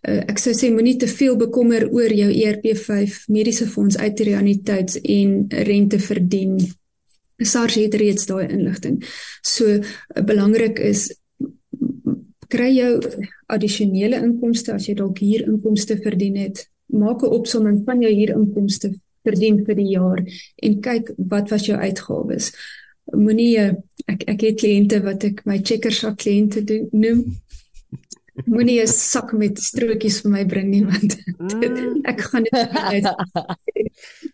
uh, 0.08 0.22
ek 0.32 0.40
sou 0.42 0.54
sê 0.58 0.72
moenie 0.74 0.98
te 0.98 1.08
veel 1.08 1.38
bekommer 1.40 1.88
oor 1.92 2.14
jou 2.14 2.30
ERP5 2.32 3.26
mediese 3.30 3.68
fonds 3.68 3.98
uitreaniteits 3.98 5.02
en 5.02 5.46
rente 5.50 6.00
verdien. 6.00 6.58
SARS 7.42 7.80
het 7.82 7.96
reeds 7.98 8.28
daai 8.30 8.48
inligting. 8.50 9.02
So 9.42 9.80
uh, 9.80 10.24
belangrik 10.26 10.80
is 10.80 11.10
kry 12.52 12.72
jou 12.76 13.00
addisionele 13.52 14.20
inkomste 14.26 14.76
as 14.76 14.90
jy 14.90 14.98
dalk 15.00 15.22
hier 15.24 15.46
inkomste 15.48 15.98
verdien 16.04 16.38
het. 16.42 16.68
Maak 16.92 17.24
'n 17.24 17.34
opsomming 17.40 17.84
van 17.86 18.02
jou 18.02 18.12
hier 18.12 18.36
inkomste 18.36 18.92
verdien 19.24 19.64
vir 19.66 19.76
die 19.76 19.92
jaar 19.96 20.20
en 20.66 20.82
kyk 20.82 21.14
wat 21.18 21.50
was 21.52 21.66
jou 21.66 21.78
uitgawes. 21.78 22.52
Moenie 23.14 23.58
eh, 23.58 23.74
ek 24.08 24.24
ek 24.28 24.42
het 24.42 24.60
kliënte 24.62 25.02
wat 25.04 25.24
ek 25.24 25.46
my 25.46 25.60
checkersak 25.64 26.18
kliënte 26.18 26.64
noem 26.92 27.26
Moenie 28.46 28.82
'n 28.82 28.88
sak 28.88 29.34
met 29.34 29.60
strootjies 29.60 30.22
vir 30.24 30.32
my 30.32 30.46
bring 30.46 30.70
nie 30.70 30.84
want 30.86 31.18
mm. 31.38 32.06
ek 32.06 32.22
gaan 32.22 32.44
dit 32.44 32.78
uit. 32.94 33.12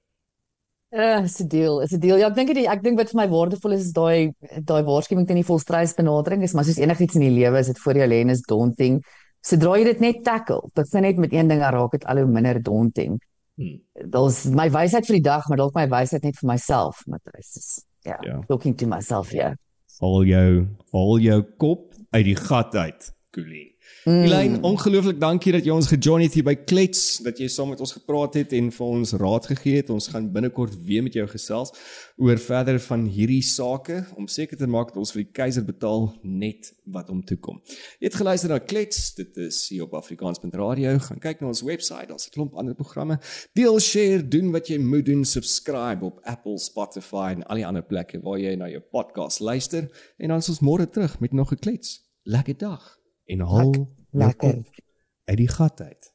Uh, 0.97 1.21
is 1.23 1.37
'n 1.43 1.47
deal, 1.47 1.79
is 1.81 1.93
'n 1.93 1.99
deal. 1.99 2.17
Ja, 2.17 2.27
ek 2.27 2.35
dink 2.35 2.53
dit 2.55 2.65
ek 2.65 2.81
dink 2.81 2.97
wat 2.97 3.11
vir 3.11 3.19
my 3.21 3.27
waardevol 3.29 3.73
is 3.75 3.85
is 3.85 3.93
daai 3.93 4.33
daai 4.65 4.81
waarskuwing 4.83 5.27
teen 5.27 5.37
die 5.37 5.45
volstrysbenadering 5.45 6.41
is 6.43 6.53
maar 6.57 6.65
soos 6.65 6.79
enigiets 6.81 7.15
in 7.15 7.21
die 7.21 7.35
lewe 7.35 7.59
is 7.59 7.67
dit 7.67 7.79
voor 7.83 7.99
jou 8.01 8.07
lê 8.07 8.21
en 8.21 8.29
is 8.33 8.41
daunting. 8.41 9.03
Sodra 9.45 9.77
jy 9.77 9.83
dit 9.83 9.99
net 10.01 10.23
tackle, 10.25 10.63
begin 10.73 11.05
net 11.05 11.17
met 11.21 11.33
een 11.33 11.47
ding 11.47 11.61
en 11.61 11.71
raak 11.75 11.91
dit 11.91 12.05
al 12.05 12.17
hoe 12.23 12.25
minder 12.25 12.57
daunting. 12.63 13.19
Hmm. 13.57 13.77
Dit's 13.93 14.45
my 14.49 14.69
wysheid 14.69 15.05
vir 15.05 15.19
die 15.19 15.27
dag, 15.29 15.47
maar 15.49 15.57
dalk 15.57 15.75
my 15.75 15.87
wysheid 15.87 16.23
net 16.23 16.35
vir 16.41 16.49
myself, 16.49 17.03
Matthys. 17.05 17.83
Ja, 18.01 18.17
Ja. 18.17 18.17
yeah. 18.23 18.41
talking 18.47 18.75
to 18.77 18.87
myself, 18.87 19.31
ja. 19.31 19.37
Yeah. 19.37 19.55
Al 19.99 20.23
jou 20.25 20.67
al 20.93 21.19
jou 21.19 21.41
kop 21.57 21.93
uit 22.11 22.25
die 22.25 22.35
gat 22.35 22.75
uit, 22.75 23.13
Colleen. 23.33 23.76
Mm. 24.07 24.23
Elaine, 24.23 24.57
ongelooflik 24.63 25.17
dankie 25.19 25.51
dat 25.51 25.65
jy 25.67 25.73
ons 25.75 25.89
gejoin 25.91 26.21
het 26.23 26.35
hier 26.37 26.45
by 26.47 26.53
Klets, 26.55 27.17
dat 27.25 27.41
jy 27.41 27.49
saam 27.51 27.73
met 27.73 27.81
ons 27.83 27.91
gepraat 27.91 28.37
het 28.39 28.53
en 28.55 28.69
vir 28.71 28.85
ons 28.85 29.11
raad 29.19 29.49
gegee 29.49 29.81
het. 29.81 29.89
Ons 29.91 30.07
gaan 30.13 30.29
binnekort 30.31 30.77
weer 30.87 31.03
met 31.03 31.17
jou 31.17 31.25
gesels 31.27 31.73
oor 32.15 32.39
verder 32.39 32.79
van 32.85 33.03
hierdie 33.11 33.41
sake 33.43 33.97
om 34.15 34.29
seker 34.31 34.61
te 34.61 34.69
maak 34.71 34.93
dat 34.93 35.01
ons 35.01 35.11
vir 35.11 35.25
die 35.25 35.35
keiser 35.35 35.65
betaal 35.67 36.07
net 36.23 36.71
wat 36.87 37.11
hom 37.11 37.19
toe 37.27 37.35
kom. 37.35 37.59
Jy 37.99 38.07
het 38.07 38.15
geluister 38.15 38.53
na 38.53 38.61
Klets, 38.63 39.09
dit 39.17 39.41
is 39.43 39.59
hier 39.73 39.83
op 39.83 39.97
Afrikaans.radio. 39.99 40.95
Gaan 41.09 41.19
kyk 41.27 41.43
na 41.43 41.51
ons 41.51 41.65
webwerf, 41.67 42.07
daar's 42.07 42.29
'n 42.29 42.35
klomp 42.37 42.55
ander 42.55 42.79
programme. 42.79 43.19
Deel, 43.59 43.79
share, 43.79 44.23
doen 44.23 44.51
wat 44.55 44.71
jy 44.71 44.77
moet 44.79 45.05
doen, 45.05 45.25
subscribe 45.25 46.05
op 46.05 46.19
Apple, 46.23 46.57
Spotify 46.59 47.35
en 47.35 47.43
al 47.43 47.59
die 47.59 47.67
ander 47.67 47.83
plekke 47.83 48.23
waar 48.23 48.39
jy 48.39 48.55
na 48.55 48.69
jou 48.69 48.81
podcast 48.81 49.39
luister 49.39 49.91
en 50.17 50.29
dan 50.29 50.37
is 50.37 50.49
ons 50.49 50.63
môre 50.63 50.89
terug 50.89 51.19
met 51.19 51.33
nog 51.33 51.51
'n 51.51 51.59
Klets. 51.59 52.05
Lekker 52.23 52.57
dag 52.57 52.96
en 53.27 53.39
haal 53.51 53.73
lekker. 54.11 54.61
uit 55.27 55.37
die 55.37 55.47
gat 55.51 55.81
uit. 55.81 56.11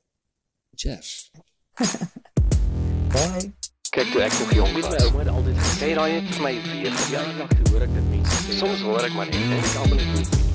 Cheers. 0.74 1.30
Bye. 3.12 3.52
Kyk 3.92 4.08
toe 4.12 4.22
ek 4.24 4.32
nog 4.40 4.52
jong 4.56 4.72
Weet 4.72 4.86
my 4.88 4.96
was. 4.96 5.04
ouma 5.04 5.18
het 5.20 5.28
altyd 5.28 5.58
gesê, 5.60 5.88
daai 5.98 6.12
het 6.16 6.30
vir 6.32 6.42
my 6.46 6.52
weer 6.64 6.94
ja, 7.12 7.24
toe 7.52 7.66
hoor 7.74 7.84
ek 7.84 7.92
dit 7.92 8.06
mense 8.14 8.38
sê. 8.46 8.56
Soms 8.62 8.80
hoor 8.88 9.04
ek 9.04 9.12
maar 9.18 9.28
net 9.28 9.36
en 9.36 9.52
Ek 9.58 9.74
almal 9.82 10.00
het 10.00 10.14
nie 10.16 10.51